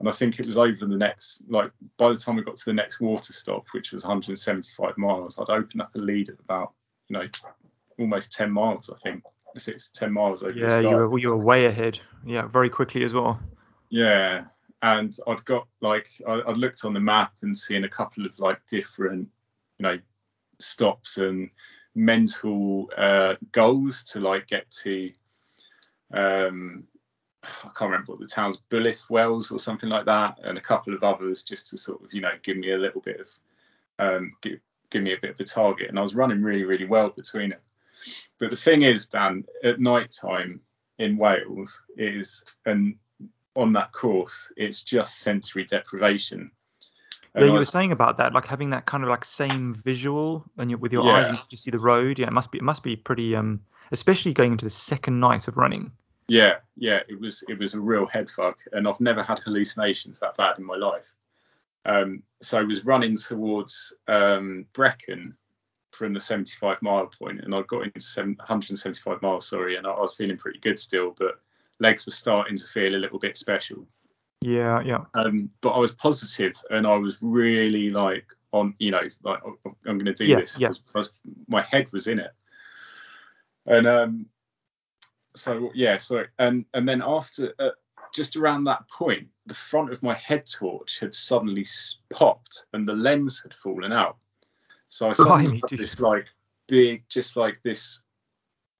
and 0.00 0.08
I 0.08 0.12
think 0.12 0.38
it 0.38 0.46
was 0.46 0.56
over 0.56 0.86
the 0.86 0.96
next 0.96 1.42
like 1.48 1.70
by 1.96 2.10
the 2.10 2.16
time 2.16 2.36
we 2.36 2.42
got 2.42 2.56
to 2.56 2.64
the 2.64 2.72
next 2.72 3.00
water 3.00 3.32
stop, 3.32 3.66
which 3.72 3.92
was 3.92 4.04
175 4.04 4.98
miles, 4.98 5.38
I'd 5.38 5.50
opened 5.50 5.82
up 5.82 5.94
a 5.94 5.98
lead 5.98 6.28
at 6.28 6.38
about 6.40 6.72
you 7.08 7.18
know 7.18 7.26
almost 7.98 8.32
10 8.32 8.50
miles, 8.50 8.90
I 8.90 8.98
think 9.08 9.24
six 9.56 9.90
to 9.90 10.00
10 10.00 10.12
miles 10.12 10.42
over. 10.42 10.52
Yeah, 10.52 10.80
you 10.80 10.88
were 10.88 11.18
you 11.18 11.30
were 11.30 11.36
way 11.36 11.66
ahead. 11.66 11.98
Yeah, 12.24 12.46
very 12.46 12.68
quickly 12.68 13.04
as 13.04 13.14
well. 13.14 13.40
Yeah, 13.88 14.44
and 14.82 15.16
I'd 15.26 15.44
got 15.44 15.66
like 15.80 16.08
I, 16.26 16.32
I 16.32 16.52
looked 16.52 16.84
on 16.84 16.92
the 16.92 17.00
map 17.00 17.32
and 17.42 17.56
seen 17.56 17.84
a 17.84 17.88
couple 17.88 18.26
of 18.26 18.38
like 18.38 18.60
different 18.66 19.28
you 19.78 19.82
know 19.82 19.98
stops 20.58 21.18
and 21.18 21.50
mental 21.96 22.90
uh, 22.96 23.34
goals 23.52 24.04
to 24.04 24.20
like 24.20 24.46
get 24.46 24.70
to 24.70 25.10
um 26.12 26.84
I 27.42 27.70
can't 27.76 27.90
remember 27.90 28.12
what 28.12 28.20
the 28.20 28.26
town's 28.26 28.56
Bulliffe 28.56 29.08
Wells 29.08 29.50
or 29.50 29.58
something 29.58 29.88
like 29.88 30.04
that, 30.06 30.38
and 30.42 30.58
a 30.58 30.62
couple 30.62 30.94
of 30.94 31.02
others 31.02 31.42
just 31.42 31.70
to 31.70 31.78
sort 31.78 32.02
of 32.02 32.12
you 32.12 32.20
know 32.20 32.32
give 32.42 32.56
me 32.56 32.72
a 32.72 32.78
little 32.78 33.00
bit 33.00 33.20
of 33.20 33.28
um, 33.98 34.32
give, 34.42 34.58
give 34.90 35.02
me 35.02 35.12
a 35.12 35.20
bit 35.20 35.30
of 35.30 35.40
a 35.40 35.44
target. 35.44 35.88
And 35.88 35.98
I 35.98 36.02
was 36.02 36.14
running 36.14 36.42
really 36.42 36.64
really 36.64 36.86
well 36.86 37.10
between 37.10 37.52
it. 37.52 37.62
But 38.38 38.50
the 38.50 38.56
thing 38.56 38.82
is, 38.82 39.08
Dan, 39.08 39.44
at 39.64 39.80
night 39.80 40.10
time 40.10 40.60
in 40.98 41.16
Wales 41.16 41.80
is 41.96 42.44
and 42.64 42.96
on 43.54 43.72
that 43.72 43.92
course, 43.92 44.52
it's 44.56 44.82
just 44.84 45.20
sensory 45.20 45.64
deprivation. 45.64 46.50
And 47.36 47.44
yeah, 47.44 47.52
you 47.52 47.58
were 47.58 47.66
saying 47.66 47.92
about 47.92 48.16
that, 48.16 48.32
like 48.32 48.46
having 48.46 48.70
that 48.70 48.86
kind 48.86 49.04
of 49.04 49.10
like 49.10 49.22
same 49.22 49.74
visual, 49.74 50.42
and 50.56 50.70
you, 50.70 50.78
with 50.78 50.90
your 50.90 51.04
yeah. 51.04 51.28
eyes, 51.28 51.36
you 51.36 51.42
just 51.50 51.64
see 51.64 51.70
the 51.70 51.78
road. 51.78 52.18
Yeah, 52.18 52.28
it 52.28 52.32
must 52.32 52.50
be 52.50 52.56
it 52.56 52.64
must 52.64 52.82
be 52.82 52.96
pretty, 52.96 53.36
um, 53.36 53.60
especially 53.92 54.32
going 54.32 54.52
into 54.52 54.64
the 54.64 54.70
second 54.70 55.20
night 55.20 55.46
of 55.46 55.58
running. 55.58 55.92
Yeah, 56.28 56.54
yeah, 56.76 57.00
it 57.08 57.20
was 57.20 57.44
it 57.46 57.58
was 57.58 57.74
a 57.74 57.80
real 57.80 58.06
head 58.06 58.30
fuck, 58.30 58.58
and 58.72 58.88
I've 58.88 59.00
never 59.00 59.22
had 59.22 59.38
hallucinations 59.40 60.18
that 60.20 60.38
bad 60.38 60.58
in 60.58 60.64
my 60.64 60.76
life. 60.76 61.06
Um, 61.84 62.22
so 62.40 62.58
I 62.58 62.62
was 62.62 62.86
running 62.86 63.18
towards 63.18 63.92
um, 64.08 64.64
Brecon 64.72 65.36
from 65.92 66.14
the 66.14 66.20
75 66.20 66.80
mile 66.80 67.06
point, 67.06 67.42
and 67.42 67.54
I 67.54 67.60
got 67.68 67.84
into 67.84 68.02
175 68.16 69.20
miles, 69.20 69.46
sorry, 69.46 69.76
and 69.76 69.86
I 69.86 69.90
was 69.90 70.14
feeling 70.14 70.38
pretty 70.38 70.58
good 70.58 70.78
still, 70.78 71.14
but 71.18 71.38
legs 71.80 72.06
were 72.06 72.12
starting 72.12 72.56
to 72.56 72.66
feel 72.66 72.94
a 72.94 72.96
little 72.96 73.18
bit 73.18 73.36
special. 73.36 73.86
Yeah, 74.40 74.82
yeah. 74.82 75.04
Um, 75.14 75.50
but 75.60 75.70
I 75.70 75.78
was 75.78 75.92
positive, 75.92 76.54
and 76.70 76.86
I 76.86 76.96
was 76.96 77.18
really 77.20 77.90
like 77.90 78.26
on, 78.52 78.74
you 78.78 78.90
know, 78.90 79.02
like 79.22 79.40
I'm 79.64 79.98
going 79.98 80.04
to 80.06 80.14
do 80.14 80.24
yeah, 80.24 80.40
this. 80.40 80.58
Yeah. 80.58 80.70
Was, 80.94 81.20
my 81.48 81.62
head 81.62 81.90
was 81.92 82.06
in 82.06 82.18
it, 82.18 82.32
and 83.66 83.86
um, 83.86 84.26
so 85.34 85.70
yeah, 85.74 85.96
so 85.96 86.24
and 86.38 86.64
and 86.74 86.88
then 86.88 87.02
after 87.04 87.54
uh, 87.58 87.70
just 88.14 88.36
around 88.36 88.64
that 88.64 88.88
point, 88.88 89.28
the 89.46 89.54
front 89.54 89.92
of 89.92 90.02
my 90.02 90.14
head 90.14 90.46
torch 90.46 90.98
had 90.98 91.14
suddenly 91.14 91.66
popped 92.10 92.64
and 92.72 92.88
the 92.88 92.94
lens 92.94 93.40
had 93.42 93.54
fallen 93.54 93.92
out. 93.92 94.16
So 94.88 95.10
I 95.10 95.12
suddenly 95.12 95.60
got 95.60 95.70
this 95.70 96.00
like 96.00 96.26
big, 96.66 97.04
just 97.08 97.36
like 97.36 97.58
this. 97.62 98.00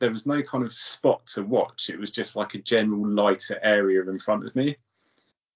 There 0.01 0.11
was 0.11 0.27
no 0.27 0.43
kind 0.43 0.65
of 0.65 0.75
spot 0.75 1.27
to 1.29 1.43
watch. 1.43 1.91
It 1.91 1.99
was 1.99 2.11
just 2.11 2.37
like 2.37 2.55
a 2.55 2.63
general 2.63 3.07
lighter 3.07 3.59
area 3.63 4.03
in 4.09 4.19
front 4.19 4.47
of 4.47 4.55
me. 4.55 4.77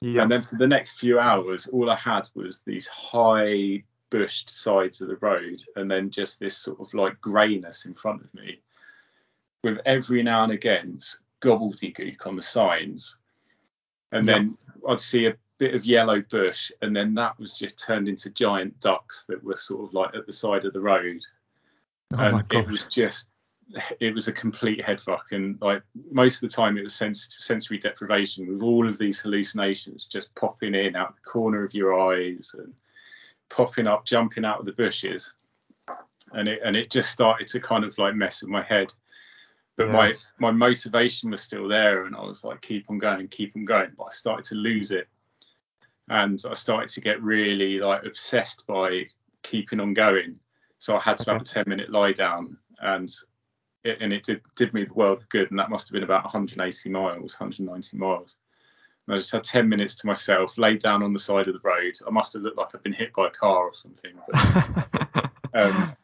Yeah. 0.00 0.22
And 0.22 0.30
then 0.30 0.42
for 0.42 0.56
the 0.56 0.66
next 0.66 0.98
few 0.98 1.18
hours, 1.18 1.66
all 1.66 1.90
I 1.90 1.96
had 1.96 2.28
was 2.34 2.60
these 2.60 2.88
high 2.88 3.84
bushed 4.10 4.50
sides 4.50 5.00
of 5.00 5.08
the 5.08 5.16
road, 5.16 5.62
and 5.76 5.90
then 5.90 6.10
just 6.10 6.40
this 6.40 6.56
sort 6.56 6.80
of 6.80 6.92
like 6.94 7.20
greyness 7.20 7.84
in 7.86 7.94
front 7.94 8.24
of 8.24 8.32
me 8.34 8.60
with 9.62 9.78
every 9.84 10.22
now 10.22 10.42
and 10.44 10.52
again 10.52 10.98
gobbledygook 11.42 12.26
on 12.26 12.36
the 12.36 12.42
signs. 12.42 13.16
And 14.12 14.26
yep. 14.26 14.36
then 14.36 14.58
I'd 14.88 15.00
see 15.00 15.26
a 15.26 15.36
bit 15.58 15.74
of 15.74 15.84
yellow 15.84 16.22
bush, 16.22 16.72
and 16.82 16.96
then 16.96 17.14
that 17.14 17.38
was 17.38 17.58
just 17.58 17.78
turned 17.78 18.08
into 18.08 18.30
giant 18.30 18.78
ducks 18.80 19.24
that 19.28 19.42
were 19.44 19.56
sort 19.56 19.86
of 19.86 19.94
like 19.94 20.14
at 20.14 20.26
the 20.26 20.32
side 20.32 20.64
of 20.64 20.72
the 20.72 20.80
road. 20.80 21.20
Oh 22.14 22.18
and 22.18 22.44
it 22.50 22.66
was 22.66 22.86
just, 22.86 23.28
it 24.00 24.14
was 24.14 24.28
a 24.28 24.32
complete 24.32 24.80
headfuck. 24.80 25.32
And 25.32 25.58
like 25.60 25.82
most 26.10 26.42
of 26.42 26.48
the 26.48 26.54
time, 26.54 26.76
it 26.76 26.82
was 26.82 26.94
sens- 26.94 27.36
sensory 27.38 27.78
deprivation 27.78 28.46
with 28.48 28.62
all 28.62 28.88
of 28.88 28.98
these 28.98 29.18
hallucinations 29.18 30.06
just 30.06 30.34
popping 30.34 30.74
in 30.74 30.96
out 30.96 31.14
the 31.14 31.30
corner 31.30 31.64
of 31.64 31.74
your 31.74 31.98
eyes 31.98 32.54
and 32.58 32.72
popping 33.48 33.86
up, 33.86 34.04
jumping 34.04 34.44
out 34.44 34.60
of 34.60 34.66
the 34.66 34.72
bushes. 34.72 35.32
And 36.32 36.48
it 36.48 36.60
and 36.64 36.76
it 36.76 36.90
just 36.90 37.10
started 37.10 37.48
to 37.48 37.60
kind 37.60 37.84
of 37.84 37.96
like 37.98 38.14
mess 38.14 38.42
with 38.42 38.50
my 38.50 38.62
head 38.62 38.92
but 39.80 39.86
yeah. 39.86 39.92
my 39.92 40.14
my 40.38 40.50
motivation 40.50 41.30
was 41.30 41.40
still 41.40 41.66
there 41.66 42.04
and 42.04 42.14
i 42.14 42.20
was 42.20 42.44
like 42.44 42.60
keep 42.60 42.90
on 42.90 42.98
going 42.98 43.26
keep 43.28 43.56
on 43.56 43.64
going 43.64 43.90
but 43.96 44.04
i 44.04 44.10
started 44.10 44.44
to 44.44 44.54
lose 44.54 44.90
it 44.90 45.08
and 46.10 46.42
i 46.50 46.52
started 46.52 46.90
to 46.90 47.00
get 47.00 47.22
really 47.22 47.78
like 47.78 48.04
obsessed 48.04 48.66
by 48.66 49.04
keeping 49.42 49.80
on 49.80 49.94
going 49.94 50.38
so 50.78 50.96
i 50.96 51.00
had 51.00 51.16
to 51.16 51.32
have 51.32 51.40
a 51.40 51.44
10 51.44 51.64
minute 51.66 51.90
lie 51.90 52.12
down 52.12 52.58
and 52.80 53.10
and 53.84 54.12
it 54.12 54.22
did 54.22 54.40
did 54.56 54.74
me 54.74 54.84
the 54.84 54.94
world 54.94 55.18
of 55.18 55.28
good 55.28 55.50
and 55.50 55.58
that 55.58 55.70
must 55.70 55.88
have 55.88 55.94
been 55.94 56.02
about 56.02 56.24
180 56.24 56.90
miles 56.90 57.34
190 57.38 57.96
miles 57.96 58.36
and 59.06 59.14
I 59.14 59.18
just 59.18 59.32
had 59.32 59.42
10 59.42 59.68
minutes 59.68 59.96
to 59.96 60.06
myself, 60.06 60.56
laid 60.56 60.78
down 60.78 61.02
on 61.02 61.12
the 61.12 61.18
side 61.18 61.48
of 61.48 61.54
the 61.54 61.68
road. 61.68 61.94
I 62.06 62.10
must 62.10 62.32
have 62.34 62.42
looked 62.42 62.58
like 62.58 62.68
I'd 62.74 62.82
been 62.84 62.92
hit 62.92 63.12
by 63.12 63.26
a 63.26 63.30
car 63.30 63.64
or 63.64 63.74
something. 63.74 64.12
But, 64.28 65.30
um, 65.54 65.96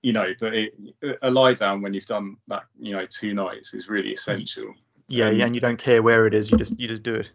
you 0.00 0.14
know, 0.14 0.32
but 0.40 0.54
it, 0.54 0.74
a 1.20 1.30
lie 1.30 1.52
down 1.52 1.82
when 1.82 1.92
you've 1.92 2.06
done 2.06 2.38
that, 2.48 2.62
you 2.78 2.96
know, 2.96 3.04
two 3.04 3.34
nights 3.34 3.74
is 3.74 3.88
really 3.88 4.14
essential. 4.14 4.72
Yeah, 5.08 5.26
um, 5.26 5.36
yeah, 5.36 5.44
and 5.44 5.54
you 5.54 5.60
don't 5.60 5.78
care 5.78 6.02
where 6.02 6.26
it 6.26 6.32
is, 6.32 6.50
you 6.50 6.56
just 6.56 6.78
you 6.78 6.88
just 6.88 7.02
do 7.02 7.16
it. 7.16 7.30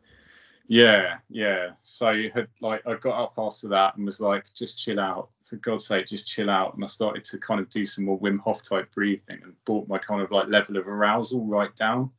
Yeah, 0.67 1.17
yeah. 1.30 1.71
So 1.82 2.12
you 2.12 2.32
had 2.34 2.47
like 2.62 2.86
I 2.88 2.95
got 2.95 3.21
up 3.21 3.34
after 3.38 3.67
that 3.69 3.95
and 3.95 4.06
was 4.06 4.19
like, 4.19 4.45
just 4.54 4.80
chill 4.80 4.99
out. 4.99 5.30
For 5.45 5.58
God's 5.58 5.86
sake, 5.86 6.08
just 6.08 6.28
chill 6.28 6.49
out. 6.49 6.73
And 6.73 6.84
I 6.84 6.88
started 6.88 7.23
to 7.25 7.38
kind 7.38 7.60
of 7.60 7.69
do 7.69 7.86
some 7.86 8.06
more 8.06 8.19
Wim 8.19 8.39
Hof 8.39 8.63
type 8.63 8.91
breathing 8.95 9.39
and 9.43 9.54
brought 9.63 9.88
my 9.88 9.99
kind 9.99 10.21
of 10.21 10.32
like 10.32 10.47
level 10.47 10.78
of 10.78 10.88
arousal 10.88 11.45
right 11.45 11.75
down. 11.75 12.10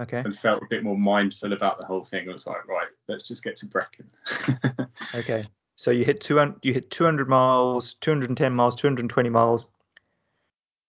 Okay. 0.00 0.18
And 0.18 0.36
felt 0.36 0.62
a 0.62 0.66
bit 0.70 0.82
more 0.82 0.96
mindful 0.96 1.52
about 1.52 1.78
the 1.78 1.84
whole 1.84 2.04
thing. 2.04 2.28
I 2.28 2.32
was 2.32 2.46
like, 2.46 2.66
right, 2.66 2.88
let's 3.08 3.28
just 3.28 3.44
get 3.44 3.56
to 3.56 3.66
Brecon. 3.66 4.10
okay. 5.14 5.44
So 5.74 5.90
you 5.90 6.04
hit 6.04 6.22
200, 6.22 6.64
you 6.64 6.72
hit 6.72 6.90
200 6.90 7.28
miles, 7.28 7.94
210 7.94 8.54
miles, 8.54 8.74
220 8.74 9.28
miles, 9.28 9.66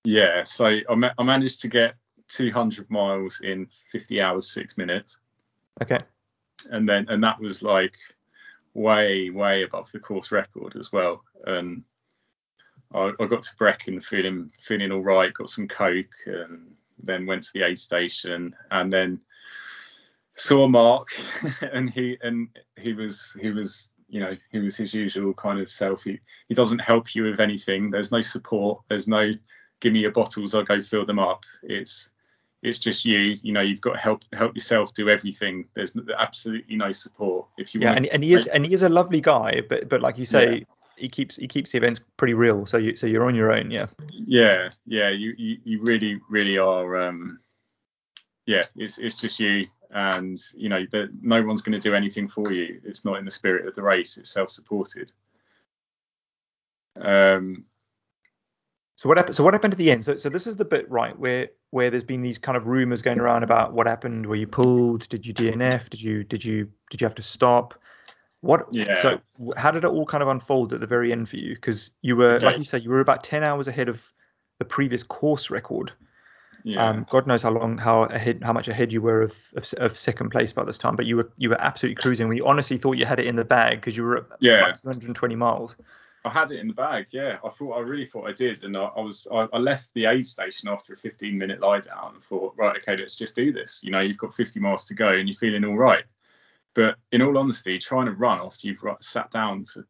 yeah, 0.03 0.43
so 0.43 0.65
I, 0.89 0.95
ma- 0.95 1.13
I 1.17 1.23
managed 1.23 1.61
to 1.61 1.67
get 1.67 1.95
200 2.27 2.89
miles 2.89 3.39
in 3.41 3.67
50 3.91 4.21
hours 4.21 4.51
six 4.51 4.77
minutes. 4.77 5.17
Okay. 5.81 5.99
And 6.69 6.87
then 6.87 7.07
and 7.09 7.23
that 7.23 7.39
was 7.39 7.61
like 7.61 7.95
way 8.73 9.29
way 9.29 9.63
above 9.63 9.89
the 9.91 9.99
course 9.99 10.31
record 10.31 10.75
as 10.77 10.91
well. 10.91 11.23
And 11.45 11.83
I, 12.93 13.11
I 13.19 13.25
got 13.25 13.43
to 13.43 13.55
Brecon 13.57 14.01
feeling 14.01 14.51
feeling 14.61 14.91
all 14.91 15.03
right. 15.03 15.33
Got 15.33 15.49
some 15.49 15.67
coke 15.67 16.05
and 16.25 16.71
then 16.99 17.25
went 17.25 17.43
to 17.43 17.51
the 17.53 17.63
aid 17.63 17.79
station 17.79 18.55
and 18.71 18.91
then 18.91 19.19
saw 20.35 20.67
Mark 20.67 21.09
and 21.73 21.89
he 21.89 22.17
and 22.21 22.47
he 22.77 22.93
was 22.93 23.35
he 23.39 23.51
was 23.51 23.89
you 24.09 24.19
know 24.19 24.35
he 24.51 24.59
was 24.59 24.75
his 24.77 24.93
usual 24.93 25.33
kind 25.33 25.59
of 25.59 25.71
self. 25.71 26.03
He, 26.03 26.19
he 26.47 26.53
doesn't 26.53 26.79
help 26.79 27.15
you 27.15 27.23
with 27.23 27.39
anything. 27.39 27.91
There's 27.91 28.11
no 28.11 28.21
support. 28.21 28.81
There's 28.89 29.07
no 29.07 29.33
give 29.83 29.93
me 29.93 29.99
your 29.99 30.11
bottles, 30.11 30.55
I'll 30.55 30.63
go 30.63 30.81
fill 30.81 31.05
them 31.05 31.19
up. 31.19 31.43
It's 31.61 32.09
it's 32.63 32.79
just 32.79 33.03
you. 33.05 33.37
You 33.41 33.51
know, 33.51 33.61
you've 33.61 33.81
got 33.81 33.93
to 33.93 33.99
help 33.99 34.23
help 34.33 34.55
yourself 34.55 34.93
do 34.93 35.09
everything. 35.09 35.65
There's 35.75 35.95
absolutely 36.17 36.77
no 36.77 36.91
support. 36.91 37.45
If 37.57 37.75
you 37.75 37.81
want. 37.81 37.91
yeah, 37.91 37.97
and, 37.97 38.05
and 38.07 38.23
he 38.23 38.33
is 38.33 38.47
and 38.47 38.65
he 38.65 38.73
is 38.73 38.81
a 38.81 38.89
lovely 38.89 39.21
guy, 39.21 39.61
but 39.67 39.89
but 39.89 40.01
like 40.01 40.17
you 40.17 40.25
say, 40.25 40.59
yeah. 40.59 40.63
he 40.95 41.09
keeps 41.09 41.35
he 41.35 41.47
keeps 41.47 41.73
the 41.73 41.77
events 41.77 41.99
pretty 42.17 42.33
real. 42.33 42.65
So 42.65 42.77
you 42.77 42.95
so 42.95 43.05
you're 43.05 43.25
on 43.25 43.35
your 43.35 43.51
own, 43.51 43.69
yeah. 43.69 43.87
Yeah, 44.09 44.69
yeah. 44.87 45.09
You 45.09 45.35
you, 45.37 45.57
you 45.65 45.81
really 45.83 46.19
really 46.29 46.57
are. 46.57 46.95
Um, 47.03 47.39
yeah, 48.45 48.63
it's 48.77 48.97
it's 48.97 49.17
just 49.17 49.39
you, 49.39 49.67
and 49.91 50.39
you 50.55 50.69
know 50.69 50.85
that 50.91 51.09
no 51.21 51.43
one's 51.43 51.61
going 51.61 51.79
to 51.79 51.89
do 51.89 51.93
anything 51.93 52.29
for 52.29 52.51
you. 52.53 52.79
It's 52.85 53.03
not 53.03 53.19
in 53.19 53.25
the 53.25 53.31
spirit 53.31 53.67
of 53.67 53.75
the 53.75 53.83
race. 53.83 54.17
It's 54.17 54.31
self-supported. 54.31 55.11
Um, 56.95 57.65
so 59.03 59.09
what 59.09 59.17
happened? 59.17 59.35
So 59.35 59.43
what 59.43 59.53
happened 59.53 59.73
at 59.73 59.77
the 59.77 59.91
end? 59.91 60.05
So, 60.05 60.15
so 60.15 60.29
this 60.29 60.47
is 60.47 60.55
the 60.55 60.63
bit 60.63 60.89
right 60.89 61.19
where 61.19 61.49
where 61.71 61.89
there's 61.89 62.05
been 62.05 62.21
these 62.21 62.37
kind 62.37 62.55
of 62.55 62.67
rumors 62.67 63.01
going 63.01 63.19
around 63.19 63.43
about 63.43 63.73
what 63.73 63.85
happened. 63.85 64.27
Were 64.27 64.37
you 64.37 64.47
pulled? 64.47 65.09
Did 65.09 65.25
you 65.25 65.33
DNF? 65.33 65.89
Did 65.89 66.01
you 66.01 66.23
did 66.23 66.45
you 66.45 66.69
did 66.89 67.01
you 67.01 67.05
have 67.05 67.15
to 67.15 67.21
stop? 67.21 67.73
What? 68.39 68.65
Yeah. 68.71 68.95
So 68.95 69.19
how 69.57 69.71
did 69.71 69.83
it 69.83 69.87
all 69.87 70.05
kind 70.05 70.23
of 70.23 70.29
unfold 70.29 70.71
at 70.71 70.79
the 70.79 70.87
very 70.87 71.11
end 71.11 71.27
for 71.27 71.35
you? 71.35 71.53
Because 71.53 71.91
you 72.01 72.15
were 72.15 72.35
okay. 72.35 72.45
like 72.45 72.57
you 72.57 72.63
said, 72.63 72.81
you 72.81 72.91
were 72.91 73.01
about 73.01 73.25
ten 73.25 73.43
hours 73.43 73.67
ahead 73.67 73.89
of 73.89 74.09
the 74.59 74.63
previous 74.63 75.03
course 75.03 75.49
record. 75.49 75.91
Yeah. 76.63 76.87
Um, 76.87 77.05
God 77.09 77.27
knows 77.27 77.41
how 77.41 77.51
long, 77.51 77.77
how 77.77 78.03
ahead, 78.03 78.39
how 78.41 78.53
much 78.53 78.69
ahead 78.69 78.93
you 78.93 79.01
were 79.01 79.23
of, 79.23 79.33
of, 79.57 79.73
of, 79.79 79.97
second 79.97 80.29
place 80.29 80.53
by 80.53 80.63
this 80.63 80.77
time, 80.77 80.95
but 80.95 81.05
you 81.05 81.17
were 81.17 81.29
you 81.35 81.49
were 81.49 81.59
absolutely 81.59 82.01
cruising. 82.01 82.29
We 82.29 82.39
honestly 82.39 82.77
thought 82.77 82.93
you 82.93 83.05
had 83.05 83.19
it 83.19 83.27
in 83.27 83.35
the 83.35 83.43
bag 83.43 83.81
because 83.81 83.97
you 83.97 84.03
were 84.03 84.19
at 84.19 84.23
yeah. 84.39 84.61
like 84.61 84.81
220 84.81 85.35
miles. 85.35 85.75
I 86.25 86.29
had 86.29 86.51
it 86.51 86.59
in 86.59 86.67
the 86.67 86.73
bag. 86.73 87.07
Yeah, 87.11 87.37
I 87.43 87.49
thought 87.49 87.73
I 87.73 87.81
really 87.81 88.05
thought 88.05 88.29
I 88.29 88.33
did, 88.33 88.63
and 88.63 88.77
I, 88.77 88.83
I 88.83 89.01
was 89.01 89.27
I, 89.31 89.47
I, 89.51 89.57
left 89.57 89.93
the 89.93 90.05
aid 90.05 90.25
station 90.25 90.69
after 90.69 90.93
a 90.93 90.97
15 90.97 91.37
minute 91.37 91.59
lie 91.59 91.81
down 91.81 92.13
and 92.15 92.23
thought, 92.23 92.53
right, 92.55 92.75
okay, 92.77 92.95
let's 92.95 93.17
just 93.17 93.35
do 93.35 93.51
this. 93.51 93.81
You 93.83 93.91
know, 93.91 93.99
you've 93.99 94.17
got 94.17 94.33
50 94.33 94.59
miles 94.59 94.85
to 94.85 94.93
go 94.93 95.09
and 95.09 95.27
you're 95.27 95.37
feeling 95.37 95.65
all 95.65 95.77
right. 95.77 96.05
But 96.75 96.95
in 97.11 97.21
all 97.21 97.37
honesty, 97.37 97.77
trying 97.77 98.05
to 98.05 98.13
run 98.13 98.39
after 98.39 98.67
you've 98.67 98.81
sat 99.01 99.31
down 99.31 99.65
for 99.65 99.85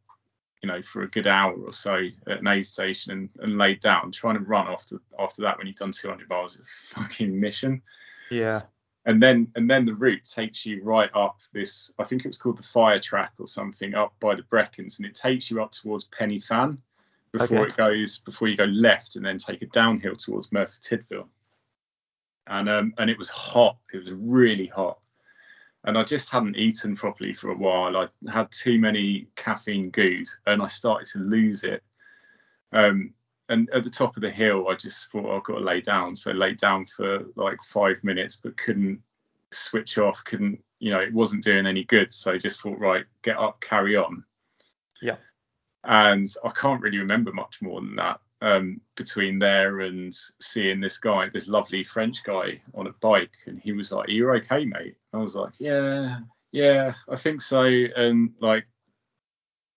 you 0.62 0.68
know 0.68 0.82
for 0.82 1.04
a 1.04 1.10
good 1.10 1.28
hour 1.28 1.54
or 1.54 1.74
so 1.74 2.08
at 2.28 2.40
an 2.40 2.48
aid 2.48 2.66
station 2.66 3.12
and, 3.12 3.30
and 3.40 3.58
laid 3.58 3.80
down, 3.80 4.12
trying 4.12 4.36
to 4.36 4.44
run 4.44 4.68
after 4.68 4.98
after 5.20 5.42
that 5.44 5.58
when 5.58 5.68
you've 5.68 5.76
done 5.76 5.92
200 5.92 6.28
miles 6.30 6.56
is 6.56 6.62
a 6.62 6.96
fucking 6.96 7.40
mission. 7.40 7.82
Yeah 8.32 8.64
and 9.06 9.22
then 9.22 9.48
and 9.56 9.70
then 9.70 9.86
the 9.86 9.94
route 9.94 10.24
takes 10.24 10.66
you 10.66 10.82
right 10.84 11.10
up 11.14 11.38
this 11.54 11.92
I 12.00 12.04
think 12.04 12.24
it 12.24 12.30
was 12.30 12.38
called 12.38 12.58
the 12.58 12.64
fire 12.64 13.00
track 13.00 13.34
or 13.40 13.48
something 13.48 13.96
up 13.96 14.14
by 14.20 14.36
the 14.36 14.44
Brecons 14.44 14.98
and 14.98 15.06
it 15.06 15.16
takes 15.16 15.52
you 15.52 15.62
up 15.62 15.72
towards 15.72 16.06
Pen 16.06 16.30
y 16.30 16.40
Fan 16.40 16.78
before 17.32 17.66
okay. 17.66 17.74
it 17.74 17.78
goes 17.78 18.20
before 18.20 18.48
you 18.48 18.56
go 18.56 18.66
left 18.66 19.16
and 19.16 19.26
then 19.26 19.38
take 19.38 19.62
a 19.62 19.68
downhill 19.68 20.16
towards 20.16 20.52
Merthyr 20.52 20.80
Tydfil 20.80 21.28
and 22.48 22.70
um 22.70 22.94
and 22.98 23.10
it 23.10 23.18
was 23.18 23.30
hot. 23.30 23.78
It 23.94 23.98
was 23.98 24.12
really 24.12 24.68
hot. 24.68 25.00
And 25.86 25.98
I 25.98 26.04
just 26.04 26.30
hadn't 26.30 26.56
eaten 26.56 26.96
properly 26.96 27.34
for 27.34 27.50
a 27.50 27.58
while. 27.58 27.98
I 27.98 28.08
had 28.32 28.50
too 28.52 28.80
many 28.80 29.28
caffeine 29.36 29.90
goos 29.90 30.38
and 30.46 30.62
I 30.62 30.68
started 30.68 31.08
to 31.08 31.20
lose 31.20 31.64
it. 31.64 31.84
Um 32.72 33.14
and 33.50 33.70
at 33.72 33.84
the 33.84 33.90
top 33.90 34.16
of 34.16 34.22
the 34.22 34.30
hill, 34.30 34.68
I 34.70 34.76
just 34.76 35.12
thought 35.12 35.26
oh, 35.26 35.38
I've 35.38 35.44
got 35.44 35.56
to 35.56 35.64
lay 35.64 35.82
down. 35.82 36.16
So 36.16 36.32
I 36.32 36.34
laid 36.34 36.58
down 36.58 36.86
for 36.86 37.26
like 37.36 37.58
five 37.64 38.04
minutes, 38.04 38.38
but 38.42 38.58
couldn't 38.58 39.02
switch 39.52 39.98
off. 39.98 40.24
Couldn't, 40.24 40.64
you 40.80 40.92
know, 40.92 41.00
it 41.00 41.14
wasn't 41.14 41.44
doing 41.44 41.68
any 41.68 41.84
good. 41.84 42.14
So 42.14 42.34
I 42.34 42.38
just 42.38 42.62
thought, 42.62 42.80
right, 42.80 43.06
get 43.22 43.38
up, 43.38 43.60
carry 43.62 43.96
on. 43.96 44.24
Yeah. 45.02 45.18
And 45.84 46.34
I 46.46 46.50
can't 46.52 46.82
really 46.82 47.00
remember 47.00 47.34
much 47.34 47.62
more 47.62 47.82
than 47.82 47.96
that. 47.98 48.20
Um, 48.42 48.82
between 48.96 49.40
there 49.40 49.82
and 49.82 50.14
seeing 50.42 50.82
this 50.82 50.98
guy, 50.98 51.30
this 51.30 51.48
lovely 51.48 51.84
French 51.84 52.24
guy 52.24 52.62
on 52.74 52.88
a 52.88 52.94
bike, 53.02 53.32
and 53.46 53.58
he 53.58 53.72
was 53.72 53.90
like, 53.90 54.10
"Are 54.10 54.12
you 54.12 54.30
okay, 54.32 54.66
mate?" 54.66 54.98
I 55.14 55.18
was 55.18 55.34
like, 55.34 55.54
"Yeah, 55.60 56.20
yeah, 56.52 56.94
I 57.08 57.16
think 57.16 57.42
so." 57.42 57.64
And 57.64 58.34
like 58.42 58.66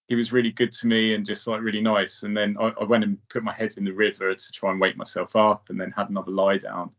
he 0.08 0.14
was 0.14 0.32
really 0.32 0.52
good 0.52 0.72
to 0.72 0.86
me 0.86 1.14
and 1.14 1.26
just 1.26 1.46
like 1.46 1.60
really 1.60 1.80
nice. 1.80 2.22
And 2.22 2.36
then 2.36 2.56
I, 2.60 2.72
I, 2.80 2.84
went 2.84 3.04
and 3.04 3.18
put 3.28 3.42
my 3.42 3.52
head 3.52 3.74
in 3.76 3.84
the 3.84 3.92
river 3.92 4.32
to 4.32 4.52
try 4.52 4.70
and 4.70 4.80
wake 4.80 4.96
myself 4.96 5.34
up, 5.34 5.68
and 5.68 5.80
then 5.80 5.90
had 5.90 6.10
another 6.10 6.30
lie 6.30 6.58
down. 6.58 6.90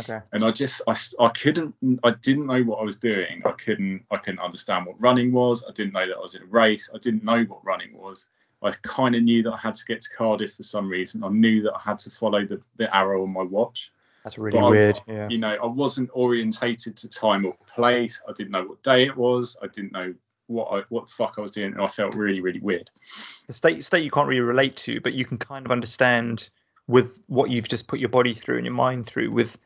Okay. 0.00 0.20
And 0.32 0.44
I 0.44 0.50
just 0.50 0.82
I, 0.86 0.94
I 1.20 1.28
couldn't 1.28 1.74
I 2.02 2.10
didn't 2.10 2.46
know 2.46 2.62
what 2.62 2.80
I 2.80 2.84
was 2.84 2.98
doing. 2.98 3.42
I 3.44 3.52
couldn't 3.52 4.04
I 4.10 4.16
couldn't 4.16 4.40
understand 4.40 4.86
what 4.86 5.00
running 5.00 5.32
was. 5.32 5.64
I 5.68 5.72
didn't 5.72 5.94
know 5.94 6.06
that 6.06 6.16
I 6.16 6.20
was 6.20 6.34
in 6.34 6.42
a 6.42 6.46
race. 6.46 6.90
I 6.94 6.98
didn't 6.98 7.24
know 7.24 7.44
what 7.44 7.64
running 7.64 7.96
was. 7.96 8.26
I 8.62 8.72
kind 8.82 9.14
of 9.14 9.22
knew 9.22 9.42
that 9.42 9.52
I 9.52 9.58
had 9.58 9.74
to 9.74 9.84
get 9.84 10.00
to 10.00 10.08
Cardiff 10.16 10.54
for 10.54 10.62
some 10.62 10.88
reason. 10.88 11.22
I 11.22 11.28
knew 11.28 11.62
that 11.62 11.74
I 11.74 11.80
had 11.80 11.98
to 11.98 12.10
follow 12.10 12.46
the, 12.46 12.62
the 12.78 12.94
arrow 12.96 13.22
on 13.22 13.30
my 13.30 13.42
watch. 13.42 13.92
That's 14.22 14.38
really 14.38 14.58
but 14.58 14.70
weird. 14.70 15.00
I, 15.06 15.12
yeah. 15.12 15.28
You 15.28 15.36
know, 15.36 15.54
I 15.62 15.66
wasn't 15.66 16.08
orientated 16.14 16.96
to 16.96 17.08
time 17.08 17.44
or 17.44 17.54
place. 17.66 18.22
I 18.26 18.32
didn't 18.32 18.52
know 18.52 18.64
what 18.64 18.82
day 18.82 19.04
it 19.04 19.14
was. 19.14 19.58
I 19.62 19.66
didn't 19.66 19.92
know 19.92 20.14
what 20.46 20.66
I, 20.66 20.82
what 20.88 21.06
the 21.06 21.12
fuck 21.16 21.34
I 21.38 21.40
was 21.40 21.52
doing, 21.52 21.72
and 21.72 21.82
I 21.82 21.88
felt 21.88 22.14
really 22.14 22.40
really 22.40 22.60
weird. 22.60 22.90
The 23.46 23.52
state 23.52 23.84
state 23.84 24.04
you 24.04 24.10
can't 24.10 24.28
really 24.28 24.40
relate 24.40 24.76
to, 24.78 25.00
but 25.00 25.14
you 25.14 25.24
can 25.24 25.38
kind 25.38 25.64
of 25.64 25.72
understand 25.72 26.48
with 26.86 27.18
what 27.26 27.50
you've 27.50 27.68
just 27.68 27.86
put 27.86 27.98
your 27.98 28.08
body 28.08 28.34
through 28.34 28.56
and 28.56 28.66
your 28.66 28.74
mind 28.74 29.06
through 29.06 29.30
with 29.30 29.56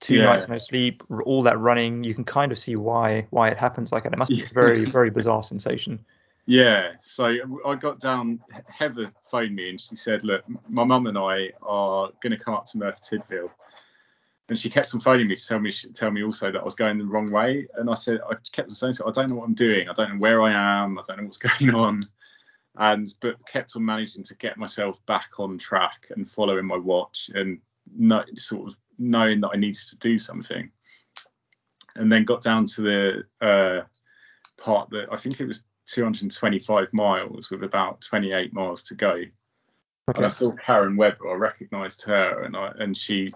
two 0.00 0.16
yeah. 0.16 0.26
nights 0.26 0.48
no 0.48 0.58
sleep, 0.58 1.02
all 1.24 1.42
that 1.42 1.58
running. 1.58 2.04
You 2.04 2.14
can 2.14 2.24
kind 2.24 2.52
of 2.52 2.58
see 2.58 2.76
why 2.76 3.26
why 3.30 3.48
it 3.48 3.58
happens 3.58 3.92
like 3.92 4.04
that. 4.04 4.12
It 4.12 4.18
must 4.18 4.30
be 4.30 4.42
a 4.42 4.48
very 4.54 4.84
very 4.84 5.10
bizarre 5.10 5.42
sensation. 5.42 6.04
Yeah, 6.46 6.92
so 7.02 7.34
I 7.66 7.74
got 7.74 8.00
down. 8.00 8.40
Heather 8.68 9.06
phoned 9.30 9.54
me 9.54 9.68
and 9.68 9.80
she 9.80 9.96
said, 9.96 10.24
"Look, 10.24 10.44
my 10.68 10.82
mum 10.82 11.06
and 11.06 11.18
I 11.18 11.50
are 11.60 12.10
going 12.22 12.30
to 12.30 12.38
come 12.42 12.54
up 12.54 12.64
to 12.66 12.78
Merthyr 12.78 13.18
Tydfil 13.18 13.50
and 14.48 14.58
she 14.58 14.70
kept 14.70 14.94
on 14.94 15.00
phoning 15.00 15.28
me 15.28 15.36
to 15.36 15.46
tell 15.46 15.60
me 15.60 15.72
tell 15.92 16.10
me 16.10 16.24
also 16.24 16.50
that 16.50 16.60
I 16.60 16.64
was 16.64 16.74
going 16.74 16.98
the 16.98 17.04
wrong 17.04 17.30
way. 17.30 17.66
And 17.74 17.90
I 17.90 17.94
said 17.94 18.20
I 18.28 18.34
kept 18.52 18.70
on 18.70 18.74
saying 18.74 18.94
so 18.94 19.06
I 19.06 19.12
don't 19.12 19.28
know 19.28 19.36
what 19.36 19.44
I'm 19.44 19.54
doing. 19.54 19.88
I 19.88 19.92
don't 19.92 20.14
know 20.14 20.18
where 20.18 20.42
I 20.42 20.52
am. 20.52 20.98
I 20.98 21.02
don't 21.06 21.18
know 21.18 21.24
what's 21.24 21.36
going 21.60 21.74
on. 21.74 22.00
And 22.76 23.12
but 23.20 23.36
kept 23.46 23.76
on 23.76 23.84
managing 23.84 24.24
to 24.24 24.36
get 24.36 24.56
myself 24.56 24.98
back 25.06 25.30
on 25.38 25.58
track 25.58 26.06
and 26.10 26.30
following 26.30 26.66
my 26.66 26.76
watch 26.76 27.30
and 27.34 27.60
sort 28.36 28.68
of 28.68 28.76
knowing 28.98 29.40
that 29.40 29.50
I 29.52 29.56
needed 29.56 29.82
to 29.90 29.96
do 29.98 30.18
something. 30.18 30.70
And 31.96 32.10
then 32.10 32.24
got 32.24 32.42
down 32.42 32.64
to 32.66 32.82
the 32.82 33.46
uh, 33.46 33.82
part 34.62 34.88
that 34.90 35.08
I 35.10 35.16
think 35.16 35.40
it 35.40 35.46
was 35.46 35.64
225 35.88 36.92
miles 36.92 37.50
with 37.50 37.64
about 37.64 38.00
28 38.02 38.52
miles 38.52 38.84
to 38.84 38.94
go. 38.94 39.10
Okay. 39.10 39.30
And 40.16 40.24
I 40.24 40.28
saw 40.28 40.52
Karen 40.52 40.96
Webber. 40.96 41.28
I 41.28 41.34
recognised 41.34 42.02
her, 42.02 42.44
and 42.44 42.56
I 42.56 42.72
and 42.78 42.96
she 42.96 43.32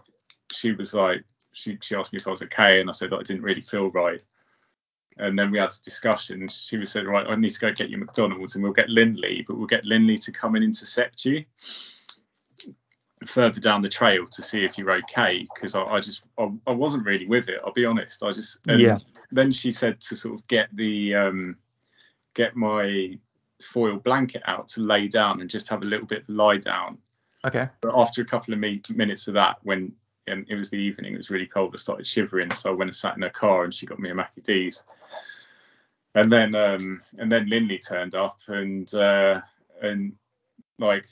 she 0.54 0.72
was 0.72 0.94
like, 0.94 1.24
she, 1.52 1.78
she 1.80 1.94
asked 1.94 2.12
me 2.12 2.18
if 2.18 2.26
I 2.26 2.30
was 2.30 2.42
okay, 2.42 2.80
and 2.80 2.88
I 2.88 2.92
said 2.92 3.10
that 3.10 3.18
I 3.18 3.22
didn't 3.22 3.42
really 3.42 3.60
feel 3.60 3.90
right. 3.90 4.22
And 5.18 5.38
then 5.38 5.50
we 5.50 5.58
had 5.58 5.70
a 5.70 5.84
discussion. 5.84 6.48
She 6.48 6.78
was 6.78 6.90
saying, 6.90 7.06
right, 7.06 7.26
I 7.26 7.34
need 7.36 7.50
to 7.50 7.60
go 7.60 7.72
get 7.72 7.90
you 7.90 7.98
McDonald's, 7.98 8.54
and 8.54 8.64
we'll 8.64 8.72
get 8.72 8.88
Lindley, 8.88 9.44
but 9.46 9.58
we'll 9.58 9.66
get 9.66 9.84
Lindley 9.84 10.18
to 10.18 10.32
come 10.32 10.54
and 10.54 10.64
intercept 10.64 11.24
you 11.24 11.44
further 13.26 13.60
down 13.60 13.82
the 13.82 13.88
trail 13.88 14.26
to 14.26 14.42
see 14.42 14.64
if 14.64 14.78
you're 14.78 14.92
okay 14.92 15.46
because 15.54 15.74
I, 15.74 15.82
I, 15.82 16.00
just 16.00 16.22
I, 16.38 16.50
I, 16.66 16.72
wasn't 16.72 17.04
really 17.04 17.26
with 17.26 17.48
it 17.48 17.60
I'll 17.64 17.72
be 17.72 17.84
honest 17.84 18.22
I 18.22 18.32
just 18.32 18.60
yeah 18.66 18.98
then 19.30 19.52
she 19.52 19.72
said 19.72 20.00
to 20.02 20.16
sort 20.16 20.38
of 20.38 20.46
get 20.48 20.74
the 20.74 21.14
um 21.14 21.56
get 22.34 22.56
my 22.56 23.18
foil 23.62 23.98
blanket 23.98 24.42
out 24.46 24.68
to 24.68 24.80
lay 24.80 25.08
down 25.08 25.40
and 25.40 25.48
just 25.48 25.68
have 25.68 25.82
a 25.82 25.86
little 25.86 26.06
bit 26.06 26.22
of 26.22 26.28
lie 26.28 26.58
down 26.58 26.98
okay 27.44 27.68
but 27.80 27.96
after 27.96 28.22
a 28.22 28.26
couple 28.26 28.54
of 28.54 28.60
me- 28.60 28.82
minutes 28.94 29.28
of 29.28 29.34
that 29.34 29.56
when 29.62 29.92
and 30.26 30.46
it 30.48 30.54
was 30.54 30.70
the 30.70 30.76
evening. 30.76 31.14
It 31.14 31.18
was 31.18 31.30
really 31.30 31.46
cold. 31.46 31.72
I 31.74 31.78
started 31.78 32.06
shivering, 32.06 32.52
so 32.54 32.70
I 32.70 32.74
went 32.74 32.90
and 32.90 32.96
sat 32.96 33.16
in 33.16 33.22
her 33.22 33.30
car, 33.30 33.64
and 33.64 33.74
she 33.74 33.86
got 33.86 33.98
me 33.98 34.10
a 34.10 34.14
Mackie 34.14 34.40
D's. 34.40 34.82
And 36.14 36.30
then 36.30 36.54
um, 36.54 37.00
and 37.18 37.32
then 37.32 37.48
Lindley 37.48 37.78
turned 37.78 38.14
up 38.14 38.38
and 38.48 38.92
uh, 38.94 39.40
and 39.80 40.12
like 40.78 41.06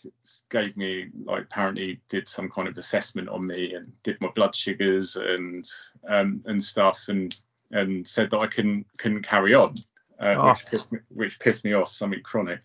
gave 0.51 0.77
me 0.77 1.09
like 1.25 1.45
apparently 1.45 2.01
did 2.09 2.29
some 2.29 2.51
kind 2.51 2.69
of 2.69 2.77
assessment 2.77 3.29
on 3.29 3.47
me 3.47 3.75
and 3.75 3.91
did 4.03 4.21
my 4.21 4.29
blood 4.35 4.55
sugars 4.55 5.17
and 5.17 5.67
um, 6.09 6.43
and 6.47 6.63
stuff 6.63 6.99
and 7.09 7.41
and 7.71 8.07
said 8.07 8.31
that 8.31 8.43
I 8.43 8.47
couldn't 8.47 8.87
couldn't 8.99 9.23
carry 9.23 9.55
on, 9.55 9.75
uh, 10.21 10.35
oh. 10.37 10.49
which 10.51 10.67
pissed 10.67 10.93
me, 10.93 10.99
which 11.09 11.39
pissed 11.39 11.65
me 11.65 11.73
off 11.73 11.95
something 11.95 12.23
chronic. 12.23 12.61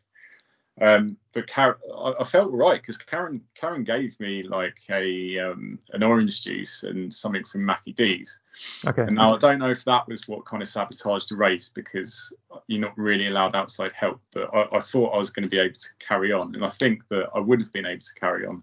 Um, 0.82 1.16
but 1.34 1.48
Karen, 1.48 1.76
I, 1.98 2.14
I, 2.20 2.24
felt 2.26 2.52
right 2.52 2.82
because 2.82 2.98
Karen 2.98 3.42
Karen 3.56 3.86
gave 3.86 4.20
me 4.20 4.44
like 4.44 4.78
a 4.90 5.40
um, 5.40 5.80
an 5.94 6.04
orange 6.04 6.44
juice 6.44 6.84
and 6.84 7.14
something 7.14 7.46
from 7.46 7.66
Mackie 7.66 7.94
D's. 7.94 8.40
Okay. 8.86 9.04
And 9.04 9.16
now 9.16 9.36
I 9.36 9.38
don't 9.38 9.60
know 9.60 9.70
if 9.70 9.86
that 9.86 10.06
was 10.06 10.28
what 10.28 10.46
kind 10.46 10.62
of 10.62 10.68
sabotaged 10.68 11.30
the 11.30 11.38
race 11.38 11.72
because 11.74 12.34
you're 12.68 12.82
not 12.82 12.98
really 12.98 13.28
allowed 13.28 13.56
outside 13.56 13.94
help. 13.94 14.20
But 14.34 14.54
I, 14.54 14.78
I 14.78 14.82
thought 14.82 15.14
I 15.14 15.18
was 15.18 15.30
going 15.30 15.44
to 15.44 15.50
be 15.50 15.60
able 15.60 15.76
to 15.76 15.88
carry 16.06 16.34
on, 16.34 16.54
and 16.54 16.66
I 16.66 16.72
think 16.72 17.08
that 17.08 17.30
I 17.34 17.40
would 17.40 17.62
have 17.62 17.72
been 17.72 17.86
able 17.86 18.02
to 18.02 18.20
carry 18.20 18.46
on. 18.46 18.62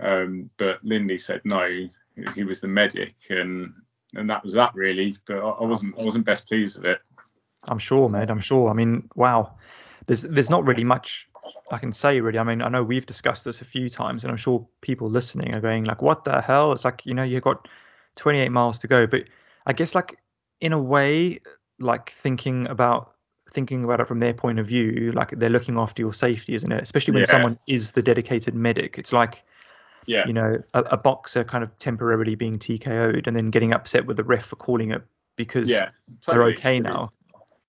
Um, 0.00 0.50
but 0.56 0.82
Lindley 0.82 1.18
said 1.18 1.42
no. 1.44 1.88
He 2.34 2.42
was 2.42 2.62
the 2.62 2.68
medic, 2.68 3.16
and 3.28 3.74
and 4.14 4.30
that 4.30 4.42
was 4.42 4.54
that 4.54 4.74
really. 4.74 5.14
But 5.26 5.40
I, 5.40 5.50
I 5.50 5.64
wasn't 5.64 5.98
I 5.98 6.02
wasn't 6.02 6.24
best 6.24 6.48
pleased 6.48 6.78
with 6.78 6.86
it. 6.86 7.00
I'm 7.64 7.78
sure, 7.78 8.08
mate. 8.08 8.30
I'm 8.30 8.40
sure. 8.40 8.70
I 8.70 8.72
mean, 8.72 9.10
wow 9.14 9.52
there's 10.08 10.22
there's 10.22 10.50
not 10.50 10.64
really 10.66 10.84
much 10.84 11.27
I 11.70 11.78
can 11.78 11.92
say 11.92 12.20
really. 12.20 12.38
I 12.38 12.44
mean, 12.44 12.62
I 12.62 12.68
know 12.68 12.82
we've 12.82 13.06
discussed 13.06 13.44
this 13.44 13.60
a 13.60 13.64
few 13.64 13.88
times, 13.88 14.24
and 14.24 14.30
I'm 14.30 14.36
sure 14.36 14.66
people 14.80 15.08
listening 15.08 15.54
are 15.54 15.60
going 15.60 15.84
like, 15.84 16.02
"What 16.02 16.24
the 16.24 16.40
hell?" 16.40 16.72
It's 16.72 16.84
like 16.84 17.04
you 17.04 17.14
know 17.14 17.22
you've 17.22 17.42
got 17.42 17.68
28 18.16 18.48
miles 18.50 18.78
to 18.80 18.86
go, 18.86 19.06
but 19.06 19.24
I 19.66 19.72
guess 19.72 19.94
like 19.94 20.18
in 20.60 20.72
a 20.72 20.80
way, 20.80 21.40
like 21.78 22.10
thinking 22.12 22.66
about 22.68 23.12
thinking 23.50 23.82
about 23.84 24.00
it 24.00 24.06
from 24.06 24.18
their 24.20 24.34
point 24.34 24.58
of 24.58 24.66
view, 24.66 25.10
like 25.12 25.30
they're 25.30 25.48
looking 25.48 25.78
after 25.78 26.02
your 26.02 26.12
safety, 26.12 26.54
isn't 26.54 26.70
it? 26.70 26.82
Especially 26.82 27.12
when 27.12 27.22
Yeah. 27.22 27.28
someone 27.28 27.58
is 27.66 27.92
the 27.92 28.02
dedicated 28.02 28.54
medic. 28.54 28.98
It's 28.98 29.12
like 29.12 29.42
Yeah. 30.06 30.26
you 30.26 30.32
know 30.34 30.62
a, 30.74 30.80
a 30.82 30.96
boxer 30.96 31.44
kind 31.44 31.64
of 31.64 31.76
temporarily 31.78 32.34
being 32.34 32.58
TKO'd 32.58 33.26
and 33.26 33.34
then 33.36 33.50
getting 33.50 33.72
upset 33.72 34.04
with 34.06 34.16
the 34.18 34.24
ref 34.24 34.44
for 34.44 34.56
calling 34.56 34.90
it 34.90 35.02
because 35.36 35.68
yeah. 35.70 35.90
they're 36.26 36.34
totally. 36.34 36.56
okay 36.56 36.80
now. 36.80 37.10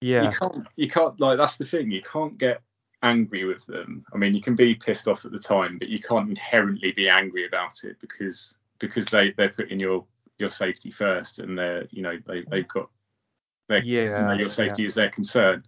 Yeah. 0.01 0.23
You 0.23 0.31
can't. 0.31 0.67
You 0.75 0.89
can't. 0.89 1.19
Like 1.19 1.37
that's 1.37 1.57
the 1.57 1.65
thing. 1.65 1.91
You 1.91 2.01
can't 2.01 2.37
get 2.37 2.61
angry 3.03 3.45
with 3.45 3.65
them. 3.65 4.05
I 4.13 4.17
mean, 4.17 4.33
you 4.33 4.41
can 4.41 4.55
be 4.55 4.75
pissed 4.75 5.07
off 5.07 5.25
at 5.25 5.31
the 5.31 5.39
time, 5.39 5.77
but 5.77 5.89
you 5.89 5.99
can't 5.99 6.29
inherently 6.29 6.91
be 6.91 7.09
angry 7.09 7.45
about 7.47 7.83
it 7.83 7.97
because 7.99 8.55
because 8.79 9.05
they 9.07 9.31
they're 9.31 9.49
putting 9.49 9.79
your 9.79 10.05
your 10.37 10.49
safety 10.49 10.91
first, 10.91 11.39
and 11.39 11.57
they're 11.57 11.87
you 11.91 12.01
know 12.01 12.17
they 12.27 12.43
they've 12.49 12.67
got 12.67 12.89
their 13.67 13.83
you 13.83 14.05
know, 14.05 14.31
Yeah, 14.31 14.33
your 14.33 14.49
safety 14.49 14.85
is 14.85 14.95
their 14.95 15.09
concern. 15.09 15.63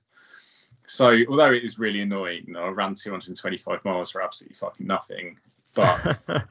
So 0.86 1.16
although 1.30 1.52
it 1.54 1.64
is 1.64 1.80
really 1.80 2.02
annoying, 2.02 2.44
you 2.48 2.54
know, 2.54 2.64
I 2.64 2.70
ran 2.70 2.96
225 2.96 3.86
miles 3.86 4.12
for 4.12 4.22
absolutely 4.22 4.56
fucking 4.58 4.88
nothing, 4.88 5.38
but 5.76 6.18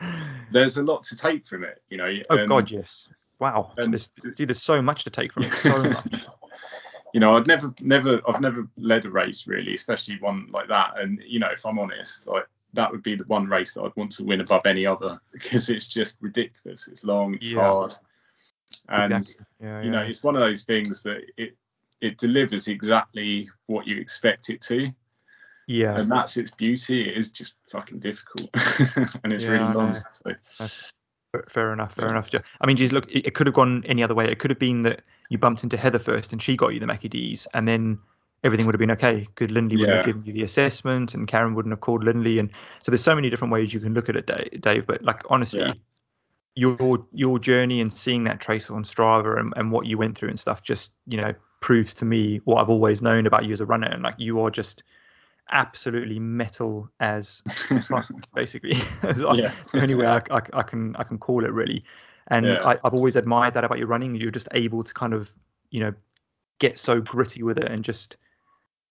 there's 0.52 0.76
a 0.78 0.82
lot 0.82 1.02
to 1.04 1.16
take 1.16 1.46
from 1.46 1.64
it, 1.64 1.82
you 1.90 1.98
know. 1.98 2.10
oh 2.30 2.46
God, 2.46 2.70
yes. 2.70 3.06
Wow. 3.38 3.72
and- 3.76 3.92
There's, 3.92 4.08
dude, 4.36 4.48
there's 4.48 4.62
so 4.62 4.80
much 4.80 5.04
to 5.04 5.10
take 5.10 5.32
from 5.32 5.42
it. 5.44 5.52
So 5.54 5.82
much. 5.82 6.24
You 7.12 7.20
know, 7.20 7.36
I'd 7.36 7.46
never, 7.46 7.74
never, 7.80 8.20
I've 8.28 8.40
never 8.40 8.68
led 8.76 9.04
a 9.04 9.10
race 9.10 9.46
really, 9.46 9.74
especially 9.74 10.18
one 10.20 10.48
like 10.50 10.68
that. 10.68 10.98
And 10.98 11.20
you 11.26 11.38
know, 11.38 11.48
if 11.52 11.64
I'm 11.66 11.78
honest, 11.78 12.26
like 12.26 12.46
that 12.74 12.90
would 12.90 13.02
be 13.02 13.16
the 13.16 13.24
one 13.24 13.46
race 13.46 13.74
that 13.74 13.82
I'd 13.82 13.96
want 13.96 14.12
to 14.12 14.24
win 14.24 14.40
above 14.40 14.62
any 14.64 14.86
other 14.86 15.20
because 15.32 15.68
it's 15.70 15.88
just 15.88 16.18
ridiculous. 16.20 16.88
It's 16.88 17.04
long, 17.04 17.34
it's 17.34 17.50
Yeah. 17.50 17.66
hard, 17.66 17.94
and 18.88 19.12
Exactly. 19.12 19.46
Yeah, 19.60 19.82
you 19.82 19.90
know, 19.90 20.02
yeah. 20.02 20.08
it's 20.08 20.22
one 20.22 20.36
of 20.36 20.40
those 20.40 20.62
things 20.62 21.02
that 21.02 21.22
it 21.36 21.56
it 22.00 22.16
delivers 22.16 22.68
exactly 22.68 23.50
what 23.66 23.86
you 23.86 23.98
expect 24.00 24.48
it 24.48 24.62
to, 24.62 24.90
yeah. 25.66 25.98
and 25.98 26.10
that's 26.10 26.38
its 26.38 26.50
beauty. 26.50 27.08
It 27.10 27.16
is 27.18 27.30
just 27.30 27.56
fucking 27.70 27.98
difficult, 27.98 28.48
and 29.22 29.32
it's 29.32 29.44
really 29.44 29.70
long. 29.72 30.02
So 30.10 30.32
Fair- 31.48 31.72
enough, 31.72 31.94
fair 31.94 32.08
enough. 32.08 32.28
I 32.60 32.66
mean, 32.66 32.76
geez, 32.76 32.92
look, 32.92 33.06
it 33.10 33.34
could 33.34 33.46
have 33.46 33.54
gone 33.54 33.84
any 33.86 34.02
other 34.02 34.14
way. 34.14 34.26
It 34.28 34.38
could 34.38 34.50
have 34.50 34.58
been 34.58 34.82
that 34.82 35.02
you 35.30 35.38
bumped 35.38 35.62
into 35.64 35.78
Heather 35.78 35.98
first 35.98 36.32
and 36.32 36.42
she 36.42 36.56
got 36.56 36.74
you 36.74 36.80
the 36.80 36.86
Mackie 36.86 37.08
D's, 37.08 37.46
and 37.54 37.66
then 37.66 37.98
everything 38.44 38.66
would 38.66 38.74
have 38.74 38.80
been 38.80 38.90
okay 38.90 39.20
because 39.34 39.50
Lindley 39.50 39.76
wouldn't 39.78 39.96
have 39.96 40.06
given 40.06 40.24
you 40.24 40.32
the 40.32 40.42
assessment 40.42 41.14
and 41.14 41.26
Karen 41.28 41.54
wouldn't 41.54 41.72
have 41.72 41.80
called 41.80 42.04
Lindley. 42.04 42.38
And 42.38 42.50
so 42.82 42.90
there's 42.90 43.02
so 43.02 43.14
many 43.14 43.30
different 43.30 43.52
ways 43.52 43.72
you 43.74 43.80
can 43.80 43.94
look 43.94 44.08
at 44.08 44.16
it, 44.16 44.60
Dave. 44.60 44.86
But 44.86 45.02
like 45.02 45.22
honestly, 45.30 45.60
Yeah. 45.62 45.72
your 46.54 47.06
your 47.12 47.38
journey 47.38 47.80
and 47.80 47.92
seeing 47.92 48.24
that 48.24 48.40
trace 48.40 48.70
on 48.70 48.82
Strava 48.82 49.38
and, 49.38 49.52
and 49.56 49.70
what 49.72 49.86
you 49.86 49.96
went 49.98 50.16
through 50.18 50.30
and 50.30 50.38
stuff 50.40 50.62
just 50.62 50.92
you 51.06 51.16
know 51.18 51.32
proves 51.60 51.92
to 51.94 52.04
me 52.04 52.38
what 52.44 52.60
I've 52.60 52.70
always 52.70 53.02
known 53.02 53.26
about 53.26 53.44
you 53.44 53.52
as 53.52 53.60
a 53.60 53.66
runner. 53.66 53.88
And 53.88 54.02
like 54.02 54.14
you 54.18 54.40
are 54.40 54.50
just 54.50 54.82
absolutely 55.52 56.18
metal 56.18 56.88
as 57.00 57.42
fuck, 57.88 58.10
basically. 58.34 58.72
Yeah. 59.02 59.52
the 59.72 59.80
only 59.82 59.94
way 59.94 60.06
I, 60.06 60.16
I, 60.30 60.40
I 60.54 60.62
can 60.62 60.96
I 60.96 61.04
can 61.04 61.18
call 61.18 61.44
it 61.44 61.52
really. 61.52 61.84
And 62.30 62.46
Yeah. 62.46 62.64
I, 62.64 62.78
I've 62.84 62.94
always 62.94 63.16
admired 63.16 63.54
that 63.54 63.64
about 63.64 63.78
your 63.78 63.88
running. 63.88 64.14
You're 64.14 64.30
just 64.30 64.48
able 64.52 64.82
to 64.82 64.94
kind 64.94 65.12
of 65.12 65.30
you 65.70 65.80
know 65.80 65.94
get 66.58 66.78
so 66.78 67.00
gritty 67.00 67.42
with 67.42 67.58
it 67.58 67.70
and 67.70 67.84
just. 67.84 68.16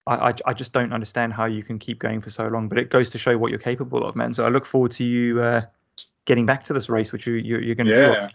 I, 0.07 0.33
I, 0.47 0.53
just 0.53 0.73
don't 0.73 0.91
understand 0.91 1.33
how 1.33 1.45
you 1.45 1.61
can 1.61 1.77
keep 1.77 1.99
going 1.99 2.19
for 2.19 2.31
so 2.31 2.47
long, 2.47 2.67
but 2.67 2.79
it 2.79 2.89
goes 2.89 3.11
to 3.11 3.19
show 3.19 3.37
what 3.37 3.51
you're 3.51 3.59
capable 3.59 4.03
of, 4.03 4.15
man. 4.15 4.33
So 4.33 4.43
I 4.43 4.49
look 4.49 4.65
forward 4.65 4.89
to 4.93 5.03
you 5.03 5.39
uh, 5.39 5.61
getting 6.25 6.47
back 6.47 6.63
to 6.63 6.73
this 6.73 6.89
race, 6.89 7.11
which 7.11 7.27
you, 7.27 7.33
you 7.33 7.59
you're 7.59 7.75
going 7.75 7.87
to 7.87 7.93
do. 7.93 8.01
yeah. 8.01 8.27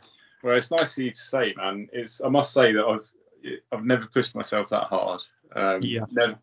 Well, 0.44 0.56
it's 0.56 0.70
nice 0.70 0.96
of 0.96 1.04
you 1.04 1.10
to 1.10 1.20
say, 1.20 1.52
man. 1.56 1.88
It's 1.92 2.22
I 2.22 2.28
must 2.28 2.52
say 2.52 2.72
that 2.72 2.84
I've 2.84 3.10
I've 3.72 3.84
never 3.84 4.06
pushed 4.06 4.34
myself 4.34 4.68
that 4.68 4.84
hard. 4.84 5.22
Um, 5.54 5.80
Yeah. 5.82 6.04
Never, 6.10 6.38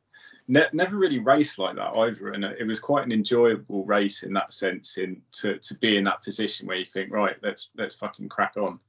ne- 0.48 0.68
never 0.74 0.96
really 0.96 1.20
raced 1.20 1.60
like 1.60 1.76
that 1.76 1.92
either, 1.96 2.30
and 2.30 2.44
it 2.44 2.66
was 2.66 2.80
quite 2.80 3.06
an 3.06 3.12
enjoyable 3.12 3.86
race 3.86 4.24
in 4.24 4.34
that 4.34 4.54
sense. 4.54 4.98
In 4.98 5.22
to 5.34 5.58
to 5.58 5.76
be 5.76 5.98
in 5.98 6.04
that 6.06 6.24
position 6.24 6.68
where 6.68 6.78
you 6.78 6.86
think, 6.86 7.12
right, 7.12 7.36
let's 7.42 7.70
let's 7.76 7.96
fucking 7.96 8.30
crack 8.30 8.54
on. 8.58 8.80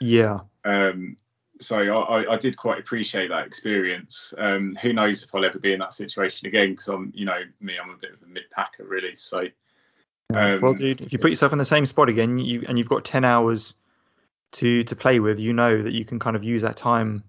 Yeah, 0.00 0.40
Um, 0.64 1.16
so 1.60 1.78
I, 1.78 2.22
I, 2.22 2.32
I 2.32 2.36
did 2.36 2.56
quite 2.56 2.80
appreciate 2.80 3.28
that 3.28 3.46
experience. 3.46 4.34
Um, 4.36 4.76
who 4.82 4.92
knows 4.92 5.22
if 5.22 5.32
I'll 5.32 5.44
ever 5.44 5.60
be 5.60 5.72
in 5.72 5.78
that 5.78 5.94
situation 5.94 6.48
again? 6.48 6.70
Because 6.70 6.88
I'm, 6.88 7.12
you 7.14 7.24
know, 7.24 7.38
me, 7.60 7.74
I'm 7.80 7.90
a 7.90 7.96
bit 7.96 8.12
of 8.12 8.22
a 8.22 8.26
mid 8.26 8.50
packer 8.50 8.84
really. 8.84 9.14
So 9.14 9.46
um, 10.34 10.60
well, 10.60 10.74
dude, 10.74 11.02
if 11.02 11.12
you 11.12 11.18
put 11.18 11.30
yourself 11.30 11.52
in 11.52 11.58
the 11.58 11.64
same 11.64 11.86
spot 11.86 12.08
again, 12.08 12.38
you 12.38 12.64
and 12.68 12.78
you've 12.78 12.88
got 12.88 13.04
ten 13.04 13.24
hours 13.24 13.74
to 14.52 14.82
to 14.84 14.96
play 14.96 15.20
with, 15.20 15.38
you 15.38 15.52
know 15.52 15.82
that 15.82 15.92
you 15.92 16.04
can 16.04 16.18
kind 16.18 16.36
of 16.36 16.42
use 16.42 16.62
that 16.62 16.76
time 16.76 17.22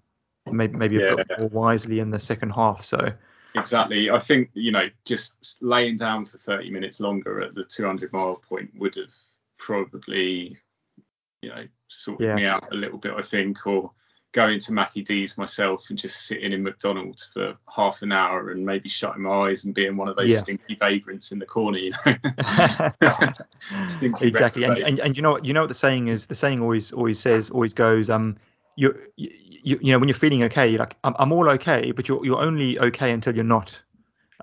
maybe 0.51 0.77
maybe 0.77 1.03
a 1.03 1.15
bit 1.15 1.27
more 1.39 1.49
wisely 1.49 1.99
in 1.99 2.09
the 2.09 2.19
second 2.19 2.51
half. 2.51 2.83
So 2.83 3.13
Exactly. 3.55 4.09
I 4.09 4.19
think 4.19 4.49
you 4.53 4.71
know 4.71 4.89
just 5.05 5.33
laying 5.61 5.97
down 5.97 6.25
for 6.25 6.37
30 6.37 6.71
minutes 6.71 6.99
longer 6.99 7.41
at 7.41 7.53
the 7.55 7.63
200 7.63 8.11
mile 8.13 8.35
point 8.47 8.71
would 8.75 8.95
have 8.95 9.13
probably 9.57 10.57
you 11.41 11.49
know 11.49 11.65
sorted 11.87 12.25
Yeah. 12.27 12.35
me 12.35 12.45
out 12.45 12.71
a 12.71 12.75
little 12.75 12.97
bit. 12.97 13.13
I 13.15 13.21
think, 13.21 13.65
or 13.67 13.91
going 14.31 14.59
to 14.59 14.73
Mackie 14.73 15.03
D's 15.03 15.37
myself 15.37 15.85
and 15.89 15.99
just 15.99 16.25
sitting 16.25 16.53
in 16.53 16.63
McDonald's 16.63 17.29
for 17.31 17.55
half 17.69 18.01
an 18.01 18.11
hour 18.11 18.49
and 18.49 18.65
maybe 18.65 18.89
shutting 18.89 19.21
my 19.21 19.49
eyes 19.49 19.63
and 19.65 19.75
being 19.75 19.95
one 19.95 20.07
of 20.07 20.15
those 20.15 20.31
Yeah. 20.31 20.39
stinky 20.39 20.73
vagrants 20.73 21.31
in 21.31 21.37
the 21.37 21.45
corner, 21.45 21.77
you 21.77 21.91
know. 21.91 22.15
Stinky 23.85 24.25
exactly, 24.25 24.63
and, 24.63 24.79
and 24.79 24.99
and 24.99 25.15
you 25.15 25.21
know 25.21 25.31
what 25.33 25.45
you 25.45 25.53
know 25.53 25.61
what 25.61 25.69
the 25.69 25.75
saying 25.75 26.07
is. 26.07 26.25
The 26.25 26.35
saying 26.35 26.61
always 26.61 26.91
always 26.91 27.19
says 27.19 27.49
always 27.49 27.73
goes 27.73 28.09
um. 28.09 28.37
You, 28.75 28.95
you, 29.17 29.79
you 29.81 29.91
know 29.91 29.99
when 29.99 30.09
you're 30.09 30.17
feeling 30.17 30.43
okay 30.43 30.67
you're 30.67 30.79
like 30.79 30.97
I'm, 31.03 31.15
I'm 31.19 31.31
all 31.31 31.47
okay 31.51 31.91
but 31.91 32.07
you're 32.07 32.25
you're 32.25 32.41
only 32.41 32.79
okay 32.79 33.11
until 33.11 33.35
you're 33.35 33.43
not 33.43 33.79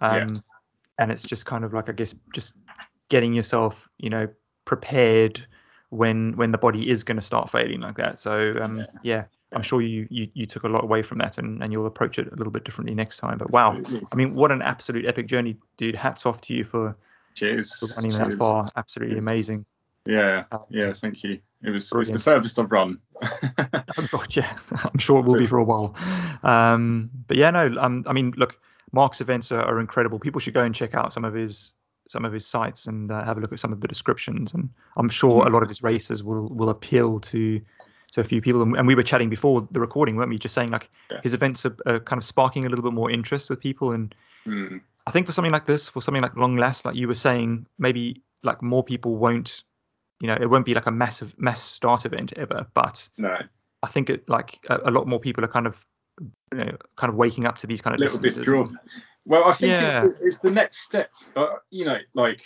um 0.00 0.28
Yeah. 0.28 0.40
and 0.98 1.12
it's 1.12 1.22
just 1.22 1.46
kind 1.46 1.64
of 1.64 1.72
like 1.74 1.88
I 1.88 1.92
guess 1.92 2.14
just 2.34 2.54
getting 3.08 3.32
yourself 3.32 3.88
you 3.98 4.08
know 4.08 4.28
prepared 4.64 5.44
when 5.90 6.36
when 6.36 6.52
the 6.52 6.58
body 6.58 6.88
is 6.88 7.02
going 7.02 7.16
to 7.16 7.22
start 7.22 7.50
failing 7.50 7.80
like 7.80 7.96
that. 7.96 8.18
So 8.20 8.56
um, 8.62 8.76
yeah. 8.78 8.86
Yeah. 9.02 9.24
I'm 9.52 9.62
sure 9.62 9.80
you, 9.82 10.06
you 10.10 10.28
you 10.32 10.46
took 10.46 10.62
a 10.62 10.68
lot 10.68 10.84
away 10.84 11.02
from 11.02 11.18
that 11.18 11.36
and, 11.38 11.60
and 11.60 11.72
you'll 11.72 11.86
approach 11.86 12.20
it 12.20 12.32
a 12.32 12.36
little 12.36 12.52
bit 12.52 12.62
differently 12.62 12.94
next 12.94 13.16
time. 13.16 13.36
But 13.36 13.50
wow, 13.50 13.74
Absolutely. 13.76 14.06
I 14.12 14.14
mean, 14.14 14.34
what 14.36 14.52
an 14.52 14.62
absolute 14.62 15.06
epic 15.06 15.26
journey, 15.26 15.56
dude. 15.76 15.96
Hats 15.96 16.24
off 16.24 16.40
to 16.42 16.54
you 16.54 16.62
for, 16.62 16.96
Cheers. 17.34 17.74
for 17.76 17.88
running 17.96 18.12
that 18.12 18.34
far. 18.34 18.68
Absolutely 18.76 19.16
Cheers. 19.16 19.18
amazing. 19.18 19.64
Yeah, 20.06 20.44
Um, 20.52 20.60
yeah, 20.68 20.92
thank 20.92 21.24
you. 21.24 21.40
It 21.62 21.70
was 21.70 21.90
it's 21.92 22.10
the 22.10 22.18
furthest 22.18 22.58
I've 22.58 22.72
run. 22.72 23.00
Oh 23.98 24.06
God, 24.10 24.34
yeah, 24.36 24.56
I'm 24.72 24.98
sure 24.98 25.18
it 25.18 25.26
will 25.26 25.38
be 25.38 25.46
for 25.46 25.58
a 25.58 25.64
while. 25.64 25.94
Um, 26.42 27.10
but 27.26 27.36
yeah, 27.36 27.50
no, 27.50 27.74
um, 27.78 28.04
I 28.06 28.12
mean, 28.12 28.32
look, 28.36 28.58
Mark's 28.92 29.20
events 29.20 29.50
are, 29.52 29.60
are 29.62 29.80
incredible. 29.80 30.18
People 30.18 30.40
should 30.40 30.54
go 30.54 30.62
and 30.62 30.74
check 30.74 30.94
out 30.94 31.12
some 31.12 31.24
of 31.24 31.34
his 31.34 31.74
some 32.08 32.24
of 32.24 32.32
his 32.32 32.46
sites 32.46 32.86
and 32.86 33.12
uh, 33.12 33.24
have 33.24 33.36
a 33.36 33.40
look 33.40 33.52
at 33.52 33.58
some 33.58 33.72
of 33.72 33.80
the 33.80 33.88
descriptions. 33.88 34.54
And 34.54 34.70
I'm 34.96 35.08
sure 35.08 35.46
a 35.46 35.50
lot 35.50 35.62
of 35.62 35.68
his 35.68 35.82
races 35.82 36.22
will 36.22 36.48
will 36.48 36.70
appeal 36.70 37.18
to 37.20 37.60
to 38.12 38.20
a 38.20 38.24
few 38.24 38.40
people. 38.40 38.62
And, 38.62 38.76
and 38.76 38.86
we 38.86 38.94
were 38.94 39.02
chatting 39.02 39.28
before 39.28 39.66
the 39.70 39.80
recording, 39.80 40.16
weren't 40.16 40.30
we? 40.30 40.38
Just 40.38 40.54
saying 40.54 40.70
like 40.70 40.90
Yeah. 41.10 41.20
his 41.22 41.34
events 41.34 41.66
are, 41.66 41.76
are 41.86 42.00
kind 42.00 42.18
of 42.18 42.24
sparking 42.24 42.64
a 42.64 42.68
little 42.68 42.82
bit 42.84 42.92
more 42.92 43.10
interest 43.10 43.50
with 43.50 43.60
people. 43.60 43.92
And 43.92 44.14
Mm, 44.46 44.80
I 45.06 45.10
think 45.10 45.26
for 45.26 45.32
something 45.32 45.52
like 45.52 45.66
this, 45.66 45.88
for 45.88 46.00
something 46.00 46.22
like 46.22 46.36
Lon 46.36 46.56
Las, 46.56 46.84
like 46.84 46.94
you 46.94 47.06
were 47.06 47.14
saying, 47.14 47.66
maybe 47.78 48.22
like 48.42 48.62
more 48.62 48.82
people 48.82 49.16
won't, 49.16 49.64
you 50.20 50.26
know, 50.26 50.36
it 50.40 50.46
won't 50.46 50.66
be 50.66 50.74
like 50.74 50.86
a 50.86 50.90
massive 50.90 51.34
mass 51.38 51.62
start 51.62 52.04
event 52.04 52.32
ever, 52.36 52.66
but 52.74 53.08
no, 53.16 53.38
I 53.82 53.86
think 53.88 54.10
it 54.10 54.28
like 54.28 54.58
a, 54.68 54.78
a 54.84 54.90
lot 54.90 55.06
more 55.06 55.18
people 55.18 55.44
are 55.44 55.48
kind 55.48 55.66
of 55.66 55.84
you 56.52 56.64
know 56.64 56.76
kind 56.96 57.10
of 57.10 57.16
waking 57.16 57.46
up 57.46 57.58
to 57.58 57.66
these 57.66 57.80
kind 57.80 57.94
a 57.94 58.04
of 58.04 58.12
little 58.12 58.20
bit 58.20 58.44
drawn. 58.44 58.78
Well, 59.26 59.44
I 59.44 59.52
think 59.52 59.72
Yeah. 59.72 60.04
it's, 60.04 60.20
the, 60.20 60.26
it's 60.26 60.38
the 60.38 60.50
next 60.50 60.80
step. 60.80 61.10
Uh, 61.36 61.56
you 61.70 61.84
know, 61.84 61.98
like 62.14 62.42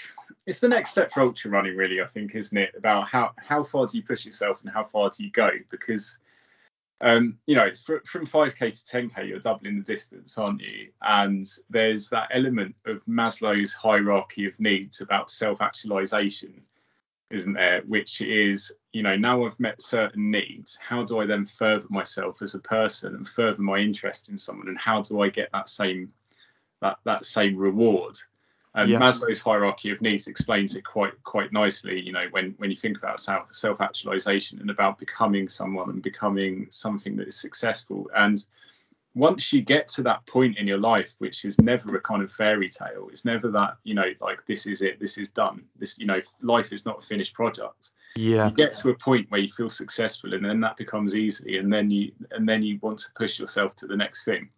it's 0.47 0.61
the 0.61 0.69
next 0.69 0.91
step 0.91 1.13
for 1.13 1.23
ultra 1.23 1.51
running, 1.51 1.77
really. 1.77 2.01
I 2.01 2.07
think, 2.07 2.35
isn't 2.35 2.57
it? 2.57 2.75
About 2.77 3.09
how 3.09 3.33
how 3.37 3.63
far 3.63 3.87
do 3.87 3.97
you 3.97 4.05
push 4.05 4.25
yourself 4.25 4.61
and 4.63 4.71
how 4.71 4.85
far 4.85 5.11
do 5.11 5.25
you 5.25 5.31
go? 5.31 5.51
Because 5.71 6.19
um, 7.01 7.39
you 7.47 7.55
know, 7.55 7.65
it's 7.65 7.83
fr- 7.83 8.05
from 8.07 8.27
5k 8.27 8.59
to 8.59 8.97
10k, 8.97 9.29
you're 9.29 9.41
doubling 9.41 9.77
the 9.77 9.85
distance, 9.85 10.39
aren't 10.39 10.61
you? 10.63 10.89
And 11.03 11.47
there's 11.69 12.09
that 12.11 12.29
element 12.33 12.75
of 12.87 13.05
Maslow's 13.05 13.75
hierarchy 13.75 14.47
of 14.47 14.59
needs 14.59 15.01
about 15.01 15.31
self-actualization, 15.31 16.63
isn't 17.35 17.55
there? 17.55 17.83
Which 17.87 18.21
is, 18.21 18.73
you 18.93 19.03
know, 19.03 19.17
now 19.17 19.45
I've 19.45 19.59
met 19.61 19.83
certain 19.83 20.31
needs, 20.31 20.79
how 20.81 21.05
do 21.05 21.21
I 21.21 21.27
then 21.27 21.47
further 21.47 21.87
myself 21.91 22.41
as 22.43 22.55
a 22.55 22.61
person 22.61 23.15
and 23.15 23.29
further 23.29 23.61
my 23.63 23.79
interest 23.79 24.31
in 24.31 24.39
someone, 24.39 24.69
and 24.69 24.79
how 24.79 25.03
do 25.03 25.21
I 25.23 25.29
get 25.29 25.51
that 25.53 25.69
same 25.69 26.13
that 26.81 26.99
that 27.05 27.25
same 27.25 27.57
reward? 27.57 28.17
And 28.77 28.91
Yeah. 28.91 28.99
Maslow's 28.99 29.41
hierarchy 29.41 29.91
of 29.91 30.03
needs 30.03 30.27
explains 30.27 30.75
it 30.75 30.85
quite 30.85 31.23
quite 31.23 31.53
nicely. 31.53 32.01
You 32.01 32.13
know, 32.13 32.27
when 32.31 32.55
when 32.59 32.71
you 32.71 32.77
think 32.77 32.99
about 32.99 33.21
self 33.21 33.53
self 33.53 33.81
actualization 33.81 34.61
and 34.61 34.71
about 34.71 34.99
becoming 34.99 35.49
someone 35.49 35.91
and 35.91 36.03
becoming 36.03 36.67
something 36.71 37.17
that 37.17 37.29
is 37.29 37.37
successful, 37.37 38.11
and 38.17 38.45
once 39.15 39.53
you 39.53 39.63
get 39.63 39.87
to 39.89 40.03
that 40.03 40.27
point 40.27 40.59
in 40.59 40.67
your 40.67 40.79
life, 40.79 41.15
which 41.19 41.45
is 41.45 41.61
never 41.61 41.95
a 41.97 42.01
kind 42.01 42.23
of 42.23 42.33
fairy 42.33 42.69
tale, 42.69 43.09
it's 43.11 43.25
never 43.25 43.51
that 43.51 43.77
you 43.85 43.95
know 43.95 44.11
like 44.21 44.45
this 44.47 44.67
is 44.67 44.83
it, 44.83 44.99
this 44.99 45.19
is 45.19 45.31
done. 45.31 45.65
This 45.77 45.99
you 45.99 46.07
know 46.07 46.21
life 46.43 46.73
is 46.73 46.85
not 46.85 47.03
a 47.03 47.07
finished 47.07 47.35
product. 47.35 47.93
Yeah, 48.17 48.49
You 48.49 48.55
get 48.55 48.75
to 48.77 48.91
a 48.91 48.95
point 48.95 49.31
where 49.31 49.41
you 49.41 49.49
feel 49.49 49.71
successful, 49.71 50.35
and 50.35 50.45
then 50.45 50.61
that 50.61 50.77
becomes 50.77 51.15
easy, 51.15 51.59
and 51.59 51.73
then 51.73 51.91
you 51.91 52.13
and 52.33 52.49
then 52.49 52.63
you 52.63 52.79
want 52.83 52.99
to 52.99 53.07
push 53.17 53.39
yourself 53.39 53.77
to 53.77 53.87
the 53.87 53.97
next 53.97 54.25
thing. 54.25 54.49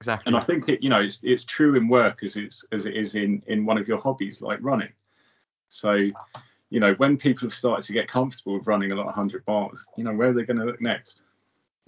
Exactly. 0.00 0.28
And 0.28 0.36
I 0.36 0.40
think 0.40 0.68
it, 0.68 0.82
you 0.82 0.90
know, 0.90 1.00
it's 1.00 1.20
it's 1.24 1.44
true 1.44 1.76
in 1.76 1.88
work 1.88 2.22
as 2.22 2.36
it's 2.36 2.66
as 2.72 2.86
it 2.86 2.96
is 2.96 3.14
in 3.14 3.42
in 3.46 3.66
one 3.66 3.78
of 3.78 3.88
your 3.88 3.98
hobbies 3.98 4.42
like 4.42 4.58
running. 4.60 4.92
So, 5.68 5.94
you 6.70 6.80
know, 6.80 6.94
when 6.94 7.16
people 7.16 7.46
have 7.46 7.54
started 7.54 7.84
to 7.86 7.92
get 7.92 8.06
comfortable 8.06 8.58
with 8.58 8.66
running 8.66 8.92
a 8.92 8.94
lot 8.94 9.08
of 9.08 9.14
hundred 9.14 9.44
miles, 9.48 9.84
you 9.96 10.04
know, 10.04 10.12
where 10.12 10.28
are 10.28 10.32
they 10.32 10.44
going 10.44 10.58
to 10.58 10.64
look 10.64 10.80
next? 10.80 11.22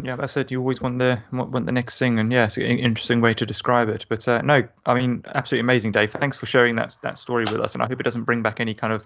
Yeah, 0.02 0.16
that's 0.16 0.36
it. 0.36 0.50
You 0.50 0.60
always 0.60 0.80
want 0.80 0.98
the 0.98 1.20
want 1.32 1.66
the 1.66 1.72
next 1.72 1.98
thing, 1.98 2.18
and 2.18 2.30
yeah, 2.30 2.44
it's 2.44 2.56
an 2.56 2.64
interesting 2.64 3.20
way 3.20 3.34
to 3.34 3.46
describe 3.46 3.88
it. 3.88 4.04
But 4.08 4.28
uh, 4.28 4.42
no, 4.42 4.62
I 4.84 4.94
mean, 4.94 5.24
absolutely 5.34 5.60
amazing, 5.60 5.92
Dave. 5.92 6.12
Thanks 6.12 6.36
for 6.36 6.46
sharing 6.46 6.76
that 6.76 6.96
that 7.02 7.18
story 7.18 7.44
with 7.50 7.60
us, 7.60 7.74
and 7.74 7.82
I 7.82 7.86
hope 7.86 7.98
it 7.98 8.04
doesn't 8.04 8.24
bring 8.24 8.42
back 8.42 8.60
any 8.60 8.74
kind 8.74 8.92
of 8.92 9.04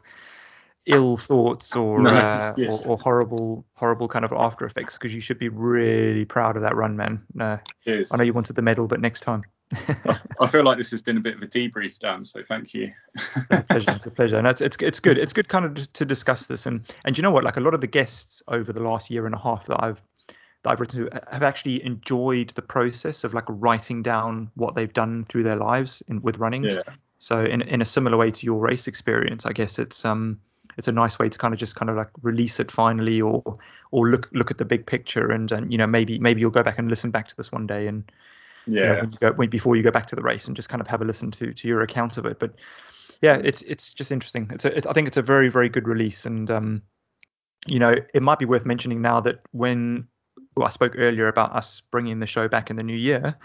ill 0.87 1.17
thoughts 1.17 1.77
or, 1.77 2.01
no, 2.01 2.11
uh, 2.11 2.53
yes. 2.57 2.85
or, 2.87 2.93
or 2.93 2.99
horrible 2.99 3.65
horrible 3.75 4.09
kind 4.09 4.25
of 4.25 4.33
after 4.33 4.65
effects 4.65 4.97
because 4.97 5.15
you 5.15 5.21
should 5.21 5.39
be 5.39 5.49
really 5.49 6.25
proud 6.25 6.57
of 6.57 6.63
that 6.63 6.75
run, 6.75 6.97
man. 6.97 7.23
Uh, 7.39 7.59
I 7.87 8.17
know 8.17 8.25
you 8.25 8.33
wanted 8.33 8.57
the 8.57 8.63
medal, 8.63 8.87
but 8.87 9.01
next 9.01 9.21
time. 9.21 9.45
I 10.41 10.49
feel 10.49 10.65
like 10.65 10.79
this 10.79 10.91
has 10.91 11.01
been 11.01 11.17
a 11.17 11.21
bit 11.21 11.37
of 11.37 11.43
a 11.43 11.47
debrief, 11.47 11.99
Dan. 12.01 12.25
So 12.25 12.43
thank 12.43 12.75
you. 12.75 12.93
it's 13.15 13.37
a 13.51 13.63
pleasure. 13.63 13.91
It's 13.93 14.07
a 14.07 14.11
pleasure. 14.11 14.37
And 14.37 14.47
it's, 14.49 14.61
it's 14.61 14.77
it's 14.81 14.99
good. 14.99 15.17
It's 15.17 15.33
good 15.33 15.49
kind 15.49 15.65
of 15.65 15.93
to 15.93 16.05
discuss 16.05 16.49
this. 16.49 16.67
And 16.67 16.93
and 17.05 17.17
you 17.17 17.23
know 17.23 17.31
what? 17.31 17.45
Like 17.45 17.57
a 17.57 17.61
lot 17.61 17.75
of 17.75 17.81
the 17.81 17.87
guests 17.87 18.43
over 18.49 18.73
the 18.73 18.81
last 18.81 19.11
year 19.11 19.27
and 19.27 19.35
a 19.35 19.39
half 19.39 19.67
that 19.67 19.83
I've 19.83 20.03
that 20.63 20.71
I've 20.71 20.81
written 20.81 21.07
to 21.07 21.21
have 21.31 21.43
actually 21.43 21.85
enjoyed 21.85 22.51
the 22.51 22.63
process 22.63 23.25
of 23.25 23.35
like 23.35 23.45
writing 23.49 24.03
down 24.03 24.51
what 24.55 24.75
they've 24.75 24.93
done 24.93 25.25
through 25.25 25.45
their 25.45 25.57
lives 25.57 26.03
in 26.09 26.21
with 26.23 26.39
running. 26.39 26.65
Yeah. 26.65 26.83
So 27.19 27.41
in 27.45 27.63
in 27.63 27.81
a 27.83 27.85
similar 27.85 28.17
way 28.17 28.31
to 28.31 28.47
your 28.47 28.61
race 28.61 28.87
experience, 28.87 29.47
I 29.47 29.53
guess 29.53 29.79
it's 29.79 30.05
um 30.05 30.41
it's 30.79 30.89
a 30.89 30.93
nice 30.93 31.19
way 31.19 31.29
to 31.29 31.39
kind 31.39 31.53
of 31.53 31.61
just 31.61 31.77
kind 31.77 31.91
of 31.91 31.97
like 31.97 32.09
release 32.23 32.61
it 32.61 32.71
finally 32.71 33.21
or 33.21 33.59
or 33.91 34.09
look 34.09 34.29
look 34.33 34.51
at 34.51 34.59
the 34.59 34.65
big 34.65 34.87
picture 34.87 35.31
and 35.31 35.53
and 35.53 35.73
you 35.73 35.79
know 35.79 35.87
maybe 35.87 36.19
maybe 36.19 36.41
you'll 36.41 36.51
go 36.51 36.63
back 36.63 36.79
and 36.79 36.89
listen 36.89 37.11
back 37.11 37.29
to 37.29 37.37
this 37.37 37.53
one 37.53 37.67
day 37.67 37.87
and 37.87 38.11
yeah 38.67 38.81
you 38.81 38.87
know, 38.87 39.01
when 39.01 39.13
you 39.13 39.19
go 39.19 39.33
when, 39.33 39.51
before 39.51 39.77
you 39.77 39.83
go 39.83 39.91
back 39.91 40.07
to 40.07 40.17
the 40.17 40.23
race 40.23 40.47
and 40.47 40.57
just 40.57 40.69
kind 40.69 40.81
of 40.81 40.87
have 40.87 41.03
a 41.03 41.05
listen 41.05 41.31
to 41.31 41.53
to 41.53 41.69
your 41.69 41.83
account 41.83 42.17
of 42.19 42.25
it 42.25 42.39
but 42.39 42.55
yeah 43.21 43.37
it's 43.43 43.63
it's 43.63 43.93
just 43.93 44.13
interesting 44.13 44.49
it's 44.53 44.65
a, 44.65 44.77
it, 44.77 44.87
I 44.87 44.93
think 44.93 45.09
it's 45.09 45.17
a 45.17 45.23
very 45.23 45.51
very 45.51 45.69
good 45.69 45.89
release 45.89 46.25
and 46.25 46.51
um 46.51 46.83
you 47.67 47.79
know 47.79 47.95
it 48.15 48.23
might 48.23 48.39
be 48.39 48.47
worth 48.47 48.65
mentioning 48.65 49.03
now 49.03 49.21
that 49.21 49.41
when 49.53 50.07
I 50.65 50.71
spoke 50.71 50.95
earlier 50.97 51.29
about 51.29 51.55
us 51.55 51.83
bringing 51.91 52.21
the 52.21 52.27
show 52.27 52.49
back 52.49 52.71
in 52.71 52.77
the 52.77 52.83
new 52.83 52.97
year 52.97 53.37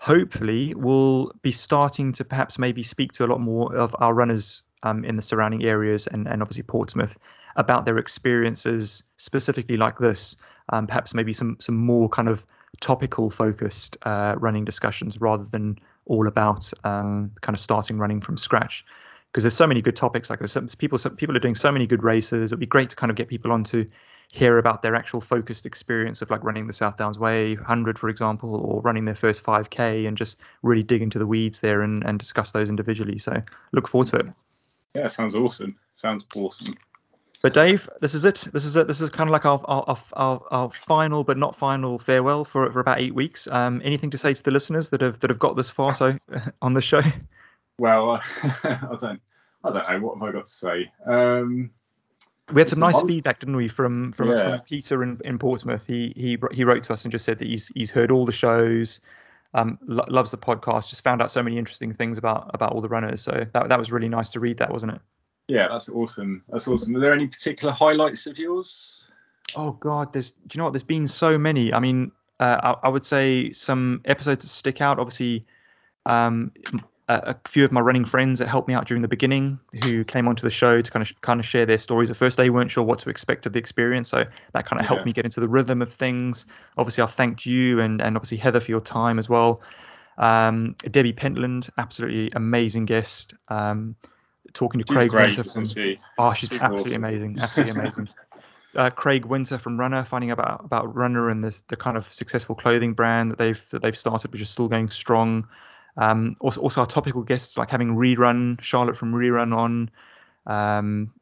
hopefully 0.00 0.72
we'll 0.74 1.30
be 1.42 1.52
starting 1.52 2.10
to 2.10 2.24
perhaps 2.24 2.58
maybe 2.58 2.82
speak 2.82 3.12
to 3.12 3.22
a 3.22 3.28
lot 3.28 3.38
more 3.38 3.76
of 3.76 3.94
our 3.98 4.14
runners 4.14 4.62
um, 4.82 5.04
in 5.04 5.14
the 5.14 5.22
surrounding 5.22 5.62
areas 5.62 6.06
and, 6.06 6.26
and 6.26 6.40
obviously 6.40 6.62
Portsmouth 6.62 7.18
about 7.56 7.84
their 7.84 7.98
experiences 7.98 9.02
specifically 9.18 9.76
like 9.76 9.98
this. 9.98 10.36
Um, 10.70 10.86
perhaps 10.86 11.12
maybe 11.12 11.34
some 11.34 11.56
some 11.60 11.76
more 11.76 12.08
kind 12.08 12.28
of 12.28 12.46
topical 12.80 13.28
focused 13.28 13.98
uh, 14.02 14.36
running 14.38 14.64
discussions 14.64 15.20
rather 15.20 15.44
than 15.44 15.78
all 16.06 16.26
about 16.26 16.72
um, 16.84 17.32
kind 17.42 17.54
of 17.54 17.60
starting 17.60 17.98
running 17.98 18.22
from 18.22 18.38
scratch. 18.38 18.84
Because 19.26 19.44
there's 19.44 19.54
so 19.54 19.66
many 19.66 19.82
good 19.82 19.96
topics 19.96 20.30
like 20.30 20.38
this. 20.38 20.56
People 20.76 20.98
people 20.98 21.36
are 21.36 21.40
doing 21.40 21.54
so 21.54 21.70
many 21.70 21.86
good 21.86 22.02
races. 22.02 22.52
It'd 22.52 22.58
be 22.58 22.66
great 22.66 22.88
to 22.90 22.96
kind 22.96 23.10
of 23.10 23.16
get 23.16 23.28
people 23.28 23.52
on 23.52 23.64
to 23.64 23.86
hear 24.32 24.58
about 24.58 24.82
their 24.82 24.94
actual 24.94 25.20
focused 25.20 25.66
experience 25.66 26.22
of 26.22 26.30
like 26.30 26.44
running 26.44 26.66
the 26.66 26.72
South 26.72 26.96
Downs 26.96 27.18
Way 27.18 27.56
100, 27.56 27.98
for 27.98 28.08
example, 28.08 28.54
or 28.54 28.80
running 28.80 29.04
their 29.04 29.14
first 29.14 29.42
5K 29.42 30.06
and 30.06 30.16
just 30.16 30.40
really 30.62 30.84
dig 30.84 31.02
into 31.02 31.18
the 31.18 31.26
weeds 31.26 31.60
there 31.60 31.82
and, 31.82 32.04
and 32.04 32.18
discuss 32.18 32.52
those 32.52 32.68
individually. 32.68 33.18
So 33.18 33.42
look 33.72 33.88
forward 33.88 34.08
to 34.08 34.16
it. 34.16 34.26
Yeah, 34.94 35.08
sounds 35.08 35.34
awesome. 35.34 35.76
Sounds 35.94 36.26
awesome. 36.36 36.76
But 37.42 37.54
Dave, 37.54 37.88
this 38.00 38.14
is 38.14 38.24
it. 38.24 38.44
This 38.52 38.64
is 38.64 38.76
it. 38.76 38.86
This 38.86 39.00
is 39.00 39.08
kind 39.08 39.28
of 39.28 39.32
like 39.32 39.46
our 39.46 39.60
our, 39.64 39.96
our, 40.12 40.42
our 40.50 40.70
final 40.70 41.24
but 41.24 41.38
not 41.38 41.56
final 41.56 41.98
farewell 41.98 42.44
for 42.44 42.70
for 42.70 42.80
about 42.80 43.00
eight 43.00 43.14
weeks. 43.14 43.48
Um, 43.50 43.80
anything 43.82 44.10
to 44.10 44.18
say 44.18 44.34
to 44.34 44.42
the 44.42 44.50
listeners 44.50 44.90
that 44.90 45.00
have 45.00 45.20
that 45.20 45.30
have 45.30 45.38
got 45.38 45.56
this 45.56 45.70
far 45.70 45.94
so 45.94 46.18
on 46.62 46.74
the 46.74 46.82
show? 46.82 47.00
Well, 47.78 48.22
I 48.44 48.96
don't 49.00 49.22
I 49.64 49.72
don't 49.72 49.88
know 49.88 50.00
what 50.00 50.18
have 50.18 50.28
I 50.28 50.32
got 50.32 50.46
to 50.46 50.52
say. 50.52 50.92
Um, 51.06 51.70
we 52.52 52.60
had 52.60 52.68
some 52.68 52.78
nice 52.78 53.00
feedback, 53.02 53.40
didn't 53.40 53.56
we, 53.56 53.68
from 53.68 54.12
from, 54.12 54.30
yeah. 54.30 54.56
from 54.56 54.60
Peter 54.60 55.02
in, 55.02 55.20
in 55.24 55.38
Portsmouth. 55.38 55.86
He 55.86 56.12
he 56.16 56.38
he 56.52 56.64
wrote 56.64 56.82
to 56.84 56.92
us 56.92 57.04
and 57.04 57.12
just 57.12 57.24
said 57.24 57.38
that 57.38 57.48
he's 57.48 57.70
he's 57.74 57.90
heard 57.90 58.10
all 58.10 58.24
the 58.24 58.32
shows 58.32 59.00
um, 59.54 59.78
lo- 59.86 60.04
loves 60.08 60.30
the 60.30 60.38
podcast. 60.38 60.88
Just 60.88 61.02
found 61.02 61.22
out 61.22 61.32
so 61.32 61.42
many 61.42 61.58
interesting 61.58 61.94
things 61.94 62.18
about 62.18 62.50
about 62.54 62.72
all 62.72 62.80
the 62.80 62.88
runners. 62.88 63.20
So 63.20 63.46
that 63.52 63.68
that 63.68 63.78
was 63.78 63.92
really 63.92 64.08
nice 64.08 64.30
to 64.30 64.40
read. 64.40 64.58
That 64.58 64.72
wasn't 64.72 64.92
it? 64.92 65.00
Yeah, 65.48 65.68
that's 65.68 65.88
awesome. 65.88 66.44
That's 66.48 66.68
awesome. 66.68 66.94
Are 66.96 67.00
there 67.00 67.12
any 67.12 67.26
particular 67.26 67.72
highlights 67.72 68.26
of 68.26 68.38
yours? 68.38 69.10
Oh 69.56 69.72
God, 69.72 70.12
there's. 70.12 70.30
Do 70.30 70.54
you 70.54 70.58
know 70.58 70.64
what? 70.64 70.72
There's 70.72 70.82
been 70.82 71.08
so 71.08 71.38
many. 71.38 71.72
I 71.72 71.80
mean, 71.80 72.12
uh, 72.38 72.74
I, 72.82 72.86
I, 72.86 72.88
would 72.88 73.04
say 73.04 73.52
some 73.52 74.00
episodes 74.04 74.44
that 74.44 74.48
stick 74.48 74.80
out. 74.80 75.00
Obviously, 75.00 75.44
um, 76.06 76.52
a, 77.10 77.36
few 77.48 77.64
of 77.64 77.72
my 77.72 77.80
running 77.80 78.04
friends 78.04 78.38
that 78.38 78.48
helped 78.48 78.68
me 78.68 78.74
out 78.74 78.86
during 78.86 79.02
the 79.02 79.08
beginning 79.08 79.58
who 79.84 80.04
came 80.04 80.28
onto 80.28 80.42
the 80.42 80.50
show 80.50 80.80
to 80.80 80.90
kind 80.90 81.02
of 81.02 81.20
kind 81.20 81.40
of 81.40 81.46
share 81.46 81.66
their 81.66 81.78
stories. 81.78 82.10
At 82.10 82.16
first, 82.16 82.36
they 82.36 82.50
weren't 82.50 82.70
sure 82.70 82.84
what 82.84 82.98
to 83.00 83.10
expect 83.10 83.46
of 83.46 83.52
the 83.52 83.58
experience, 83.58 84.08
so 84.08 84.24
that 84.52 84.66
kind 84.66 84.80
of 84.80 84.84
yeah. 84.84 84.88
helped 84.88 85.06
me 85.06 85.12
get 85.12 85.24
into 85.24 85.40
the 85.40 85.48
rhythm 85.48 85.82
of 85.82 85.92
things. 85.92 86.46
Obviously, 86.78 87.02
I've 87.02 87.14
thanked 87.14 87.46
you 87.46 87.80
and 87.80 88.00
and 88.00 88.16
obviously 88.16 88.38
Heather 88.38 88.60
for 88.60 88.70
your 88.70 88.80
time 88.80 89.18
as 89.18 89.28
well. 89.28 89.60
Um, 90.18 90.76
Debbie 90.90 91.12
Pentland, 91.12 91.70
absolutely 91.78 92.30
amazing 92.34 92.84
guest. 92.84 93.34
Um, 93.48 93.96
talking 94.52 94.80
to 94.80 94.86
she's 94.86 94.96
Craig 94.96 95.10
great, 95.10 95.36
Winter 95.36 95.44
from 95.44 95.68
she? 95.68 95.98
oh, 96.18 96.32
she's, 96.32 96.50
she's 96.50 96.60
absolutely 96.60 96.92
awesome. 96.92 97.04
amazing, 97.04 97.38
absolutely 97.40 97.80
amazing. 97.80 98.08
Uh, 98.76 98.90
Craig 98.90 99.24
Winter 99.24 99.58
from 99.58 99.80
Runner, 99.80 100.04
finding 100.04 100.30
about 100.30 100.64
about 100.64 100.94
Runner 100.94 101.28
and 101.28 101.42
the 101.42 101.60
the 101.68 101.76
kind 101.76 101.96
of 101.96 102.10
successful 102.12 102.54
clothing 102.54 102.92
brand 102.92 103.32
that 103.32 103.38
they've 103.38 103.68
that 103.70 103.82
they've 103.82 103.98
started, 103.98 104.30
which 104.32 104.42
is 104.42 104.50
still 104.50 104.68
going 104.68 104.90
strong. 104.90 105.48
Um, 105.96 106.36
also, 106.40 106.60
also 106.60 106.80
our 106.80 106.86
topical 106.86 107.22
guests 107.22 107.58
like 107.58 107.70
having 107.70 107.96
Rerun, 107.96 108.60
Charlotte 108.60 108.96
from 108.96 109.12
Rerun 109.12 109.56
on. 109.56 109.90
Um, 110.46 111.12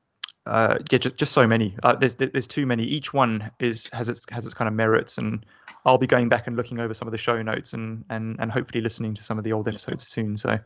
uh, 0.47 0.79
yeah, 0.91 0.99
just, 0.99 1.17
just 1.17 1.33
so 1.33 1.47
many. 1.47 1.77
Uh, 1.83 1.95
there's 1.95 2.17
there's 2.17 2.47
too 2.47 2.65
many. 2.65 2.83
Each 2.83 3.13
one 3.13 3.51
is 3.61 3.89
has 3.93 4.09
its 4.09 4.25
has 4.31 4.47
its 4.47 4.55
kind 4.55 4.67
of 4.67 4.73
merits, 4.73 5.19
and 5.19 5.45
I'll 5.85 5.99
be 5.99 6.07
going 6.07 6.31
back 6.31 6.47
and 6.47 6.57
looking 6.57 6.81
over 6.81 6.95
some 6.95 7.07
of 7.07 7.13
the 7.13 7.19
show 7.19 7.43
notes 7.43 7.75
and 7.75 8.03
and 8.09 8.37
and 8.39 8.51
hopefully 8.51 8.81
listening 8.81 9.15
to 9.15 9.23
some 9.23 9.37
of 9.37 9.45
the 9.45 9.53
old 9.53 9.69
episodes 9.69 10.07
soon. 10.07 10.39
So 10.39 10.59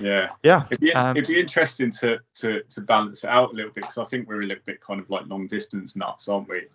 yeah, 0.00 0.28
yeah, 0.44 0.66
it'd 0.70 0.80
be, 0.80 0.92
um, 0.92 1.16
it'd 1.16 1.26
be 1.26 1.40
interesting 1.40 1.90
to 1.92 2.18
to 2.34 2.62
to 2.62 2.80
balance 2.82 3.24
it 3.24 3.30
out 3.30 3.52
a 3.52 3.56
little 3.56 3.72
bit 3.72 3.82
because 3.82 3.98
I 3.98 4.04
think 4.04 4.28
we're 4.28 4.42
a 4.42 4.46
little 4.46 4.62
bit 4.64 4.80
kind 4.80 5.00
of 5.00 5.10
like 5.10 5.26
long 5.26 5.48
distance 5.48 5.96
nuts, 5.96 6.28
aren't 6.28 6.48
we? 6.48 6.66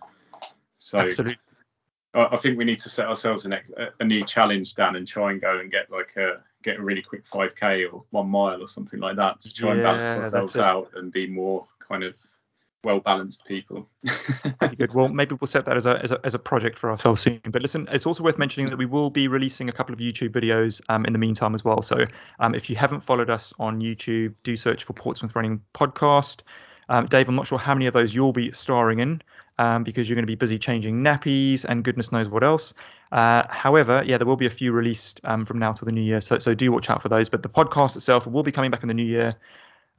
So 0.78 1.00
absolutely. 1.00 1.38
I 2.14 2.36
think 2.38 2.58
we 2.58 2.66
need 2.66 2.80
to 2.80 2.90
set 2.90 3.08
ourselves 3.08 3.46
a, 3.46 3.62
a 4.00 4.04
new 4.04 4.26
challenge, 4.26 4.76
Dan, 4.76 4.98
and 4.98 5.08
try 5.08 5.32
and 5.32 5.40
go 5.40 5.60
and 5.60 5.72
get 5.72 5.90
like 5.90 6.16
a 6.18 6.42
get 6.62 6.78
a 6.78 6.82
really 6.82 7.02
quick 7.02 7.26
5k 7.26 7.92
or 7.92 8.04
one 8.12 8.30
mile 8.30 8.62
or 8.62 8.68
something 8.68 9.00
like 9.00 9.16
that 9.16 9.40
to 9.42 9.54
try 9.54 9.70
yeah, 9.70 9.74
and 9.76 9.84
balance 9.84 10.12
ourselves 10.18 10.58
out 10.58 10.92
and 10.96 11.12
be 11.12 11.26
more 11.26 11.66
kind 11.80 12.04
of 12.04 12.14
well 12.84 13.00
balanced 13.00 13.46
people. 13.46 13.88
Good. 14.78 14.94
Well, 14.94 15.08
maybe 15.08 15.36
we'll 15.40 15.48
set 15.48 15.66
that 15.66 15.78
as 15.78 15.86
a, 15.86 16.02
as 16.04 16.12
a, 16.12 16.20
as 16.24 16.34
a 16.34 16.40
project 16.40 16.80
for 16.80 16.90
ourselves 16.90 17.22
soon. 17.22 17.40
But 17.46 17.62
listen, 17.62 17.88
it's 17.92 18.06
also 18.06 18.24
worth 18.24 18.38
mentioning 18.38 18.68
that 18.70 18.78
we 18.78 18.86
will 18.86 19.10
be 19.10 19.28
releasing 19.28 19.70
a 19.70 19.72
couple 19.72 19.94
of 19.94 20.00
YouTube 20.00 20.30
videos 20.30 20.82
um, 20.90 21.06
in 21.06 21.14
the 21.14 21.20
meantime 21.20 21.54
as 21.54 21.64
well. 21.64 21.82
So 21.82 22.06
um, 22.40 22.56
if 22.56 22.70
you 22.70 22.76
haven't 22.76 23.02
followed 23.02 23.30
us 23.30 23.54
on 23.60 23.80
YouTube, 23.80 24.34
do 24.44 24.58
search 24.58 24.84
for 24.84 24.94
Portsmouth 24.94 25.36
Running 25.36 25.62
Podcast. 25.74 26.42
Um, 26.90 27.06
Dave, 27.06 27.30
I'm 27.30 27.36
not 27.36 27.48
sure 27.48 27.60
how 27.60 27.74
many 27.74 27.86
of 27.86 27.94
those 27.94 28.14
you'll 28.14 28.34
be 28.34 28.52
starring 28.52 29.00
in 29.00 29.22
um, 29.58 29.84
because 29.84 30.10
you're 30.10 30.16
going 30.16 30.24
to 30.24 30.32
be 30.32 30.36
busy 30.36 30.58
changing 30.58 31.04
nappies 31.04 31.66
and 31.66 31.84
goodness 31.84 32.12
knows 32.12 32.28
what 32.28 32.44
else. 32.44 32.74
Uh, 33.12 33.44
however, 33.50 34.04
yeah, 34.06 34.18
there 34.18 34.28
will 34.28 34.36
be 34.36 34.46
a 34.46 34.52
few 34.52 34.72
released 34.72 35.22
um, 35.24 35.46
from 35.46 35.60
now 35.60 35.72
till 35.72 35.86
the 35.86 35.92
new 35.92 36.02
year, 36.02 36.22
so 36.22 36.40
so 36.40 36.54
do 36.54 36.72
watch 36.72 36.90
out 36.90 37.02
for 37.02 37.10
those. 37.10 37.30
But 37.30 37.44
the 37.44 37.50
podcast 37.50 37.96
itself 37.96 38.26
will 38.28 38.44
be 38.44 38.52
coming 38.52 38.72
back 38.72 38.84
in 38.84 38.88
the 38.88 38.94
new 38.94 39.06
year. 39.06 39.36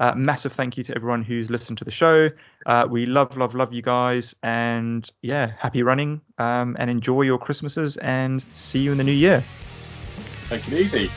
Uh, 0.01 0.15
massive 0.17 0.53
thank 0.53 0.77
you 0.77 0.83
to 0.83 0.95
everyone 0.97 1.23
who's 1.23 1.51
listened 1.51 1.79
to 1.79 1.85
the 1.85 1.91
show. 1.91 2.29
Uh, 2.67 2.87
we 2.91 3.07
love, 3.07 3.37
love, 3.37 3.55
love 3.55 3.73
you 3.73 3.83
guys, 3.83 4.35
and 4.43 5.09
yeah, 5.23 5.53
happy 5.59 5.83
running, 5.83 6.21
um, 6.39 6.77
and 6.79 6.91
enjoy 6.91 7.23
your 7.23 7.39
Christmases, 7.39 7.99
and 7.99 8.45
see 8.53 8.81
you 8.81 8.91
in 8.91 8.99
the 8.99 9.05
new 9.05 9.13
year. 9.13 9.45
Take 10.49 10.67
it 10.67 10.75
easy. 10.75 11.11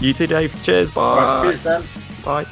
You 0.00 0.12
too, 0.12 0.26
Dave. 0.26 0.60
Cheers. 0.62 0.90
Bye. 0.90 1.16
Right, 1.16 1.42
cheers, 1.42 1.60
Dan. 1.60 1.88
Bye. 2.22 2.44